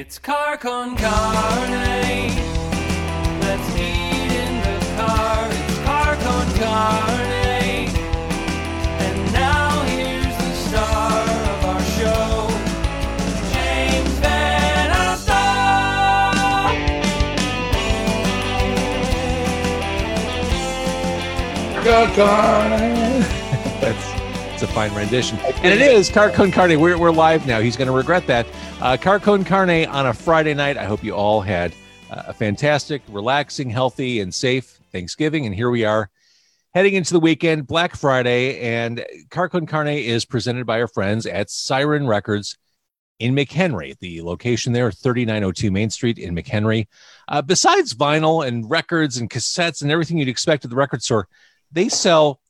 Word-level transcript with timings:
It's 0.00 0.18
car 0.18 0.56
con 0.56 0.96
carne. 0.96 2.32
Let's 3.42 3.76
eat 3.76 4.32
in 4.32 4.62
the 4.62 4.78
car. 4.96 5.46
It's 5.50 5.78
car 5.84 6.16
con 6.16 6.46
carne. 6.54 7.90
And 9.04 9.32
now 9.34 9.82
here's 9.82 10.36
the 10.38 10.54
star 10.54 11.20
of 11.52 11.64
our 11.66 11.82
show, 11.98 12.48
James 13.52 14.14
VanOsdol. 14.20 15.42
A 24.62 24.66
fine 24.66 24.94
rendition, 24.94 25.38
and 25.38 25.72
it 25.72 25.80
is 25.80 26.10
Car 26.10 26.28
Con 26.28 26.52
Carne. 26.52 26.78
We're, 26.78 26.98
we're 26.98 27.10
live 27.10 27.46
now. 27.46 27.60
He's 27.60 27.78
going 27.78 27.86
to 27.86 27.94
regret 27.94 28.26
that. 28.26 28.46
Uh, 28.82 28.94
Car 28.98 29.18
Con 29.18 29.42
Carne 29.42 29.86
on 29.86 30.08
a 30.08 30.12
Friday 30.12 30.52
night. 30.52 30.76
I 30.76 30.84
hope 30.84 31.02
you 31.02 31.14
all 31.14 31.40
had 31.40 31.72
uh, 32.10 32.24
a 32.26 32.34
fantastic, 32.34 33.00
relaxing, 33.08 33.70
healthy, 33.70 34.20
and 34.20 34.34
safe 34.34 34.78
Thanksgiving. 34.92 35.46
And 35.46 35.54
here 35.54 35.70
we 35.70 35.86
are, 35.86 36.10
heading 36.74 36.92
into 36.92 37.14
the 37.14 37.20
weekend, 37.20 37.66
Black 37.66 37.96
Friday, 37.96 38.60
and 38.60 39.02
Car 39.30 39.48
Con 39.48 39.64
Carne 39.64 39.88
is 39.88 40.26
presented 40.26 40.66
by 40.66 40.78
our 40.82 40.88
friends 40.88 41.24
at 41.24 41.48
Siren 41.48 42.06
Records 42.06 42.58
in 43.18 43.34
McHenry. 43.34 43.98
The 43.98 44.20
location 44.20 44.74
there, 44.74 44.92
3902 44.92 45.70
Main 45.70 45.88
Street 45.88 46.18
in 46.18 46.34
McHenry. 46.34 46.86
Uh, 47.28 47.40
besides 47.40 47.94
vinyl 47.94 48.46
and 48.46 48.68
records 48.68 49.16
and 49.16 49.30
cassettes 49.30 49.80
and 49.80 49.90
everything 49.90 50.18
you'd 50.18 50.28
expect 50.28 50.64
at 50.64 50.70
the 50.70 50.76
record 50.76 51.02
store, 51.02 51.28
they 51.72 51.88
sell 51.88 52.40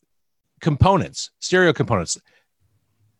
components, 0.60 1.30
stereo 1.40 1.72
components, 1.72 2.18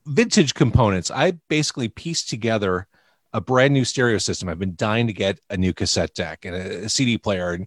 vintage 0.07 0.55
components. 0.55 1.11
I 1.11 1.33
basically 1.49 1.89
pieced 1.89 2.29
together 2.29 2.87
a 3.33 3.41
brand 3.41 3.73
new 3.73 3.85
stereo 3.85 4.19
system. 4.19 4.49
I've 4.49 4.59
been 4.59 4.75
dying 4.75 5.07
to 5.07 5.13
get 5.13 5.39
a 5.51 5.57
new 5.57 5.73
cassette 5.73 6.15
deck 6.15 6.45
and 6.45 6.55
a, 6.55 6.89
CD 6.89 7.17
player 7.17 7.53
and 7.53 7.67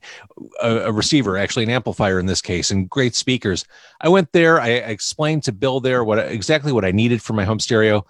a, 0.61 0.87
a 0.87 0.91
receiver, 0.91 1.37
actually 1.37 1.63
an 1.63 1.69
amplifier 1.69 2.19
in 2.19 2.25
this 2.25 2.41
case, 2.41 2.71
and 2.71 2.89
great 2.89 3.15
speakers. 3.15 3.65
I 4.01 4.09
went 4.09 4.31
there. 4.33 4.59
I, 4.59 4.69
explained 4.69 5.43
to 5.43 5.53
Bill 5.53 5.79
there 5.79 6.03
what 6.03 6.19
exactly 6.19 6.71
what 6.71 6.85
I 6.85 6.91
needed 6.91 7.21
for 7.21 7.33
my 7.33 7.45
home 7.45 7.59
stereo. 7.59 8.05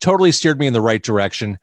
Totally 0.00 0.32
steered 0.32 0.58
me 0.58 0.66
in 0.66 0.72
the 0.72 0.80
right 0.80 1.02
direction. 1.02 1.58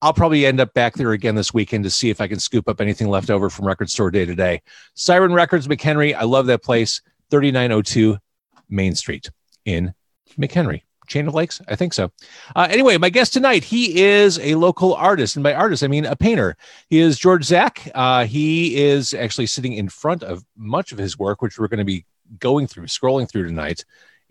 I'll 0.00 0.12
probably 0.12 0.46
end 0.46 0.60
up 0.60 0.74
back 0.74 0.94
there 0.94 1.12
again 1.12 1.34
this 1.34 1.54
weekend 1.54 1.84
to 1.84 1.90
see 1.90 2.10
if 2.10 2.20
I 2.20 2.28
can 2.28 2.38
scoop 2.38 2.68
up 2.68 2.80
anything 2.80 3.08
left 3.08 3.30
over 3.30 3.50
from 3.50 3.66
Record 3.66 3.90
Store 3.90 4.10
Day 4.10 4.26
to 4.26 4.34
Day. 4.34 4.62
Siren 4.94 5.32
Records, 5.32 5.66
McHenry. 5.66 6.14
I 6.14 6.24
love 6.24 6.46
that 6.46 6.62
place. 6.62 7.00
3902 7.30 8.18
Main 8.68 8.94
Street 8.94 9.30
in 9.64 9.94
McHenry. 10.38 10.82
Chain 11.06 11.28
of 11.28 11.34
Lakes? 11.34 11.60
I 11.68 11.76
think 11.76 11.92
so. 11.92 12.10
Uh, 12.56 12.66
anyway, 12.70 12.96
my 12.96 13.10
guest 13.10 13.34
tonight, 13.34 13.62
he 13.62 14.02
is 14.02 14.38
a 14.38 14.54
local 14.54 14.94
artist. 14.94 15.36
And 15.36 15.42
by 15.42 15.52
artist, 15.52 15.82
I 15.84 15.88
mean 15.88 16.06
a 16.06 16.16
painter. 16.16 16.56
He 16.88 16.98
is 16.98 17.18
George 17.18 17.44
Zach. 17.44 17.90
Uh, 17.94 18.24
he 18.24 18.82
is 18.82 19.12
actually 19.12 19.46
sitting 19.46 19.74
in 19.74 19.88
front 19.90 20.22
of 20.22 20.42
much 20.56 20.92
of 20.92 20.98
his 20.98 21.18
work, 21.18 21.42
which 21.42 21.58
we're 21.58 21.68
going 21.68 21.78
to 21.78 21.84
be 21.84 22.06
going 22.38 22.66
through, 22.66 22.86
scrolling 22.86 23.30
through 23.30 23.44
tonight 23.46 23.84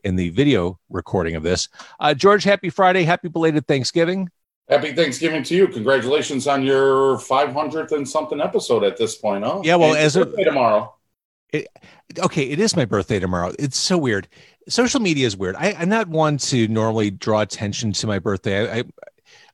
in 0.03 0.16
the 0.16 0.30
video 0.31 0.80
recording 0.90 1.36
of 1.36 1.44
this. 1.44 1.70
Uh, 2.00 2.14
George, 2.16 2.44
happy 2.44 2.72
Friday. 2.72 3.03
Happy 3.03 3.28
belated 3.28 3.68
Thanksgiving. 3.68 4.30
Happy 4.68 4.94
Thanksgiving 4.94 5.44
to 5.44 5.56
you. 5.56 5.68
Congratulations 5.68 6.47
on 6.47 6.64
your 6.64 7.18
500th 7.18 7.92
and 7.92 8.08
something 8.08 8.42
episode 8.42 8.84
at 8.84 8.97
this 8.97 9.16
point, 9.16 9.44
huh? 9.44 9.62
Yeah, 9.64 9.75
well, 9.75 9.90
And 9.90 10.00
as 10.00 10.16
your 10.16 10.25
a- 10.25 10.84
tomorrow. 11.54 12.26
okay, 12.26 12.44
it 12.44 12.59
is 12.59 12.76
my 12.76 12.86
birthday 12.86 13.20
tomorrow. 13.20 13.54
It's 13.59 13.78
so 13.78 13.98
weird. 13.98 14.28
Social 14.68 15.00
media 15.00 15.28
is 15.28 15.38
weird. 15.38 15.56
I, 15.56 15.76
I'm 15.78 15.90
not 15.90 16.08
one 16.08 16.38
to 16.38 16.68
normally 16.68 17.12
draw 17.12 17.42
attention 17.42 17.92
to 17.94 18.08
my 18.08 18.20
birthday. 18.20 18.80
I, 18.80 18.84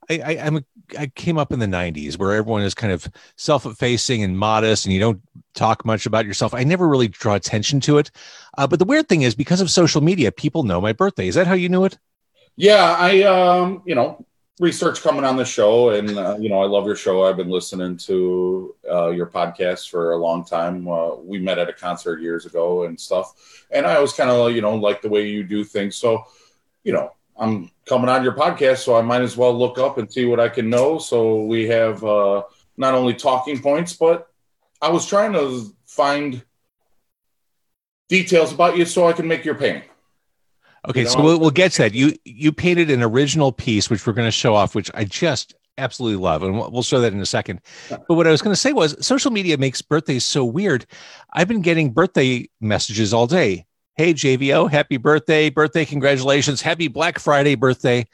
I, 0.09 0.19
I, 0.19 0.45
I'm 0.45 0.57
a, 0.57 0.63
I 0.97 1.07
came 1.07 1.37
up 1.37 1.51
in 1.51 1.59
the 1.59 1.65
'90s 1.65 2.17
where 2.17 2.33
everyone 2.33 2.61
is 2.61 2.73
kind 2.73 2.93
of 2.93 3.07
self-effacing 3.35 4.23
and 4.23 4.37
modest, 4.37 4.85
and 4.85 4.93
you 4.93 4.99
don't 4.99 5.21
talk 5.53 5.85
much 5.85 6.05
about 6.05 6.25
yourself. 6.25 6.53
I 6.53 6.63
never 6.63 6.87
really 6.87 7.07
draw 7.07 7.35
attention 7.35 7.79
to 7.81 7.97
it. 7.97 8.11
Uh, 8.57 8.67
but 8.67 8.79
the 8.79 8.85
weird 8.85 9.07
thing 9.07 9.21
is, 9.23 9.35
because 9.35 9.61
of 9.61 9.69
social 9.69 10.01
media, 10.01 10.31
people 10.31 10.63
know 10.63 10.81
my 10.81 10.93
birthday. 10.93 11.27
Is 11.27 11.35
that 11.35 11.47
how 11.47 11.53
you 11.53 11.69
knew 11.69 11.85
it? 11.85 11.97
Yeah, 12.55 12.95
I 12.97 13.23
um, 13.23 13.83
you 13.85 13.95
know, 13.95 14.25
research 14.59 15.01
coming 15.01 15.23
on 15.23 15.37
the 15.37 15.45
show, 15.45 15.91
and 15.91 16.17
uh, 16.17 16.37
you 16.39 16.49
know, 16.49 16.61
I 16.61 16.65
love 16.65 16.85
your 16.85 16.95
show. 16.95 17.23
I've 17.23 17.37
been 17.37 17.49
listening 17.49 17.97
to 17.97 18.75
uh, 18.89 19.09
your 19.09 19.25
podcast 19.25 19.89
for 19.89 20.11
a 20.11 20.17
long 20.17 20.45
time. 20.45 20.87
Uh, 20.87 21.15
we 21.15 21.39
met 21.39 21.57
at 21.57 21.69
a 21.69 21.73
concert 21.73 22.21
years 22.21 22.45
ago 22.45 22.83
and 22.83 22.99
stuff, 22.99 23.65
and 23.71 23.87
I 23.87 23.95
always 23.95 24.13
kind 24.13 24.29
of 24.29 24.51
you 24.51 24.61
know 24.61 24.75
like 24.75 25.01
the 25.01 25.09
way 25.09 25.27
you 25.27 25.43
do 25.43 25.63
things. 25.63 25.95
So, 25.95 26.25
you 26.83 26.93
know, 26.93 27.13
I'm 27.37 27.71
coming 27.87 28.09
on 28.09 28.23
your 28.23 28.33
podcast, 28.33 28.79
so 28.79 28.95
I 28.95 29.01
might 29.01 29.21
as 29.21 29.37
well 29.37 29.57
look 29.57 29.77
up 29.79 29.97
and 29.97 30.11
see 30.11 30.25
what 30.25 30.39
I 30.39 30.49
can 30.49 30.69
know. 30.69 30.99
So 30.99 31.45
we 31.45 31.67
have 31.67 32.03
uh, 32.03 32.43
not 32.77 32.93
only 32.93 33.13
talking 33.13 33.59
points, 33.61 33.93
but 33.93 34.27
I 34.81 34.89
was 34.89 35.05
trying 35.05 35.33
to 35.33 35.73
find 35.85 36.43
details 38.09 38.51
about 38.51 38.77
you 38.77 38.85
so 38.85 39.07
I 39.07 39.13
can 39.13 39.27
make 39.27 39.45
your 39.45 39.55
painting. 39.55 39.88
Okay, 40.87 41.01
You 41.01 41.09
so 41.09 41.21
we'll, 41.21 41.39
we'll 41.39 41.49
get 41.51 41.71
to 41.73 41.83
that. 41.83 41.93
You 41.93 42.13
you 42.23 42.51
painted 42.51 42.89
an 42.89 43.03
original 43.03 43.51
piece, 43.51 43.89
which 43.89 44.05
we're 44.05 44.13
going 44.13 44.27
to 44.27 44.31
show 44.31 44.55
off, 44.55 44.75
which 44.75 44.89
I 44.93 45.03
just 45.03 45.55
absolutely 45.77 46.21
love, 46.21 46.43
and 46.43 46.55
we'll 46.55 46.71
we'll 46.71 46.83
show 46.83 47.01
that 47.01 47.13
in 47.13 47.19
a 47.19 47.25
second. 47.25 47.61
But 47.89 48.09
what 48.09 48.27
I 48.27 48.31
was 48.31 48.41
going 48.41 48.53
to 48.53 48.59
say 48.59 48.73
was, 48.73 48.95
social 49.05 49.31
media 49.31 49.57
makes 49.57 49.81
birthdays 49.81 50.23
so 50.23 50.45
weird. 50.45 50.85
I've 51.33 51.47
been 51.47 51.61
getting 51.61 51.91
birthday 51.91 52.49
messages 52.61 53.13
all 53.13 53.27
day. 53.27 53.65
Hey 53.95 54.13
JVO, 54.13 54.71
happy 54.71 54.97
birthday! 54.97 55.49
Birthday, 55.49 55.83
congratulations! 55.83 56.61
Happy 56.61 56.87
Black 56.87 57.19
Friday 57.19 57.55
birthday! 57.55 58.07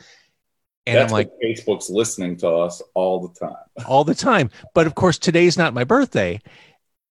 And 0.87 0.97
That's 0.97 1.11
I'm 1.11 1.13
like, 1.13 1.31
Facebook's 1.43 1.89
listening 1.89 2.37
to 2.37 2.49
us 2.49 2.81
all 2.93 3.27
the 3.27 3.39
time. 3.39 3.55
all 3.87 4.03
the 4.03 4.15
time. 4.15 4.51
But 4.73 4.87
of 4.87 4.95
course, 4.95 5.17
today's 5.17 5.57
not 5.57 5.73
my 5.73 5.83
birthday. 5.83 6.41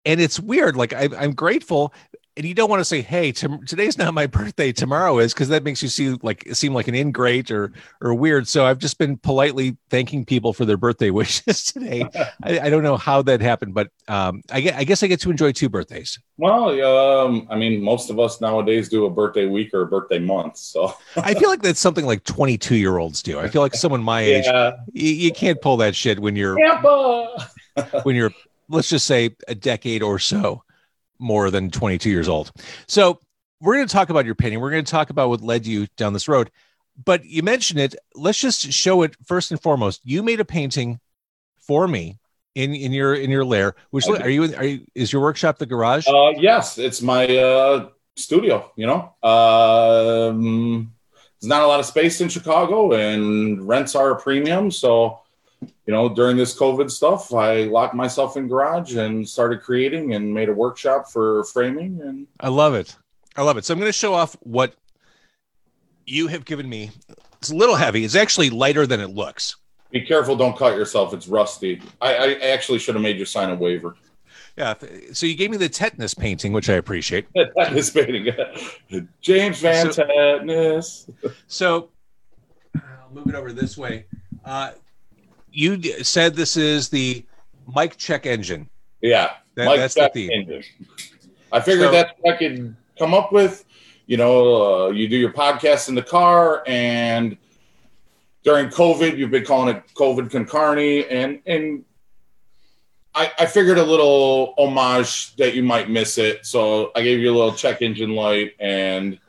And 0.03 0.19
it's 0.19 0.39
weird. 0.39 0.75
Like 0.75 0.93
I, 0.93 1.09
I'm 1.17 1.33
grateful. 1.33 1.93
And 2.41 2.47
you 2.47 2.55
don't 2.55 2.71
want 2.71 2.79
to 2.79 2.85
say, 2.85 3.01
"Hey, 3.01 3.31
tom- 3.31 3.63
today's 3.67 3.99
not 3.99 4.15
my 4.15 4.25
birthday. 4.39 4.71
Tomorrow 4.71 5.19
is," 5.19 5.31
because 5.31 5.49
that 5.49 5.63
makes 5.63 5.83
you 5.83 5.89
see 5.89 6.17
like 6.23 6.43
seem 6.53 6.73
like 6.73 6.87
an 6.87 6.95
ingrate 6.95 7.51
or 7.51 7.71
or 8.01 8.15
weird. 8.15 8.47
So 8.47 8.65
I've 8.65 8.79
just 8.79 8.97
been 8.97 9.17
politely 9.17 9.77
thanking 9.91 10.25
people 10.25 10.51
for 10.51 10.65
their 10.65 10.75
birthday 10.75 11.09
wishes 11.11 11.65
today. 11.65 12.03
I, 12.43 12.61
I 12.61 12.69
don't 12.71 12.81
know 12.81 12.97
how 12.97 13.21
that 13.21 13.41
happened, 13.41 13.75
but 13.75 13.89
um, 14.07 14.41
I, 14.49 14.59
get, 14.61 14.75
I 14.75 14.85
guess 14.85 15.03
I 15.03 15.07
get 15.07 15.19
to 15.19 15.29
enjoy 15.29 15.51
two 15.51 15.69
birthdays. 15.69 16.17
Well, 16.37 16.83
um, 16.83 17.47
I 17.51 17.57
mean, 17.57 17.79
most 17.79 18.09
of 18.09 18.17
us 18.19 18.41
nowadays 18.41 18.89
do 18.89 19.05
a 19.05 19.09
birthday 19.11 19.45
week 19.45 19.71
or 19.71 19.83
a 19.83 19.87
birthday 19.87 20.17
month. 20.17 20.57
So 20.57 20.95
I 21.17 21.35
feel 21.35 21.47
like 21.51 21.61
that's 21.61 21.79
something 21.79 22.07
like 22.07 22.23
22 22.23 22.75
year 22.75 22.97
olds 22.97 23.21
do. 23.21 23.39
I 23.39 23.49
feel 23.49 23.61
like 23.61 23.75
someone 23.75 24.01
my 24.01 24.21
age, 24.21 24.45
yeah, 24.47 24.71
you, 24.93 25.11
you 25.11 25.31
can't 25.31 25.61
pull 25.61 25.77
that 25.77 25.95
shit 25.95 26.19
when 26.19 26.35
you're 26.35 26.57
when 28.01 28.15
you're 28.15 28.33
let's 28.67 28.89
just 28.89 29.05
say 29.05 29.35
a 29.47 29.53
decade 29.53 30.01
or 30.01 30.17
so 30.17 30.63
more 31.21 31.49
than 31.51 31.69
22 31.69 32.09
years 32.09 32.27
old 32.27 32.51
so 32.87 33.19
we're 33.59 33.75
going 33.75 33.87
to 33.87 33.93
talk 33.93 34.09
about 34.09 34.25
your 34.25 34.35
painting 34.35 34.59
we're 34.59 34.71
going 34.71 34.83
to 34.83 34.91
talk 34.91 35.09
about 35.09 35.29
what 35.29 35.41
led 35.41 35.65
you 35.65 35.87
down 35.97 36.13
this 36.13 36.27
road 36.27 36.51
but 37.03 37.23
you 37.25 37.43
mentioned 37.43 37.79
it 37.79 37.95
let's 38.15 38.39
just 38.39 38.71
show 38.71 39.01
it 39.03 39.15
first 39.25 39.51
and 39.51 39.61
foremost 39.61 40.01
you 40.03 40.23
made 40.23 40.39
a 40.39 40.45
painting 40.45 40.99
for 41.59 41.87
me 41.87 42.17
in 42.55 42.73
in 42.73 42.91
your 42.91 43.13
in 43.13 43.29
your 43.29 43.45
lair 43.45 43.75
which 43.91 44.05
did. 44.05 44.21
are 44.21 44.29
you 44.29 44.43
in 44.43 44.55
are 44.55 44.65
you 44.65 44.85
is 44.93 45.13
your 45.13 45.21
workshop 45.21 45.57
the 45.57 45.65
garage 45.65 46.07
Uh, 46.07 46.31
yes, 46.37 46.77
it's 46.77 47.01
my 47.01 47.25
uh, 47.37 47.89
studio. 48.15 48.71
You 48.75 48.87
know, 48.87 49.13
um, 49.27 50.93
there's 51.39 51.49
not 51.49 51.63
a 51.63 51.67
lot 51.67 51.79
of 51.79 51.85
space 51.85 52.21
in 52.21 52.29
Chicago, 52.29 52.93
and 52.93 53.67
rents 53.67 53.95
are 53.95 54.11
a 54.11 54.19
premium. 54.19 54.71
So, 54.71 55.20
you 55.91 55.97
know, 55.97 56.07
during 56.07 56.37
this 56.37 56.57
COVID 56.57 56.89
stuff, 56.89 57.33
I 57.33 57.63
locked 57.63 57.93
myself 57.93 58.37
in 58.37 58.47
garage 58.47 58.95
and 58.95 59.27
started 59.27 59.61
creating 59.61 60.13
and 60.13 60.33
made 60.33 60.47
a 60.47 60.53
workshop 60.53 61.11
for 61.11 61.43
framing. 61.43 61.99
And 62.01 62.27
i 62.39 62.47
love 62.47 62.73
it 62.75 62.95
i 63.35 63.41
love 63.41 63.57
it 63.57 63.65
so 63.65 63.73
i'm 63.73 63.79
going 63.79 63.89
to 63.89 63.97
show 63.97 64.13
off 64.13 64.35
what 64.41 64.73
you 66.05 66.27
have 66.27 66.45
given 66.45 66.67
me 66.69 66.91
it's 67.39 67.49
a 67.49 67.55
little 67.55 67.75
heavy 67.75 68.05
it's 68.05 68.15
actually 68.15 68.49
lighter 68.49 68.87
than 68.87 69.01
it 69.01 69.07
looks 69.09 69.57
be 69.91 69.99
careful, 69.99 70.37
don't 70.37 70.57
cut 70.57 70.77
yourself. 70.77 71.13
It's 71.13 71.27
rusty. 71.27 71.81
I, 71.99 72.15
I 72.15 72.33
actually 72.53 72.79
should 72.79 72.95
have 72.95 73.01
made 73.01 73.19
you 73.19 73.25
sign 73.25 73.49
a 73.49 73.55
waiver. 73.55 73.95
yeah 74.57 74.73
so 75.11 75.25
you 75.25 75.35
gave 75.35 75.51
me 75.51 75.57
the 75.57 75.67
tetanus 75.67 76.13
painting 76.13 76.53
which 76.53 76.69
i 76.69 76.75
appreciate 76.75 77.25
Tetanus 77.35 77.89
painting. 77.89 78.33
James 79.21 79.59
Van 79.59 79.91
So- 79.91 80.05
Tetanus. 80.05 81.09
So 81.47 81.89
I'll 82.75 83.11
move 83.13 83.27
it 83.27 83.35
over 83.35 83.51
this 83.51 83.77
way. 83.77 84.05
Uh, 84.45 84.71
you 85.51 85.81
said 86.03 86.35
this 86.35 86.57
is 86.57 86.89
the 86.89 87.25
mic 87.75 87.97
check 87.97 88.25
engine. 88.25 88.69
Yeah, 89.01 89.31
That- 89.55 89.65
Mike 89.65 89.79
that's 89.79 89.95
the 89.95 90.09
theme. 90.13 90.31
Engine. 90.31 90.63
I 91.51 91.59
figured 91.59 91.87
So- 91.87 91.91
that's 91.91 92.11
what 92.19 92.35
I 92.35 92.37
could 92.37 92.75
come 92.97 93.13
up 93.13 93.31
with. 93.31 93.65
You 94.07 94.17
know, 94.17 94.87
uh, 94.87 94.89
you 94.89 95.07
do 95.07 95.15
your 95.15 95.31
podcast 95.31 95.87
in 95.87 95.95
the 95.95 96.01
car, 96.03 96.63
and 96.67 97.37
during 98.43 98.67
COVID, 98.67 99.17
you've 99.17 99.31
been 99.31 99.45
calling 99.45 99.75
it 99.75 99.83
COVID 99.95 100.29
con 100.31 100.45
carne, 100.45 101.03
and 101.09 101.39
and 101.45 101.85
I, 103.13 103.31
I 103.39 103.45
figured 103.45 103.77
a 103.77 103.83
little 103.83 104.53
homage 104.57 105.35
that 105.35 105.53
you 105.53 105.63
might 105.63 105.89
miss 105.89 106.17
it, 106.17 106.45
so 106.45 106.91
I 106.95 107.01
gave 107.03 107.19
you 107.19 107.29
a 107.31 107.35
little 107.35 107.53
check 107.53 107.81
engine 107.81 108.15
light 108.15 108.53
and 108.59 109.19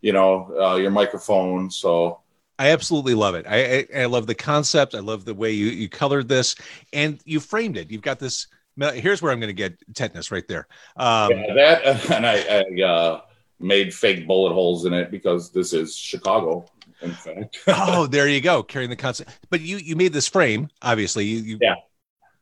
you 0.00 0.12
know 0.12 0.52
uh, 0.60 0.76
your 0.76 0.90
microphone. 0.90 1.70
So 1.70 2.20
I 2.58 2.70
absolutely 2.70 3.14
love 3.14 3.34
it. 3.34 3.46
I, 3.48 3.78
I, 3.78 4.02
I 4.02 4.04
love 4.06 4.26
the 4.26 4.34
concept. 4.34 4.94
I 4.94 5.00
love 5.00 5.24
the 5.24 5.34
way 5.34 5.52
you 5.52 5.66
you 5.66 5.88
colored 5.88 6.28
this 6.28 6.54
and 6.92 7.20
you 7.24 7.40
framed 7.40 7.76
it. 7.76 7.90
You've 7.90 8.02
got 8.02 8.18
this. 8.18 8.46
Here's 8.76 9.22
where 9.22 9.32
I'm 9.32 9.40
going 9.40 9.48
to 9.48 9.52
get 9.52 9.76
tetanus 9.94 10.30
right 10.30 10.46
there. 10.48 10.66
Um, 10.96 11.30
yeah, 11.30 11.54
that 11.54 12.10
and 12.10 12.26
I, 12.26 12.36
I 12.38 12.82
uh, 12.82 13.20
made 13.60 13.94
fake 13.94 14.26
bullet 14.26 14.52
holes 14.52 14.84
in 14.84 14.92
it 14.92 15.10
because 15.10 15.50
this 15.50 15.72
is 15.72 15.96
Chicago. 15.96 16.66
In 17.02 17.12
fact. 17.12 17.58
oh, 17.66 18.06
there 18.06 18.28
you 18.28 18.40
go, 18.40 18.62
carrying 18.62 18.90
the 18.90 18.96
concept. 18.96 19.30
But 19.50 19.60
you 19.60 19.78
you 19.78 19.96
made 19.96 20.12
this 20.12 20.28
frame, 20.28 20.68
obviously. 20.82 21.24
You, 21.24 21.38
you 21.38 21.58
yeah. 21.60 21.74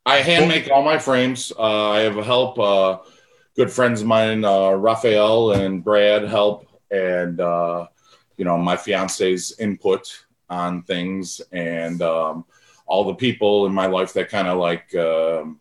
I 0.05 0.17
hand 0.17 0.49
make 0.49 0.69
all 0.70 0.82
my 0.82 0.99
frames. 0.99 1.53
Uh, 1.56 1.91
I 1.91 2.00
have 2.00 2.17
help. 2.17 2.59
Uh, 2.59 2.99
good 3.56 3.70
friends 3.70 4.00
of 4.00 4.06
mine, 4.06 4.44
uh, 4.44 4.70
Raphael 4.70 5.53
and 5.53 5.85
Brad, 5.85 6.25
help, 6.25 6.67
and 6.91 7.41
uh, 7.41 7.87
you 8.43 8.44
know 8.44 8.59
my 8.59 8.77
fiance's 8.77 9.56
input 9.61 10.25
on 10.50 10.83
things, 10.83 11.41
and 11.53 12.03
um, 12.03 12.44
all 12.87 13.05
the 13.05 13.15
people 13.15 13.67
in 13.67 13.73
my 13.73 13.87
life 13.87 14.12
that 14.15 14.31
kind 14.31 14.49
of 14.49 14.59
like 14.59 14.93
um, 14.97 15.61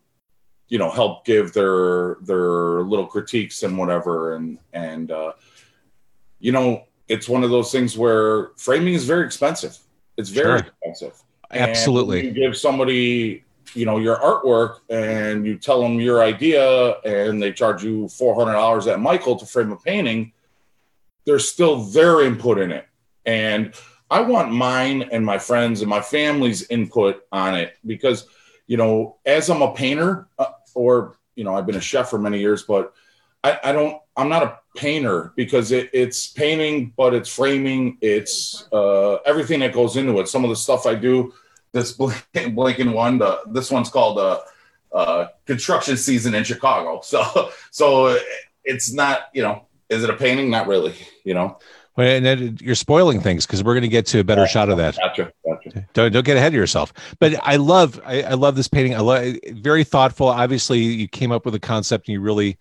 you 0.66 0.78
know 0.78 0.90
help 0.90 1.24
give 1.24 1.52
their 1.52 2.16
their 2.22 2.82
little 2.82 3.06
critiques 3.06 3.62
and 3.62 3.78
whatever, 3.78 4.34
and 4.34 4.58
and 4.72 5.12
uh, 5.12 5.32
you 6.40 6.50
know 6.50 6.82
it's 7.06 7.28
one 7.28 7.44
of 7.44 7.50
those 7.50 7.70
things 7.70 7.96
where 7.96 8.48
framing 8.56 8.94
is 8.94 9.04
very 9.04 9.24
expensive. 9.24 9.78
It's 10.16 10.30
very 10.30 10.58
sure. 10.58 10.66
expensive. 10.66 11.22
Absolutely. 11.52 12.26
you 12.26 12.32
give 12.32 12.56
somebody 12.56 13.44
you 13.74 13.86
know 13.86 13.98
your 13.98 14.16
artwork 14.16 14.78
and 14.90 15.46
you 15.46 15.56
tell 15.56 15.80
them 15.80 16.00
your 16.00 16.20
idea 16.20 16.94
and 17.02 17.40
they 17.40 17.52
charge 17.52 17.84
you 17.84 18.06
$400 18.06 18.90
at 18.90 19.00
michael 19.00 19.36
to 19.36 19.46
frame 19.46 19.70
a 19.70 19.76
painting 19.76 20.32
there's 21.24 21.48
still 21.48 21.76
their 21.84 22.22
input 22.22 22.58
in 22.58 22.70
it 22.70 22.86
and 23.26 23.74
i 24.10 24.20
want 24.20 24.52
mine 24.52 25.02
and 25.12 25.24
my 25.24 25.38
friends 25.38 25.80
and 25.80 25.90
my 25.90 26.00
family's 26.00 26.68
input 26.68 27.22
on 27.32 27.54
it 27.54 27.76
because 27.86 28.26
you 28.66 28.76
know 28.76 29.16
as 29.26 29.48
i'm 29.50 29.62
a 29.62 29.72
painter 29.72 30.28
uh, 30.38 30.46
or 30.74 31.16
you 31.34 31.44
know 31.44 31.54
i've 31.54 31.66
been 31.66 31.76
a 31.76 31.80
chef 31.80 32.08
for 32.10 32.18
many 32.18 32.38
years 32.38 32.62
but 32.62 32.92
i, 33.44 33.58
I 33.64 33.72
don't 33.72 34.00
i'm 34.16 34.28
not 34.28 34.42
a 34.42 34.58
painter 34.76 35.32
because 35.36 35.70
it, 35.72 35.90
it's 35.92 36.28
painting 36.28 36.92
but 36.96 37.14
it's 37.14 37.28
framing 37.28 37.98
it's 38.00 38.66
uh, 38.72 39.16
everything 39.26 39.60
that 39.60 39.72
goes 39.72 39.96
into 39.96 40.18
it 40.20 40.28
some 40.28 40.44
of 40.44 40.50
the 40.50 40.56
stuff 40.56 40.86
i 40.86 40.94
do 40.94 41.32
this 41.72 41.92
blinking 41.92 42.92
one. 42.92 43.18
The, 43.18 43.40
this 43.48 43.70
one's 43.70 43.90
called 43.90 44.18
uh, 44.18 44.40
uh, 44.92 45.26
construction 45.46 45.96
season 45.96 46.34
in 46.34 46.44
Chicago. 46.44 47.00
So 47.12 47.50
so 47.70 48.18
it's 48.64 48.92
not 48.92 49.22
you 49.32 49.42
know 49.42 49.66
is 49.88 50.04
it 50.04 50.10
a 50.10 50.16
painting? 50.16 50.50
Not 50.50 50.66
really. 50.66 50.94
You 51.24 51.34
know. 51.34 51.58
Well, 51.96 52.08
and 52.08 52.24
then 52.24 52.58
you're 52.60 52.74
spoiling 52.74 53.20
things 53.20 53.44
because 53.44 53.62
we're 53.62 53.74
going 53.74 53.82
to 53.82 53.88
get 53.88 54.06
to 54.06 54.20
a 54.20 54.24
better 54.24 54.46
shot 54.46 54.70
of 54.70 54.78
that. 54.78 54.96
Gotcha, 54.96 55.30
gotcha. 55.46 55.86
Don't 55.92 56.10
don't 56.10 56.24
get 56.24 56.38
ahead 56.38 56.52
of 56.52 56.54
yourself. 56.54 56.92
But 57.18 57.34
I 57.42 57.56
love 57.56 58.00
I, 58.04 58.22
I 58.22 58.34
love 58.34 58.56
this 58.56 58.68
painting. 58.68 58.94
I 58.94 59.00
love 59.00 59.36
very 59.50 59.84
thoughtful. 59.84 60.28
Obviously, 60.28 60.78
you 60.78 61.06
came 61.06 61.32
up 61.32 61.44
with 61.44 61.54
a 61.54 61.60
concept 61.60 62.08
and 62.08 62.14
you 62.14 62.20
really 62.22 62.56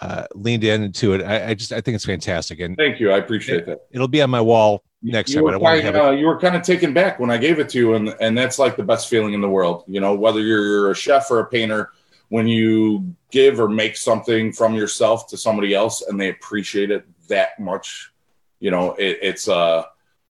uh, 0.00 0.26
leaned 0.34 0.64
into 0.64 1.14
it. 1.14 1.22
I, 1.22 1.50
I, 1.50 1.54
just 1.54 1.72
I 1.72 1.80
think 1.80 1.94
it's 1.94 2.04
fantastic. 2.04 2.60
And 2.60 2.76
thank 2.76 3.00
you. 3.00 3.10
I 3.12 3.18
appreciate 3.18 3.60
it, 3.60 3.66
that. 3.66 3.86
It'll 3.90 4.08
be 4.08 4.20
on 4.20 4.28
my 4.28 4.42
wall 4.42 4.82
next 5.02 5.30
you 5.30 5.36
time. 5.36 5.44
Were 5.44 5.58
kind, 5.58 5.96
uh, 5.96 6.10
you 6.10 6.26
were 6.26 6.38
kind 6.38 6.54
of 6.54 6.62
taken 6.62 6.92
back 6.92 7.18
when 7.18 7.30
I 7.30 7.38
gave 7.38 7.58
it 7.58 7.70
to 7.70 7.78
you, 7.78 7.94
and 7.94 8.14
and 8.20 8.36
that's 8.36 8.58
like 8.58 8.76
the 8.76 8.84
best 8.84 9.08
feeling 9.08 9.32
in 9.32 9.40
the 9.40 9.48
world. 9.48 9.84
You 9.86 10.00
know, 10.00 10.14
whether 10.14 10.40
you're 10.40 10.90
a 10.90 10.94
chef 10.94 11.30
or 11.30 11.40
a 11.40 11.46
painter, 11.46 11.92
when 12.28 12.46
you 12.46 13.14
give 13.30 13.58
or 13.58 13.68
make 13.68 13.96
something 13.96 14.52
from 14.52 14.74
yourself 14.74 15.28
to 15.28 15.36
somebody 15.36 15.74
else, 15.74 16.02
and 16.02 16.20
they 16.20 16.28
appreciate 16.28 16.90
it 16.90 17.06
that 17.26 17.58
much, 17.58 18.12
you 18.60 18.70
know, 18.70 18.94
it, 18.94 19.18
it's 19.22 19.48
uh, 19.48 19.84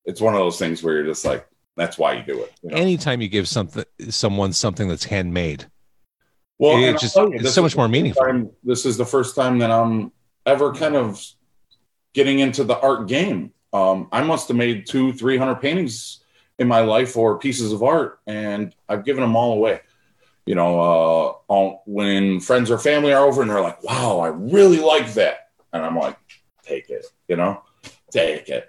it's 0.04 0.20
one 0.20 0.34
of 0.34 0.40
those 0.40 0.58
things 0.58 0.82
where 0.82 0.94
you're 0.94 1.06
just 1.06 1.25
like, 1.25 1.46
that's 1.76 1.98
why 1.98 2.14
you 2.14 2.22
do 2.22 2.43
it. 2.43 2.52
You 2.62 2.70
know? 2.70 2.76
Anytime 2.76 3.20
you 3.20 3.28
give 3.28 3.48
something 3.48 3.84
someone 4.08 4.52
something 4.52 4.88
that's 4.88 5.04
handmade, 5.04 5.66
well, 6.58 6.82
it's 6.82 7.02
just 7.02 7.16
you, 7.16 7.32
it's 7.34 7.54
so 7.54 7.62
much 7.62 7.76
more 7.76 7.88
meaningful. 7.88 8.25
Time, 8.25 8.50
this 8.64 8.87
is 8.87 8.96
the 8.96 9.06
first 9.06 9.34
time 9.34 9.58
that 9.58 9.70
I'm 9.70 10.12
ever 10.44 10.72
kind 10.72 10.96
of 10.96 11.25
getting 12.14 12.38
into 12.38 12.64
the 12.64 12.78
art 12.81 13.08
game 13.08 13.52
um, 13.76 14.08
I 14.10 14.22
must 14.22 14.48
have 14.48 14.56
made 14.56 14.87
two, 14.87 15.12
three 15.12 15.37
hundred 15.37 15.56
paintings 15.56 16.20
in 16.58 16.66
my 16.66 16.81
life 16.81 17.16
or 17.16 17.38
pieces 17.38 17.72
of 17.72 17.82
art, 17.82 18.20
and 18.26 18.75
I've 18.88 19.04
given 19.04 19.20
them 19.20 19.37
all 19.37 19.52
away. 19.52 19.81
You 20.46 20.54
know, 20.54 21.38
uh, 21.48 21.76
when 21.84 22.40
friends 22.40 22.70
or 22.70 22.78
family 22.78 23.12
are 23.12 23.26
over 23.26 23.43
and 23.43 23.50
they're 23.50 23.60
like, 23.60 23.82
"Wow, 23.82 24.20
I 24.20 24.28
really 24.28 24.78
like 24.78 25.12
that," 25.14 25.50
and 25.72 25.84
I'm 25.84 25.96
like, 25.96 26.16
"Take 26.67 26.91
it," 26.91 27.07
you 27.29 27.37
know, 27.37 27.63
take 28.11 28.49
it. 28.49 28.69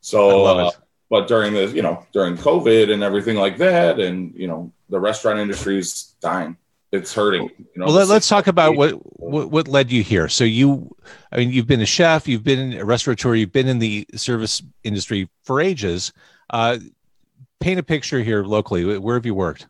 So, 0.00 0.44
uh, 0.44 0.70
but 1.10 1.28
during 1.28 1.52
the, 1.54 1.66
you 1.68 1.82
know, 1.82 2.06
during 2.12 2.36
COVID 2.36 2.92
and 2.92 3.02
everything 3.02 3.36
like 3.36 3.58
that, 3.58 4.00
and 4.00 4.34
you 4.34 4.46
know, 4.46 4.72
the 4.88 4.98
restaurant 5.00 5.38
industry 5.38 5.78
is 5.78 6.14
dying 6.20 6.56
it's 6.92 7.14
hurting. 7.14 7.50
You 7.58 7.66
know, 7.76 7.86
well, 7.86 8.06
let, 8.06 8.10
us 8.10 8.28
talk 8.28 8.46
about 8.46 8.76
what, 8.76 8.92
what, 9.20 9.50
what 9.50 9.68
led 9.68 9.92
you 9.92 10.02
here. 10.02 10.28
So 10.28 10.44
you, 10.44 10.94
I 11.30 11.36
mean, 11.36 11.50
you've 11.50 11.66
been 11.66 11.80
a 11.80 11.86
chef, 11.86 12.26
you've 12.26 12.44
been 12.44 12.74
a 12.74 12.84
restaurateur, 12.84 13.34
you've 13.34 13.52
been 13.52 13.68
in 13.68 13.78
the 13.78 14.06
service 14.14 14.62
industry 14.84 15.28
for 15.44 15.60
ages. 15.60 16.12
Uh, 16.50 16.78
paint 17.60 17.78
a 17.78 17.82
picture 17.82 18.22
here 18.22 18.44
locally. 18.44 18.98
Where 18.98 19.16
have 19.16 19.26
you 19.26 19.34
worked? 19.34 19.66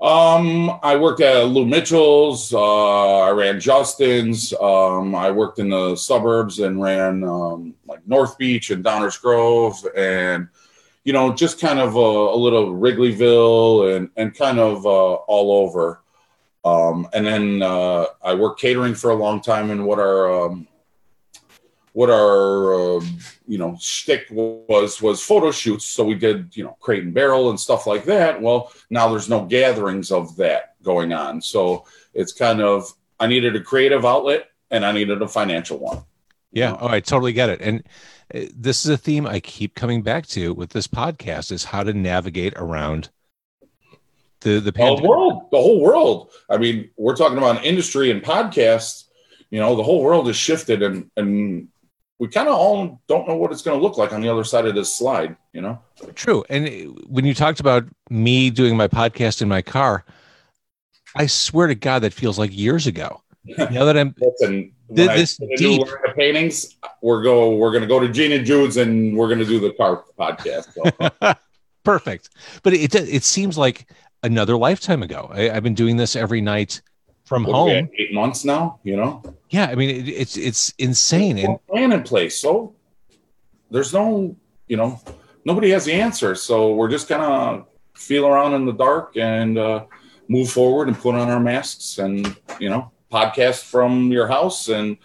Um, 0.00 0.78
I 0.82 0.94
worked 0.94 1.20
at 1.20 1.46
Lou 1.48 1.66
Mitchell's. 1.66 2.54
Uh, 2.54 3.18
I 3.18 3.30
ran 3.30 3.58
Justin's. 3.58 4.52
Um, 4.54 5.14
I 5.14 5.32
worked 5.32 5.58
in 5.58 5.70
the 5.70 5.96
suburbs 5.96 6.60
and 6.60 6.80
ran 6.80 7.24
um, 7.24 7.74
like 7.86 8.06
North 8.06 8.38
Beach 8.38 8.70
and 8.70 8.84
Downers 8.84 9.20
Grove, 9.20 9.74
and 9.96 10.48
you 11.02 11.12
know, 11.12 11.34
just 11.34 11.60
kind 11.60 11.80
of 11.80 11.96
a, 11.96 11.98
a 11.98 12.36
little 12.36 12.74
Wrigleyville 12.74 13.96
and 13.96 14.08
and 14.16 14.34
kind 14.36 14.60
of 14.60 14.86
uh, 14.86 15.14
all 15.14 15.64
over. 15.64 16.00
Um, 16.64 17.08
and 17.12 17.26
then 17.26 17.62
uh, 17.62 18.06
I 18.22 18.34
worked 18.34 18.60
catering 18.60 18.94
for 18.94 19.10
a 19.10 19.16
long 19.16 19.40
time, 19.40 19.70
in 19.70 19.84
what 19.84 19.98
are 19.98 20.46
um, 20.46 20.67
what 21.98 22.10
our 22.10 22.74
uh, 22.74 23.04
you 23.48 23.58
know 23.58 23.76
stick 23.80 24.28
was 24.30 25.02
was 25.02 25.20
photo 25.20 25.50
shoots. 25.50 25.84
So 25.84 26.04
we 26.04 26.14
did 26.14 26.56
you 26.56 26.62
know 26.62 26.76
crate 26.78 27.02
and 27.02 27.12
barrel 27.12 27.50
and 27.50 27.58
stuff 27.58 27.88
like 27.88 28.04
that. 28.04 28.40
Well, 28.40 28.72
now 28.88 29.08
there's 29.08 29.28
no 29.28 29.44
gatherings 29.44 30.12
of 30.12 30.36
that 30.36 30.76
going 30.84 31.12
on, 31.12 31.42
so 31.42 31.86
it's 32.14 32.32
kind 32.32 32.60
of 32.60 32.88
I 33.18 33.26
needed 33.26 33.56
a 33.56 33.60
creative 33.60 34.04
outlet 34.04 34.48
and 34.70 34.86
I 34.86 34.92
needed 34.92 35.20
a 35.22 35.26
financial 35.26 35.80
one. 35.80 36.04
Yeah, 36.52 36.76
oh, 36.80 36.86
I 36.86 37.00
totally 37.00 37.32
get 37.32 37.50
it. 37.50 37.60
And 37.60 37.82
uh, 38.32 38.42
this 38.54 38.84
is 38.84 38.92
a 38.92 38.96
theme 38.96 39.26
I 39.26 39.40
keep 39.40 39.74
coming 39.74 40.02
back 40.02 40.24
to 40.28 40.54
with 40.54 40.70
this 40.70 40.86
podcast: 40.86 41.50
is 41.50 41.64
how 41.64 41.82
to 41.82 41.92
navigate 41.92 42.52
around 42.54 43.10
the 44.42 44.60
the, 44.60 44.70
the 44.70 45.02
world, 45.02 45.48
the 45.50 45.58
whole 45.58 45.80
world. 45.80 46.30
I 46.48 46.58
mean, 46.58 46.90
we're 46.96 47.16
talking 47.16 47.38
about 47.38 47.64
industry 47.64 48.12
and 48.12 48.22
podcasts. 48.22 49.06
You 49.50 49.58
know, 49.58 49.74
the 49.74 49.82
whole 49.82 50.04
world 50.04 50.28
has 50.28 50.36
shifted, 50.36 50.84
and 50.84 51.10
and 51.16 51.68
we 52.18 52.28
kind 52.28 52.48
of 52.48 52.54
all 52.54 53.00
don't 53.06 53.28
know 53.28 53.36
what 53.36 53.52
it's 53.52 53.62
going 53.62 53.78
to 53.78 53.82
look 53.82 53.96
like 53.96 54.12
on 54.12 54.20
the 54.20 54.28
other 54.28 54.44
side 54.44 54.66
of 54.66 54.74
this 54.74 54.94
slide. 54.94 55.36
You 55.52 55.60
know, 55.62 55.80
true. 56.14 56.44
And 56.48 56.68
when 57.06 57.24
you 57.24 57.34
talked 57.34 57.60
about 57.60 57.84
me 58.10 58.50
doing 58.50 58.76
my 58.76 58.88
podcast 58.88 59.42
in 59.42 59.48
my 59.48 59.62
car, 59.62 60.04
I 61.14 61.26
swear 61.26 61.68
to 61.68 61.74
God, 61.74 62.00
that 62.00 62.12
feels 62.12 62.38
like 62.38 62.56
years 62.56 62.86
ago. 62.86 63.22
Now 63.70 63.86
that 63.86 63.96
I'm 63.96 64.14
Listen, 64.20 64.72
th- 64.94 65.08
this 65.08 65.38
deep 65.56 65.86
paintings, 66.16 66.76
we're 67.00 67.22
go 67.22 67.54
we're 67.54 67.70
going 67.70 67.82
to 67.82 67.88
go 67.88 67.98
to 67.98 68.08
Gene 68.08 68.44
& 68.44 68.46
Jude's 68.46 68.76
and 68.76 69.16
we're 69.16 69.28
going 69.28 69.38
to 69.38 69.46
do 69.46 69.58
the 69.58 69.72
car 69.72 70.04
podcast. 70.18 70.74
So. 70.74 71.34
Perfect, 71.84 72.28
but 72.62 72.74
it 72.74 72.94
it 72.94 73.22
seems 73.22 73.56
like 73.56 73.86
another 74.22 74.58
lifetime 74.58 75.02
ago. 75.02 75.30
I, 75.32 75.42
have 75.42 75.62
been 75.62 75.74
doing 75.74 75.96
this 75.96 76.14
every 76.14 76.42
night 76.42 76.82
from 77.28 77.44
home. 77.44 77.90
Eight 77.98 78.12
months 78.12 78.44
now, 78.44 78.80
you 78.82 78.96
know. 78.96 79.22
Yeah, 79.50 79.66
I 79.66 79.74
mean 79.74 79.90
it, 79.90 80.08
it's 80.08 80.36
it's 80.36 80.72
insane. 80.78 81.36
There's 81.36 81.48
and 81.48 81.66
plan 81.66 81.92
in 81.92 82.02
place, 82.02 82.38
so 82.38 82.74
there's 83.70 83.92
no, 83.92 84.34
you 84.66 84.76
know, 84.76 85.00
nobody 85.44 85.70
has 85.70 85.84
the 85.84 85.92
answer. 85.92 86.34
So 86.34 86.74
we're 86.74 86.88
just 86.88 87.08
gonna 87.08 87.64
feel 87.94 88.26
around 88.26 88.54
in 88.54 88.64
the 88.64 88.72
dark 88.72 89.16
and 89.16 89.58
uh, 89.58 89.84
move 90.28 90.50
forward 90.50 90.88
and 90.88 90.98
put 90.98 91.14
on 91.14 91.28
our 91.28 91.40
masks 91.40 91.98
and 91.98 92.36
you 92.58 92.70
know 92.70 92.90
podcast 93.12 93.64
from 93.64 94.10
your 94.10 94.26
house 94.26 94.68
and 94.68 94.96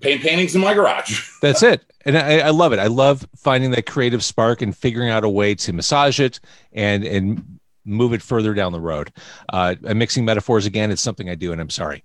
paint 0.00 0.22
paintings 0.22 0.54
in 0.54 0.60
my 0.60 0.74
garage. 0.74 1.28
That's 1.42 1.62
it. 1.62 1.84
And 2.04 2.16
I, 2.16 2.38
I, 2.38 2.50
love 2.50 2.72
it. 2.72 2.78
I 2.78 2.86
love 2.86 3.26
finding 3.36 3.72
that 3.72 3.84
creative 3.84 4.24
spark 4.24 4.62
and 4.62 4.74
figuring 4.74 5.10
out 5.10 5.24
a 5.24 5.28
way 5.28 5.54
to 5.56 5.72
massage 5.72 6.20
it 6.20 6.40
and 6.72 7.04
and 7.04 7.57
move 7.88 8.12
it 8.12 8.22
further 8.22 8.54
down 8.54 8.72
the 8.72 8.80
road. 8.80 9.12
Uh, 9.48 9.74
I'm 9.84 9.98
mixing 9.98 10.24
metaphors 10.24 10.66
again. 10.66 10.90
It's 10.90 11.02
something 11.02 11.28
I 11.28 11.34
do, 11.34 11.52
and 11.52 11.60
I'm 11.60 11.70
sorry. 11.70 12.04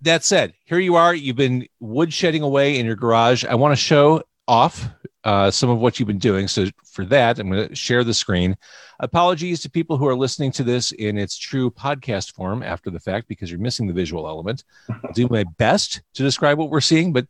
That 0.00 0.24
said, 0.24 0.54
here 0.64 0.80
you 0.80 0.96
are. 0.96 1.14
You've 1.14 1.36
been 1.36 1.66
woodshedding 1.80 2.42
away 2.42 2.78
in 2.78 2.86
your 2.86 2.96
garage. 2.96 3.44
I 3.44 3.54
want 3.54 3.72
to 3.72 3.76
show 3.76 4.22
off 4.48 4.88
uh, 5.24 5.50
some 5.50 5.70
of 5.70 5.78
what 5.78 5.98
you've 5.98 6.08
been 6.08 6.18
doing. 6.18 6.48
So 6.48 6.66
for 6.84 7.04
that, 7.06 7.38
I'm 7.38 7.50
going 7.50 7.68
to 7.68 7.74
share 7.74 8.02
the 8.02 8.14
screen. 8.14 8.56
Apologies 9.00 9.60
to 9.60 9.70
people 9.70 9.96
who 9.96 10.06
are 10.06 10.16
listening 10.16 10.52
to 10.52 10.64
this 10.64 10.92
in 10.92 11.18
its 11.18 11.36
true 11.38 11.70
podcast 11.70 12.34
form 12.34 12.62
after 12.62 12.90
the 12.90 13.00
fact 13.00 13.28
because 13.28 13.50
you're 13.50 13.60
missing 13.60 13.86
the 13.86 13.92
visual 13.92 14.26
element. 14.26 14.64
I'll 14.88 15.12
do 15.12 15.28
my 15.28 15.44
best 15.58 16.02
to 16.14 16.22
describe 16.22 16.58
what 16.58 16.70
we're 16.70 16.80
seeing, 16.80 17.12
but 17.12 17.26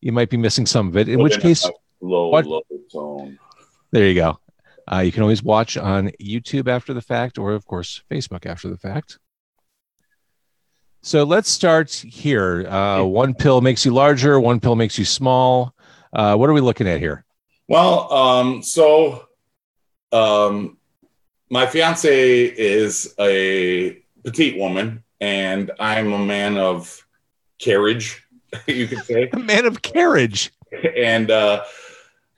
you 0.00 0.12
might 0.12 0.30
be 0.30 0.36
missing 0.36 0.66
some 0.66 0.88
of 0.88 0.96
it. 0.96 1.08
In 1.08 1.22
which 1.22 1.40
case, 1.40 1.68
low, 2.00 2.30
low 2.30 2.62
tone. 2.92 3.38
There 3.90 4.06
you 4.06 4.14
go. 4.14 4.38
Uh, 4.90 4.98
you 4.98 5.12
can 5.12 5.22
always 5.22 5.42
watch 5.42 5.76
on 5.76 6.10
YouTube 6.20 6.68
after 6.68 6.92
the 6.92 7.00
fact, 7.00 7.38
or 7.38 7.52
of 7.52 7.66
course, 7.66 8.02
Facebook 8.10 8.46
after 8.46 8.68
the 8.68 8.76
fact. 8.76 9.18
So 11.02 11.24
let's 11.24 11.50
start 11.50 11.92
here. 11.92 12.66
Uh, 12.66 13.04
one 13.04 13.34
pill 13.34 13.60
makes 13.60 13.84
you 13.84 13.92
larger, 13.92 14.40
one 14.40 14.60
pill 14.60 14.74
makes 14.74 14.98
you 14.98 15.04
small. 15.04 15.74
Uh, 16.12 16.36
what 16.36 16.48
are 16.48 16.54
we 16.54 16.60
looking 16.60 16.88
at 16.88 16.98
here? 17.00 17.24
Well, 17.68 18.12
um, 18.12 18.62
so 18.62 19.26
um, 20.12 20.78
my 21.50 21.66
fiance 21.66 22.44
is 22.44 23.14
a 23.18 23.98
petite 24.24 24.58
woman, 24.58 25.02
and 25.20 25.70
I'm 25.78 26.12
a 26.12 26.24
man 26.24 26.56
of 26.56 27.06
carriage, 27.58 28.26
you 28.66 28.86
could 28.86 29.04
say. 29.04 29.28
A 29.32 29.38
man 29.38 29.66
of 29.66 29.82
carriage. 29.82 30.52
and 30.96 31.30
uh, 31.30 31.64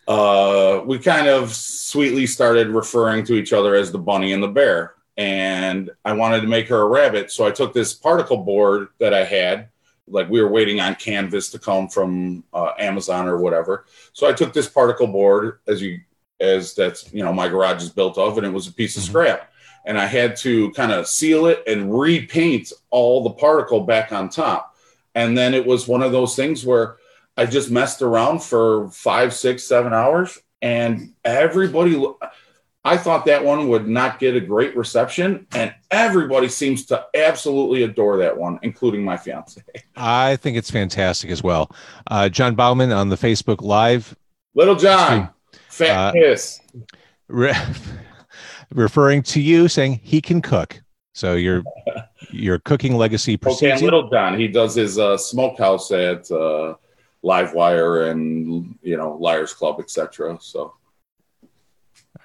uh, 0.08 0.82
we 0.84 0.98
kind 0.98 1.26
of 1.26 1.54
sweetly 1.54 2.26
started 2.26 2.68
referring 2.68 3.24
to 3.24 3.34
each 3.34 3.52
other 3.52 3.74
as 3.74 3.90
the 3.90 3.98
bunny 3.98 4.32
and 4.32 4.42
the 4.42 4.48
bear. 4.48 4.94
And 5.16 5.90
I 6.04 6.12
wanted 6.12 6.42
to 6.42 6.46
make 6.46 6.68
her 6.68 6.80
a 6.82 6.88
rabbit, 6.88 7.30
so 7.30 7.46
I 7.46 7.50
took 7.50 7.72
this 7.72 7.94
particle 7.94 8.36
board 8.36 8.88
that 8.98 9.14
I 9.14 9.24
had, 9.24 9.68
like 10.06 10.28
we 10.28 10.42
were 10.42 10.50
waiting 10.50 10.80
on 10.80 10.94
canvas 10.96 11.48
to 11.50 11.58
come 11.58 11.88
from 11.88 12.44
uh, 12.52 12.72
Amazon 12.78 13.26
or 13.26 13.38
whatever. 13.38 13.86
So 14.12 14.28
I 14.28 14.32
took 14.32 14.52
this 14.52 14.68
particle 14.68 15.06
board, 15.06 15.60
as 15.66 15.80
you 15.80 16.00
as 16.38 16.74
that's 16.74 17.10
you 17.14 17.24
know 17.24 17.32
my 17.32 17.48
garage 17.48 17.82
is 17.82 17.88
built 17.88 18.18
of, 18.18 18.36
and 18.36 18.46
it 18.46 18.52
was 18.52 18.68
a 18.68 18.72
piece 18.72 18.96
of 18.98 19.02
Mhm. 19.04 19.08
scrap. 19.08 19.52
And 19.86 19.98
I 19.98 20.04
had 20.06 20.36
to 20.38 20.70
kind 20.72 20.92
of 20.92 21.06
seal 21.06 21.46
it 21.46 21.62
and 21.66 21.98
repaint 21.98 22.72
all 22.90 23.22
the 23.22 23.30
particle 23.30 23.80
back 23.80 24.12
on 24.12 24.28
top. 24.28 24.76
And 25.14 25.38
then 25.38 25.54
it 25.54 25.64
was 25.64 25.88
one 25.88 26.02
of 26.02 26.12
those 26.12 26.36
things 26.36 26.66
where 26.66 26.96
I 27.36 27.46
just 27.46 27.70
messed 27.70 28.02
around 28.02 28.42
for 28.42 28.88
five, 28.90 29.34
six, 29.34 29.64
seven 29.64 29.92
hours, 29.92 30.38
and 30.62 31.12
everybody. 31.24 32.02
I 32.84 32.96
thought 32.96 33.26
that 33.26 33.44
one 33.44 33.68
would 33.68 33.88
not 33.88 34.20
get 34.20 34.36
a 34.36 34.40
great 34.40 34.76
reception, 34.76 35.46
and 35.54 35.74
everybody 35.90 36.48
seems 36.48 36.86
to 36.86 37.04
absolutely 37.14 37.82
adore 37.82 38.16
that 38.18 38.36
one, 38.36 38.60
including 38.62 39.04
my 39.04 39.16
fiance. 39.16 39.60
I 39.96 40.36
think 40.36 40.56
it's 40.56 40.70
fantastic 40.70 41.30
as 41.30 41.42
well. 41.42 41.74
Uh, 42.08 42.28
John 42.28 42.54
Bauman 42.54 42.92
on 42.92 43.08
the 43.08 43.16
Facebook 43.16 43.60
Live 43.60 44.14
Little 44.54 44.76
John, 44.76 45.30
fat 45.68 45.90
Uh, 45.90 46.12
kiss. 46.12 46.60
re- 47.28 47.52
referring 48.74 49.22
to 49.24 49.40
you, 49.40 49.68
saying 49.68 50.00
he 50.02 50.20
can 50.20 50.40
cook. 50.40 50.80
So 51.12 51.34
your 51.34 51.64
your 52.30 52.58
cooking 52.60 52.94
legacy 52.96 53.38
Okay, 53.44 53.72
and. 53.72 53.82
Little 53.82 54.08
John, 54.10 54.38
he 54.38 54.46
does 54.48 54.74
his 54.76 54.98
uh, 54.98 55.16
smokehouse 55.18 55.90
at 55.90 56.30
uh, 56.30 56.74
Livewire 57.24 58.10
and 58.10 58.78
you 58.82 58.96
know 58.96 59.16
Liars 59.16 59.52
Club, 59.52 59.80
etc. 59.80 60.38
So 60.40 60.74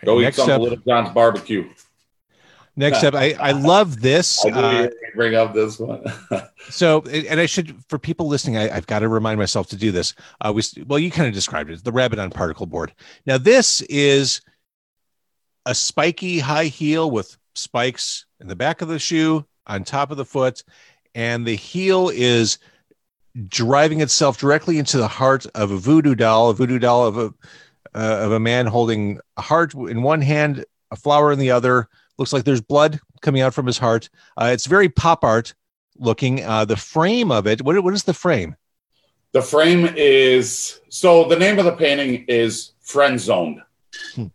go 0.06 0.20
eat 0.22 0.36
some 0.36 0.50
up, 0.50 0.62
Little 0.62 0.78
John's 0.88 1.10
barbecue. 1.10 1.70
next 2.76 3.04
up, 3.04 3.16
I, 3.16 3.34
I 3.40 3.52
love 3.52 4.02
this. 4.02 4.46
I 4.46 4.50
Uh, 4.50 4.52
you 4.52 4.56
were 4.56 4.84
gonna 4.84 4.92
bring 5.16 5.36
up 5.36 5.54
this 5.54 5.80
one. 5.80 6.04
So, 6.70 7.02
and 7.02 7.40
I 7.40 7.48
should, 7.48 7.76
for 7.90 7.98
people 7.98 8.28
listening, 8.28 8.56
I, 8.56 8.74
I've 8.74 8.86
got 8.86 9.00
to 9.00 9.10
remind 9.10 9.40
myself 9.40 9.68
to 9.70 9.76
do 9.76 9.92
this. 9.92 10.14
Uh, 10.40 10.54
we, 10.56 10.62
well, 10.86 11.00
you 11.00 11.10
kind 11.10 11.28
of 11.28 11.34
described 11.34 11.72
it, 11.72 11.84
the 11.84 11.92
rabbit 11.92 12.20
on 12.20 12.30
particle 12.30 12.68
board. 12.68 12.94
Now, 13.26 13.40
this 13.40 13.82
is 13.90 14.42
a 15.66 15.74
spiky 15.74 16.38
high 16.38 16.66
heel 16.66 17.10
with 17.10 17.36
spikes 17.56 18.26
in 18.40 18.48
the 18.48 18.56
back 18.56 18.82
of 18.82 18.90
the 18.90 19.00
shoe, 19.00 19.46
on 19.66 19.84
top 19.84 20.12
of 20.12 20.18
the 20.18 20.26
foot, 20.26 20.64
and 21.16 21.46
the 21.46 21.56
heel 21.56 22.10
is 22.14 22.60
driving 23.48 24.02
itself 24.02 24.38
directly 24.38 24.78
into 24.78 24.98
the 24.98 25.08
heart 25.08 25.46
of 25.56 25.72
a 25.72 25.78
voodoo 25.78 26.16
doll, 26.16 26.50
a 26.50 26.54
voodoo 26.54 26.80
doll 26.80 27.08
of 27.08 27.18
a 27.18 27.34
uh, 27.94 28.20
of 28.22 28.32
a 28.32 28.40
man 28.40 28.68
holding 28.68 29.20
a 29.38 29.42
heart 29.42 29.74
in 29.74 30.02
one 30.02 30.22
hand, 30.22 30.66
a 30.92 30.96
flower 30.96 31.32
in 31.32 31.40
the 31.40 31.52
other. 31.52 31.90
Looks 32.18 32.32
like 32.32 32.44
there's 32.46 32.62
blood 32.62 33.00
coming 33.22 33.42
out 33.42 33.54
from 33.54 33.66
his 33.66 33.78
heart. 33.78 34.10
Uh, 34.38 34.52
it's 34.54 34.66
very 34.66 34.88
pop 34.88 35.24
art 35.24 35.54
looking. 35.98 36.44
Uh, 36.44 36.64
the 36.66 36.78
frame 36.78 37.32
of 37.32 37.48
it, 37.48 37.62
what, 37.62 37.82
what 37.84 37.94
is 37.94 38.04
the 38.04 38.14
frame? 38.14 38.56
the 39.34 39.42
frame 39.42 39.88
is 39.96 40.82
so 40.90 41.24
the 41.30 41.38
name 41.38 41.58
of 41.58 41.64
the 41.64 41.72
painting 41.72 42.26
is 42.28 42.74
Friend 42.82 43.18
Zoned, 43.20 43.62
Hmm. 44.14 44.28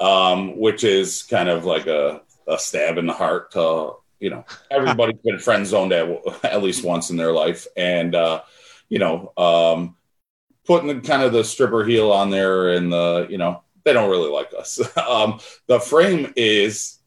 um, 0.00 0.56
which 0.58 0.84
is 0.84 1.24
kind 1.24 1.48
of 1.48 1.64
like 1.64 1.86
a, 1.88 2.22
a 2.46 2.58
stab 2.58 2.96
in 2.98 3.06
the 3.06 3.12
heart 3.12 3.50
to 3.52 3.94
you 4.20 4.30
know 4.30 4.44
everybody's 4.70 5.20
been 5.24 5.38
friend 5.38 5.66
zoned 5.66 5.92
at, 5.92 6.08
at 6.44 6.62
least 6.62 6.84
once 6.84 7.10
in 7.10 7.16
their 7.16 7.32
life, 7.32 7.66
and 7.76 8.14
uh, 8.14 8.42
you 8.88 8.98
know 8.98 9.32
um, 9.36 9.96
putting 10.64 10.88
the, 10.88 11.00
kind 11.06 11.22
of 11.22 11.32
the 11.32 11.44
stripper 11.44 11.84
heel 11.84 12.12
on 12.12 12.30
there, 12.30 12.70
and 12.70 12.92
the 12.92 13.26
you 13.30 13.38
know 13.38 13.62
they 13.84 13.92
don't 13.92 14.10
really 14.10 14.30
like 14.30 14.52
us. 14.58 14.80
um, 15.08 15.40
the 15.66 15.80
frame 15.80 16.32
is 16.36 16.98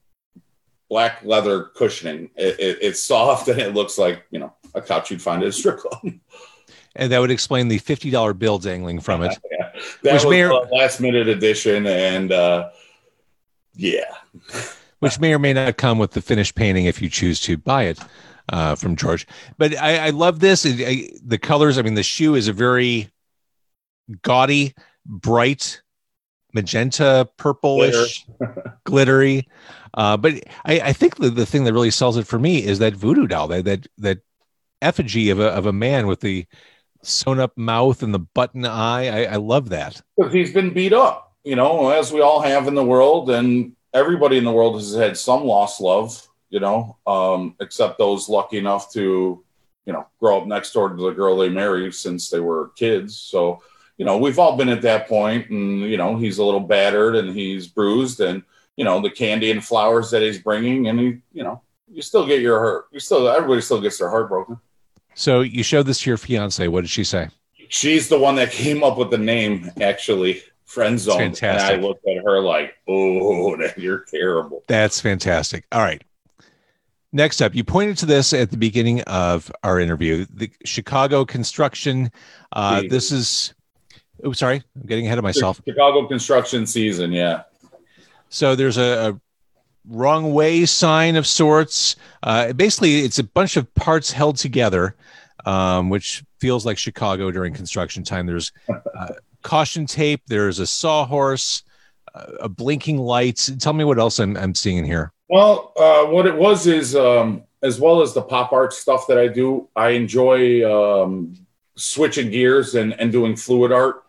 black 0.90 1.24
leather 1.24 1.66
cushioning. 1.66 2.32
It, 2.36 2.60
it, 2.60 2.78
it's 2.82 3.04
soft 3.04 3.48
and 3.48 3.60
it 3.60 3.74
looks 3.74 3.98
like 3.98 4.26
you 4.32 4.40
know 4.40 4.54
a 4.74 4.82
couch 4.82 5.12
you'd 5.12 5.22
find 5.22 5.44
at 5.44 5.50
a 5.50 5.52
strip 5.52 5.80
club. 5.80 6.14
And 6.96 7.12
that 7.12 7.20
would 7.20 7.32
explain 7.32 7.68
the 7.68 7.80
$50 7.80 8.38
bill 8.38 8.58
dangling 8.58 9.00
from 9.00 9.24
it. 9.24 9.38
Yeah. 9.52 9.70
That 10.04 10.14
Which 10.14 10.26
was 10.26 10.32
may 10.32 10.78
last 10.78 11.00
minute 11.00 11.28
addition. 11.30 11.86
and 11.86 12.32
uh, 12.32 12.70
yeah, 13.76 14.12
which 15.00 15.20
may 15.20 15.34
or 15.34 15.40
may 15.40 15.54
not 15.54 15.78
come 15.78 15.98
with 16.00 16.12
the 16.12 16.22
finished 16.22 16.56
painting 16.56 16.86
if 16.86 17.02
you 17.02 17.10
choose 17.10 17.40
to 17.42 17.58
buy 17.58 17.84
it 17.84 18.00
uh, 18.52 18.76
from 18.76 18.96
George. 18.96 19.26
But 19.58 19.78
I, 19.78 20.08
I 20.08 20.10
love 20.12 20.40
this. 20.40 20.66
It- 20.66 20.82
I- 20.88 21.18
the 21.24 21.38
colors, 21.38 21.78
I 21.78 21.82
mean, 21.82 21.96
the 21.96 22.04
shoe 22.04 22.36
is 22.36 22.48
a 22.48 22.54
very 22.54 23.10
gaudy, 24.24 24.74
bright, 25.06 25.82
magenta, 26.54 27.30
purplish, 27.38 28.26
glittery. 28.84 29.48
Uh, 29.94 30.18
but 30.18 30.34
I, 30.66 30.80
I 30.82 30.94
think 30.94 31.18
the, 31.18 31.30
the 31.30 31.46
thing 31.46 31.64
that 31.64 31.74
really 31.74 31.92
sells 31.92 32.18
it 32.18 32.28
for 32.28 32.40
me 32.40 32.64
is 32.64 32.80
that 32.80 32.94
voodoo 32.96 33.28
doll, 33.28 33.48
that 33.50 33.66
that 33.66 33.88
that 33.98 34.20
effigy 34.82 35.30
of 35.30 35.40
a 35.40 35.48
of 35.50 35.66
a 35.66 35.74
man 35.74 36.08
with 36.08 36.22
the 36.22 36.46
sewn 37.04 37.40
up 37.40 37.58
mouth 37.58 38.04
and 38.04 38.14
the 38.14 38.20
button 38.20 38.66
eye. 38.66 39.26
I, 39.26 39.34
I 39.34 39.36
love 39.38 39.70
that. 39.70 40.02
because 40.18 40.34
he's 40.34 40.54
been 40.54 40.74
beat 40.74 40.94
up, 40.94 41.34
you 41.44 41.56
know, 41.56 41.90
as 41.90 42.12
we 42.12 42.22
all 42.22 42.42
have 42.42 42.68
in 42.68 42.76
the 42.76 42.84
world, 42.84 43.30
and 43.30 43.76
everybody 43.94 44.38
in 44.38 44.44
the 44.44 44.52
world 44.52 44.76
has 44.76 44.94
had 44.94 45.18
some 45.18 45.44
lost 45.44 45.82
love, 45.82 46.28
you 46.50 46.60
know, 46.60 46.98
um, 47.08 47.56
except 47.60 47.98
those 47.98 48.30
lucky 48.30 48.58
enough 48.58 48.92
to, 48.94 49.44
you 49.86 49.94
know, 49.94 50.08
grow 50.20 50.40
up 50.42 50.48
next 50.48 50.74
door 50.74 50.90
to 50.90 50.96
the 50.96 51.12
girl 51.12 51.38
they 51.38 51.50
married 51.50 51.94
since 51.94 52.30
they 52.30 52.40
were 52.40 52.72
kids. 52.76 53.18
So, 53.18 53.62
you 53.98 54.06
know, 54.06 54.18
we've 54.18 54.40
all 54.40 54.56
been 54.56 54.70
at 54.70 54.82
that 54.84 55.08
point, 55.08 55.50
and 55.50 55.82
you 55.82 55.98
know, 55.98 56.18
he's 56.18 56.38
a 56.38 56.44
little 56.44 56.62
battered 56.62 57.16
and 57.16 57.36
he's 57.36 57.68
bruised, 57.68 58.22
and 58.22 58.44
you 58.78 58.86
know, 58.86 59.02
the 59.02 59.10
candy 59.10 59.52
and 59.52 59.64
flowers 59.64 60.12
that 60.12 60.22
he's 60.22 60.40
bringing, 60.40 60.88
and 60.88 61.00
he, 61.00 61.18
you 61.34 61.44
know, 61.44 61.62
you 61.92 62.02
still 62.02 62.26
get 62.26 62.42
your 62.42 62.60
hurt. 62.60 62.86
You 62.92 63.00
still, 63.00 63.28
everybody 63.28 63.62
still 63.62 63.82
gets 63.82 63.98
their 63.98 64.10
heart 64.10 64.30
broken. 64.30 64.58
So 65.16 65.42
you 65.42 65.64
showed 65.64 65.86
this 65.86 66.00
to 66.02 66.10
your 66.10 66.18
fiance. 66.18 66.66
What 66.68 66.82
did 66.82 66.90
she 66.90 67.04
say? 67.04 67.28
She's 67.68 68.08
the 68.08 68.18
one 68.18 68.36
that 68.36 68.52
came 68.52 68.84
up 68.84 68.98
with 68.98 69.12
the 69.12 69.18
name, 69.18 69.70
actually, 69.82 70.42
Friend 70.70 71.00
Zone. 71.00 71.18
fantastic. 71.18 71.74
And 71.74 71.84
I 71.84 71.88
looked 71.88 72.08
at 72.08 72.24
her 72.24 72.42
like, 72.42 72.76
oh, 72.88 73.58
you're 73.78 74.06
terrible. 74.08 74.64
That's 74.68 75.02
fantastic. 75.02 75.66
All 75.72 75.82
right. 75.82 76.04
Next 77.12 77.42
up, 77.42 77.56
you 77.56 77.64
pointed 77.64 77.98
to 77.98 78.06
this 78.06 78.34
at 78.34 78.52
the 78.52 78.58
beginning 78.58 79.02
of 79.02 79.52
our 79.64 79.80
interview, 79.80 80.28
the 80.32 80.52
Chicago 80.66 81.26
construction. 81.26 82.12
Uh, 82.52 82.84
this 82.88 83.12
is, 83.12 83.56
oh, 84.24 84.32
sorry, 84.32 84.62
I'm 84.76 84.86
getting 84.86 85.08
ahead 85.08 85.18
of 85.18 85.24
myself. 85.24 85.60
Chicago 85.68 86.08
construction 86.08 86.68
season, 86.68 87.12
yeah. 87.12 87.44
So 88.30 88.56
there's 88.56 88.78
a, 88.78 89.10
a 89.10 89.22
wrong 89.88 90.36
way 90.36 90.68
sign 90.68 91.16
of 91.16 91.26
sorts. 91.26 91.96
Uh, 92.22 92.54
basically, 92.54 93.00
it's 93.00 93.18
a 93.18 93.24
bunch 93.24 93.58
of 93.58 93.74
parts 93.74 94.12
held 94.12 94.38
together, 94.38 94.96
um, 95.48 95.90
which 95.90 96.24
feels 96.40 96.64
like 96.64 96.78
Chicago 96.78 97.32
during 97.32 97.56
construction 97.56 98.04
time. 98.04 98.28
There's 98.28 98.52
uh, 98.70 99.14
caution 99.50 99.88
tape, 99.88 100.22
there's 100.28 100.60
a 100.60 100.68
sawhorse, 100.68 101.64
uh, 102.14 102.26
a 102.42 102.48
blinking 102.48 103.00
light. 103.00 103.50
Tell 103.60 103.74
me 103.74 103.84
what 103.84 103.98
else 103.98 104.20
I'm, 104.20 104.38
I'm 104.38 104.54
seeing 104.54 104.78
in 104.78 104.86
here. 104.86 105.12
Well, 105.28 105.74
uh, 105.76 106.06
what 106.06 106.28
it 106.28 106.36
was 106.36 106.68
is, 106.68 106.96
um, 106.96 107.42
as 107.64 107.80
well 107.80 108.04
as 108.04 108.14
the 108.14 108.22
pop 108.22 108.54
art 108.54 108.74
stuff 108.74 109.08
that 109.08 109.18
I 109.18 109.28
do, 109.28 109.68
I 109.76 109.90
enjoy 109.90 110.64
um, 110.72 111.36
switching 111.76 112.30
gears 112.30 112.76
and, 112.76 112.94
and 113.00 113.12
doing 113.12 113.36
fluid 113.36 113.72
art. 113.72 114.04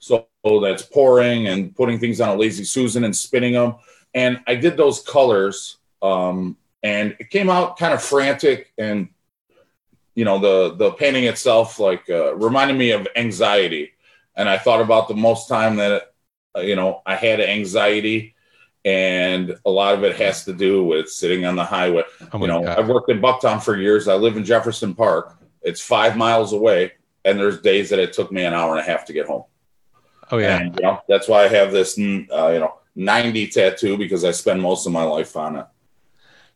So 0.00 0.26
that's 0.60 0.82
pouring 0.82 1.46
and 1.46 1.74
putting 1.76 2.00
things 2.00 2.20
on 2.20 2.30
a 2.30 2.34
lazy 2.34 2.64
Susan 2.64 3.04
and 3.04 3.14
spinning 3.14 3.52
them. 3.52 3.76
And 4.12 4.40
I 4.48 4.56
did 4.56 4.76
those 4.76 5.02
colors, 5.02 5.76
um, 6.02 6.56
and 6.82 7.14
it 7.20 7.30
came 7.30 7.48
out 7.48 7.78
kind 7.78 7.94
of 7.94 8.02
frantic 8.02 8.72
and 8.76 9.08
you 10.16 10.24
know 10.24 10.38
the 10.38 10.74
the 10.74 10.90
painting 10.92 11.24
itself 11.24 11.78
like 11.78 12.10
uh, 12.10 12.34
reminded 12.34 12.76
me 12.76 12.90
of 12.90 13.06
anxiety 13.14 13.92
and 14.40 14.48
i 14.48 14.58
thought 14.58 14.80
about 14.80 15.08
the 15.08 15.14
most 15.14 15.48
time 15.48 15.76
that 15.76 16.12
uh, 16.56 16.60
you 16.60 16.76
know 16.76 17.02
i 17.06 17.14
had 17.14 17.40
anxiety 17.40 18.34
and 18.84 19.56
a 19.66 19.70
lot 19.70 19.94
of 19.94 20.02
it 20.04 20.16
has 20.16 20.44
to 20.44 20.52
do 20.52 20.82
with 20.82 21.08
sitting 21.08 21.44
on 21.44 21.54
the 21.54 21.64
highway 21.64 22.02
Oh 22.32 22.40
you 22.40 22.46
know 22.46 22.62
God. 22.64 22.78
i've 22.78 22.88
worked 22.88 23.10
in 23.10 23.20
bucktown 23.20 23.62
for 23.62 23.76
years 23.76 24.08
i 24.08 24.14
live 24.14 24.36
in 24.36 24.44
jefferson 24.44 24.94
park 24.94 25.38
it's 25.62 25.80
five 25.80 26.16
miles 26.16 26.52
away 26.52 26.92
and 27.24 27.38
there's 27.38 27.60
days 27.60 27.90
that 27.90 27.98
it 27.98 28.12
took 28.12 28.32
me 28.32 28.44
an 28.44 28.54
hour 28.54 28.70
and 28.70 28.80
a 28.80 28.90
half 28.90 29.04
to 29.06 29.12
get 29.12 29.26
home 29.26 29.44
oh, 30.30 30.38
yeah. 30.38 30.58
and 30.58 30.74
you 30.76 30.82
know 30.82 31.00
that's 31.08 31.28
why 31.28 31.44
i 31.44 31.48
have 31.48 31.72
this 31.72 31.98
uh, 31.98 32.48
you 32.48 32.58
know 32.58 32.80
90 32.96 33.46
tattoo 33.48 33.96
because 33.96 34.24
I 34.24 34.30
spend 34.30 34.60
most 34.60 34.86
of 34.86 34.92
my 34.92 35.04
life 35.04 35.36
on 35.36 35.56
it. 35.56 35.66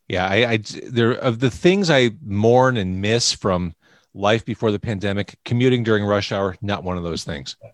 Yeah, 0.08 0.26
I, 0.26 0.52
I 0.52 0.56
there 0.86 1.12
of 1.12 1.40
the 1.40 1.50
things 1.50 1.88
I 1.88 2.10
mourn 2.22 2.76
and 2.76 3.00
miss 3.00 3.32
from 3.32 3.74
life 4.14 4.44
before 4.44 4.70
the 4.70 4.78
pandemic, 4.78 5.36
commuting 5.44 5.82
during 5.82 6.04
rush 6.04 6.32
hour, 6.32 6.56
not 6.62 6.84
one 6.84 6.96
of 6.96 7.04
those 7.04 7.24
things. 7.24 7.56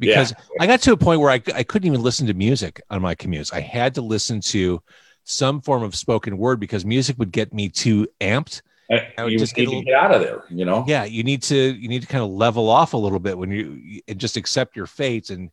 Because 0.00 0.32
yeah. 0.32 0.36
I 0.60 0.66
got 0.66 0.82
to 0.82 0.92
a 0.92 0.96
point 0.96 1.20
where 1.20 1.30
I, 1.30 1.40
I 1.54 1.62
couldn't 1.62 1.86
even 1.86 2.02
listen 2.02 2.26
to 2.26 2.34
music 2.34 2.82
on 2.90 3.00
my 3.00 3.14
commutes. 3.14 3.52
I 3.52 3.60
had 3.60 3.94
to 3.94 4.02
listen 4.02 4.40
to 4.40 4.82
some 5.22 5.60
form 5.60 5.84
of 5.84 5.94
spoken 5.94 6.36
word 6.36 6.58
because 6.58 6.84
music 6.84 7.16
would 7.18 7.30
get 7.30 7.54
me 7.54 7.68
too 7.68 8.08
amped. 8.20 8.62
I 8.90 9.22
would 9.22 9.32
you 9.32 9.38
just 9.38 9.54
get, 9.54 9.66
little, 9.66 9.82
get, 9.82 9.94
out 9.94 10.12
of 10.12 10.20
there, 10.20 10.44
you 10.50 10.64
know. 10.64 10.84
Yeah, 10.86 11.04
you 11.04 11.22
need 11.22 11.42
to 11.44 11.56
you 11.56 11.88
need 11.88 12.02
to 12.02 12.08
kind 12.08 12.22
of 12.22 12.30
level 12.30 12.68
off 12.68 12.92
a 12.92 12.96
little 12.96 13.18
bit 13.18 13.38
when 13.38 13.50
you 13.50 14.02
and 14.06 14.18
just 14.18 14.36
accept 14.36 14.76
your 14.76 14.86
fate 14.86 15.30
and 15.30 15.50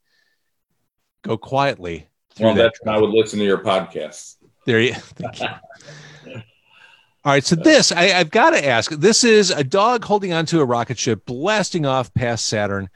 go 1.21 1.38
quietly. 1.38 2.07
Well, 2.39 2.53
that's 2.53 2.79
I 2.85 2.97
would 2.97 3.11
listen 3.11 3.39
to 3.39 3.45
your 3.45 3.59
podcast. 3.59 4.35
There 4.65 4.81
you. 4.81 4.93
Thank 4.95 5.41
you. 5.41 6.41
All 7.24 7.32
right, 7.32 7.46
so 7.46 7.56
this 7.56 7.92
I, 7.92 8.13
I've 8.13 8.32
got 8.32 8.51
to 8.51 8.68
ask. 8.68 8.90
This 8.90 9.24
is 9.24 9.51
a 9.51 9.63
dog 9.63 10.04
holding 10.04 10.34
onto 10.34 10.60
a 10.60 10.66
rocket 10.66 10.98
ship, 10.98 11.24
blasting 11.25 11.86
off 11.86 12.12
past 12.16 12.48
Saturn. 12.48 12.90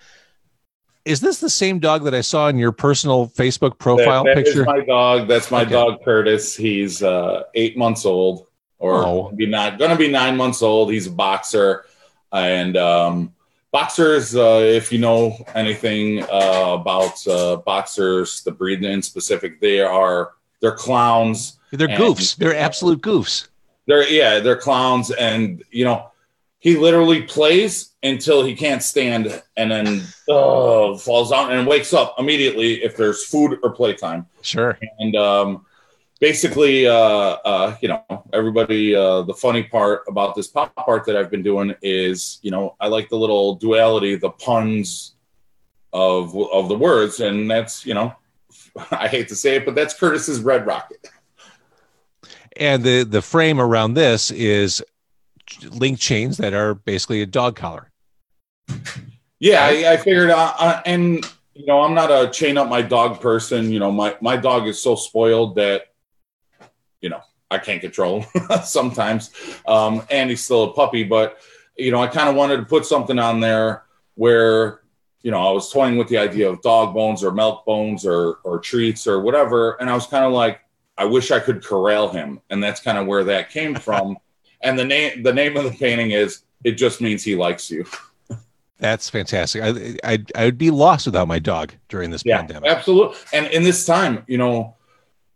Is 1.06 1.20
this 1.20 1.40
the 1.40 1.50
same 1.50 1.78
dog 1.78 2.04
that 2.06 2.16
I 2.16 2.22
saw 2.22 2.48
in 2.48 2.58
your 2.58 2.72
personal 2.72 3.28
Facebook 3.28 3.78
profile 3.78 4.24
that, 4.24 4.36
that 4.36 4.44
picture? 4.44 4.62
Is 4.62 4.66
my 4.66 4.84
dog. 4.84 5.28
That's 5.28 5.52
my 5.52 5.62
okay. 5.62 5.72
dog, 5.72 6.04
Curtis. 6.04 6.56
He's 6.56 7.04
uh, 7.04 7.44
eight 7.54 7.78
months 7.78 8.04
old, 8.04 8.48
or 8.80 9.06
oh. 9.06 9.32
be 9.36 9.46
not 9.46 9.78
going 9.78 9.92
to 9.92 9.98
be 9.98 10.10
nine 10.10 10.36
months 10.36 10.64
old. 10.64 10.92
He's 10.92 11.06
a 11.06 11.12
boxer, 11.12 11.86
and 12.34 12.76
um, 12.78 13.32
boxers. 13.72 14.36
Uh, 14.36 14.62
if 14.64 14.92
you 14.92 14.98
know 14.98 15.38
anything 15.54 16.24
uh, 16.24 16.78
about 16.80 17.28
uh, 17.28 17.58
boxers, 17.58 18.42
the 18.42 18.52
breed 18.52 18.84
in 18.84 19.04
specific, 19.04 19.62
they 19.62 19.82
are 19.82 20.32
they're 20.62 20.72
clowns. 20.72 21.60
They're 21.72 21.90
goofs. 21.90 22.36
They're 22.36 22.56
absolute 22.56 23.02
goofs. 23.02 23.50
They're 23.88 24.08
yeah, 24.08 24.40
they're 24.40 24.58
clowns, 24.58 25.12
and 25.12 25.64
you 25.72 25.86
know 25.86 26.12
he 26.66 26.78
literally 26.78 27.22
plays 27.22 27.94
until 28.02 28.44
he 28.44 28.56
can't 28.56 28.82
stand 28.82 29.44
and 29.56 29.70
then 29.70 30.02
uh, 30.28 30.98
falls 30.98 31.30
down 31.30 31.52
and 31.52 31.68
wakes 31.68 31.94
up 31.94 32.16
immediately 32.18 32.84
if 32.84 32.98
there's 32.98 33.24
food 33.24 33.60
or 33.62 33.70
playtime. 33.70 34.26
Sure. 34.42 34.76
And 34.98 35.16
um, 35.16 35.66
basically, 36.20 36.88
uh, 36.88 36.94
uh, 36.94 37.78
you 37.82 37.90
know, 37.90 38.04
everybody, 38.34 38.96
uh, 38.96 39.22
the 39.22 39.34
funny 39.36 39.62
part 39.62 40.06
about 40.08 40.34
this 40.34 40.48
pop 40.48 40.74
art 40.88 41.06
that 41.06 41.16
I've 41.16 41.30
been 41.30 41.44
doing 41.44 41.76
is, 41.84 42.40
you 42.42 42.50
know, 42.50 42.76
I 42.80 42.88
like 42.88 43.10
the 43.10 43.18
little 43.18 43.54
duality, 43.54 44.16
the 44.16 44.32
puns 44.32 45.14
of 45.94 46.36
of 46.36 46.68
the 46.68 46.76
words, 46.76 47.20
and 47.20 47.50
that's, 47.50 47.86
you 47.86 47.94
know, 47.94 48.12
I 48.92 49.08
hate 49.08 49.28
to 49.28 49.36
say 49.36 49.58
it, 49.58 49.66
but 49.66 49.76
that's 49.76 49.94
Curtis's 49.94 50.42
Red 50.42 50.66
Rocket. 50.66 51.12
And 52.58 52.84
the 52.84 53.04
the 53.04 53.22
frame 53.22 53.60
around 53.60 53.96
this 53.96 54.32
is 54.32 54.84
link 55.72 56.00
chains 56.00 56.38
that 56.38 56.54
are 56.54 56.76
basically 56.76 57.22
a 57.22 57.26
dog 57.26 57.56
collar. 57.56 57.92
Yeah, 59.40 59.66
I, 59.66 59.94
I 59.94 59.98
figured, 59.98 60.30
uh, 60.30 60.54
uh, 60.58 60.82
and 60.86 61.26
you 61.54 61.66
know, 61.66 61.82
I'm 61.82 61.94
not 61.94 62.12
a 62.12 62.30
chain 62.32 62.58
up 62.58 62.70
my 62.70 62.82
dog 62.82 63.22
person. 63.22 63.72
You 63.72 63.80
know, 63.80 63.92
my 63.92 64.16
my 64.22 64.38
dog 64.38 64.68
is 64.68 64.82
so 64.82 64.96
spoiled 64.96 65.56
that, 65.56 65.88
you 67.02 67.10
know, 67.10 67.22
I 67.52 67.58
can't 67.58 67.82
control 67.82 68.26
sometimes. 68.64 69.32
Um, 69.68 70.04
and 70.10 70.30
he's 70.30 70.44
still 70.44 70.64
a 70.64 70.74
puppy, 70.74 71.04
but 71.04 71.38
you 71.78 71.92
know, 71.92 72.02
I 72.02 72.08
kind 72.08 72.30
of 72.30 72.36
wanted 72.36 72.58
to 72.58 72.64
put 72.64 72.86
something 72.86 73.20
on 73.20 73.40
there 73.40 73.84
where 74.16 74.82
you 75.22 75.32
know, 75.32 75.40
I 75.40 75.52
was 75.52 75.72
toying 75.72 75.98
with 75.98 76.08
the 76.08 76.20
idea 76.20 76.48
of 76.48 76.62
dog 76.62 76.94
bones 76.94 77.24
or 77.24 77.32
milk 77.32 77.66
bones 77.66 78.06
or 78.06 78.36
or 78.44 78.60
treats 78.60 79.08
or 79.08 79.22
whatever, 79.22 79.72
and 79.82 79.90
I 79.90 79.96
was 79.96 80.06
kind 80.06 80.24
of 80.24 80.32
like, 80.32 80.62
I 80.98 81.06
wish 81.06 81.32
I 81.32 81.40
could 81.40 81.64
corral 81.64 82.10
him, 82.10 82.40
and 82.50 82.64
that's 82.64 82.80
kind 82.82 82.98
of 82.98 83.08
where 83.08 83.24
that 83.26 83.50
came 83.50 83.76
from. 83.88 84.18
and 84.62 84.78
the 84.78 84.86
name 84.86 85.24
the 85.24 85.34
name 85.34 85.58
of 85.58 85.64
the 85.64 85.72
painting 85.72 86.12
is 86.12 86.44
it 86.64 86.74
just 86.74 87.02
means 87.02 87.24
he 87.24 87.36
likes 87.36 87.70
you. 87.70 87.86
That's 88.78 89.10
fantastic. 89.10 89.62
I, 89.62 89.98
I 90.04 90.26
I 90.36 90.46
would 90.46 90.58
be 90.58 90.72
lost 90.72 91.06
without 91.06 91.28
my 91.28 91.40
dog 91.40 91.74
during 91.88 92.12
this 92.12 92.24
yeah, 92.26 92.38
pandemic. 92.40 92.70
Absolutely. 92.70 93.18
And 93.34 93.48
in 93.48 93.64
this 93.64 93.86
time, 93.86 94.24
you 94.28 94.38
know, 94.38 94.76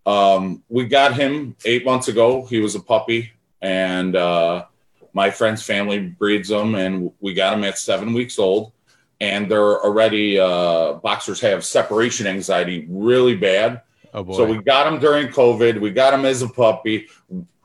um, 0.05 0.63
we 0.69 0.86
got 0.86 1.13
him 1.13 1.55
eight 1.65 1.86
months 1.86 2.07
ago. 2.07 2.45
He 2.45 2.60
was 2.60 2.75
a 2.75 2.79
puppy, 2.79 3.31
and 3.62 4.15
uh, 4.15 4.65
my 5.13 5.29
friend's 5.29 5.63
family 5.63 5.99
breeds 5.99 6.49
them, 6.49 6.75
and 6.75 7.12
we 7.19 7.34
got 7.34 7.53
him 7.53 7.63
at 7.63 7.77
seven 7.77 8.13
weeks 8.13 8.39
old. 8.39 8.73
And 9.21 9.51
they're 9.51 9.84
already 9.84 10.39
uh, 10.39 10.93
boxers 10.93 11.41
have 11.41 11.65
separation 11.65 12.25
anxiety 12.25 12.88
really 12.89 13.36
bad. 13.36 13.81
Oh 14.13 14.24
boy. 14.24 14.38
So 14.38 14.45
we 14.45 14.58
got 14.58 14.91
him 14.91 15.00
during 15.00 15.28
COVID. 15.28 15.80
We 15.80 15.91
got 15.91 16.13
him 16.13 16.26
as 16.26 16.41
a 16.41 16.50
puppy 16.50 17.08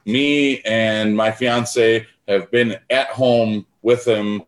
me 0.05 0.61
and 0.61 1.17
my 1.17 1.31
fiance 1.31 2.07
have 2.29 2.51
been 2.51 2.77
at 2.91 3.09
home 3.09 3.67
with 3.83 4.07
him 4.07 4.43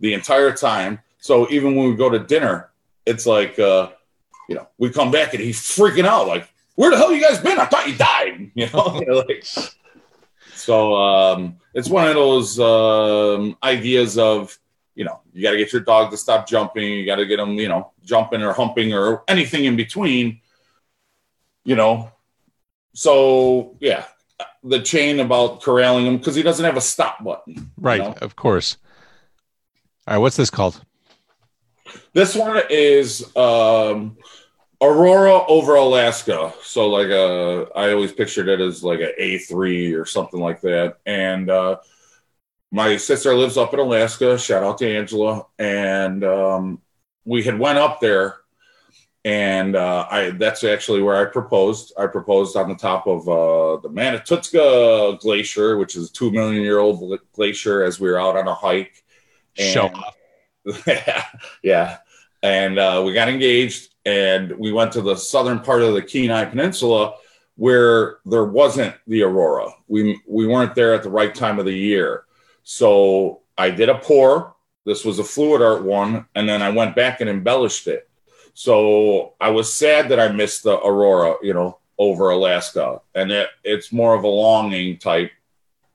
the 0.00 0.14
entire 0.14 0.52
time. 0.52 1.00
So 1.18 1.48
even 1.50 1.76
when 1.76 1.88
we 1.88 1.96
go 1.96 2.10
to 2.10 2.18
dinner, 2.18 2.70
it's 3.06 3.26
like, 3.26 3.58
uh, 3.58 3.90
you 4.48 4.56
know, 4.56 4.68
we 4.78 4.90
come 4.90 5.10
back 5.10 5.34
and 5.34 5.42
he's 5.42 5.60
freaking 5.60 6.04
out, 6.04 6.26
like, 6.26 6.48
"Where 6.74 6.90
the 6.90 6.96
hell 6.96 7.12
you 7.12 7.20
guys 7.20 7.38
been? 7.38 7.58
I 7.58 7.66
thought 7.66 7.86
you 7.88 7.96
died." 7.96 8.50
You 8.54 8.68
know, 8.72 9.24
like, 9.28 9.44
so 10.54 10.94
um, 10.96 11.56
it's 11.74 11.88
one 11.88 12.06
of 12.06 12.14
those 12.14 12.58
um, 12.60 13.56
ideas 13.62 14.18
of, 14.18 14.58
you 14.94 15.04
know, 15.04 15.20
you 15.32 15.42
got 15.42 15.52
to 15.52 15.58
get 15.58 15.72
your 15.72 15.82
dog 15.82 16.10
to 16.10 16.16
stop 16.16 16.46
jumping. 16.46 16.84
You 16.84 17.06
got 17.06 17.16
to 17.16 17.26
get 17.26 17.38
him, 17.38 17.52
you 17.52 17.68
know, 17.68 17.92
jumping 18.04 18.42
or 18.42 18.52
humping 18.52 18.92
or 18.92 19.22
anything 19.28 19.64
in 19.64 19.76
between. 19.76 20.40
You 21.64 21.76
know, 21.76 22.10
so 22.94 23.76
yeah, 23.80 24.04
the 24.62 24.80
chain 24.80 25.20
about 25.20 25.62
corralling 25.62 26.06
him 26.06 26.18
because 26.18 26.34
he 26.34 26.42
doesn't 26.42 26.64
have 26.64 26.76
a 26.76 26.80
stop 26.80 27.22
button. 27.22 27.70
Right, 27.76 27.98
you 27.98 28.08
know? 28.08 28.14
of 28.20 28.36
course. 28.36 28.76
All 30.06 30.14
right, 30.14 30.18
what's 30.18 30.36
this 30.36 30.50
called? 30.50 30.84
This 32.12 32.34
one 32.34 32.60
is 32.70 33.34
um, 33.36 34.16
Aurora 34.80 35.44
over 35.46 35.76
Alaska. 35.76 36.52
So 36.62 36.88
like 36.88 37.08
a, 37.08 37.62
uh, 37.62 37.66
I 37.76 37.92
always 37.92 38.12
pictured 38.12 38.48
it 38.48 38.60
as 38.60 38.82
like 38.82 39.00
a 39.00 39.22
A 39.22 39.38
three 39.38 39.94
or 39.94 40.04
something 40.04 40.40
like 40.40 40.60
that. 40.62 40.98
And 41.06 41.48
uh, 41.48 41.78
my 42.70 42.96
sister 42.96 43.34
lives 43.34 43.56
up 43.56 43.72
in 43.74 43.80
Alaska. 43.80 44.38
Shout 44.38 44.64
out 44.64 44.78
to 44.78 44.96
Angela. 44.96 45.46
And 45.58 46.24
um, 46.24 46.80
we 47.24 47.42
had 47.42 47.58
went 47.58 47.78
up 47.78 48.00
there 48.00 48.36
and 49.24 49.76
uh, 49.76 50.06
I 50.10 50.30
that's 50.30 50.64
actually 50.64 51.00
where 51.02 51.16
I 51.16 51.30
proposed. 51.30 51.92
I 51.96 52.06
proposed 52.06 52.56
on 52.56 52.68
the 52.68 52.74
top 52.74 53.06
of 53.06 53.28
uh, 53.28 53.80
the 53.80 53.88
Matanuska 53.88 55.20
Glacier, 55.20 55.78
which 55.78 55.96
is 55.96 56.10
a 56.10 56.12
two 56.12 56.32
million 56.32 56.62
year 56.62 56.78
old 56.78 57.18
glacier, 57.32 57.84
as 57.84 58.00
we 58.00 58.10
were 58.10 58.20
out 58.20 58.36
on 58.36 58.48
a 58.48 58.54
hike. 58.54 59.04
And, 59.56 59.72
Show 59.72 59.86
off. 59.86 60.16
yeah, 60.86 61.24
yeah, 61.62 61.98
and 62.42 62.78
uh, 62.78 63.02
we 63.06 63.12
got 63.12 63.28
engaged, 63.28 63.94
and 64.04 64.52
we 64.58 64.72
went 64.72 64.92
to 64.92 65.02
the 65.02 65.14
southern 65.14 65.60
part 65.60 65.82
of 65.82 65.94
the 65.94 66.02
Kenai 66.02 66.46
Peninsula 66.46 67.14
where 67.56 68.16
there 68.24 68.44
wasn't 68.44 68.94
the 69.06 69.22
aurora. 69.22 69.68
We 69.86 70.20
we 70.26 70.46
weren't 70.46 70.74
there 70.74 70.94
at 70.94 71.02
the 71.04 71.10
right 71.10 71.34
time 71.34 71.60
of 71.60 71.64
the 71.64 71.76
year, 71.76 72.24
so 72.64 73.42
I 73.56 73.70
did 73.70 73.88
a 73.88 73.98
pour. 73.98 74.56
This 74.84 75.04
was 75.04 75.20
a 75.20 75.24
fluid 75.24 75.62
art 75.62 75.84
one, 75.84 76.26
and 76.34 76.48
then 76.48 76.60
I 76.60 76.70
went 76.70 76.96
back 76.96 77.20
and 77.20 77.30
embellished 77.30 77.86
it 77.86 78.08
so 78.54 79.34
I 79.40 79.50
was 79.50 79.72
sad 79.72 80.08
that 80.10 80.20
I 80.20 80.28
missed 80.28 80.62
the 80.64 80.78
Aurora, 80.78 81.36
you 81.42 81.54
know, 81.54 81.78
over 81.98 82.30
Alaska. 82.30 83.00
And 83.14 83.30
it, 83.30 83.48
it's 83.64 83.92
more 83.92 84.14
of 84.14 84.24
a 84.24 84.28
longing 84.28 84.98
type 84.98 85.30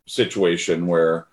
situation 0.06 0.88
where 0.88 1.28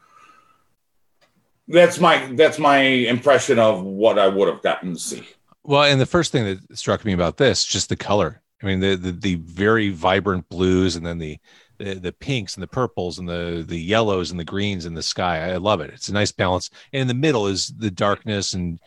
that's 1.68 1.98
my 1.98 2.18
that's 2.34 2.58
my 2.58 2.78
impression 2.78 3.58
of 3.58 3.82
what 3.82 4.18
I 4.18 4.28
would 4.28 4.48
have 4.48 4.62
gotten 4.62 4.94
to 4.94 5.00
see. 5.00 5.26
Well, 5.62 5.84
and 5.84 6.00
the 6.00 6.06
first 6.06 6.30
thing 6.30 6.44
that 6.44 6.76
struck 6.76 7.04
me 7.04 7.14
about 7.14 7.38
this, 7.38 7.64
just 7.64 7.88
the 7.88 7.96
color. 7.96 8.42
I 8.62 8.66
mean, 8.66 8.80
the 8.80 8.96
the, 8.96 9.12
the 9.12 9.34
very 9.36 9.90
vibrant 9.90 10.48
blues, 10.50 10.96
and 10.96 11.06
then 11.06 11.18
the, 11.18 11.38
the 11.78 11.94
the 11.94 12.12
pinks 12.12 12.54
and 12.54 12.62
the 12.62 12.68
purples 12.68 13.18
and 13.18 13.28
the 13.28 13.64
the 13.66 13.80
yellows 13.80 14.30
and 14.30 14.38
the 14.38 14.44
greens 14.44 14.84
in 14.84 14.94
the 14.94 15.02
sky. 15.02 15.52
I 15.52 15.56
love 15.56 15.80
it. 15.80 15.90
It's 15.90 16.10
a 16.10 16.12
nice 16.12 16.32
balance. 16.32 16.68
And 16.92 17.00
in 17.00 17.08
the 17.08 17.14
middle 17.14 17.46
is 17.46 17.68
the 17.68 17.90
darkness 17.90 18.52
and 18.52 18.78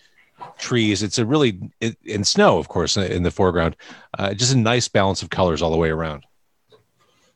trees. 0.57 1.03
It's 1.03 1.17
a 1.17 1.25
really 1.25 1.59
and 2.09 2.25
snow, 2.25 2.57
of 2.57 2.67
course, 2.67 2.97
in 2.97 3.23
the 3.23 3.31
foreground. 3.31 3.75
Uh, 4.17 4.33
just 4.33 4.53
a 4.53 4.57
nice 4.57 4.87
balance 4.87 5.21
of 5.21 5.29
colors 5.29 5.61
all 5.61 5.71
the 5.71 5.77
way 5.77 5.89
around. 5.89 6.25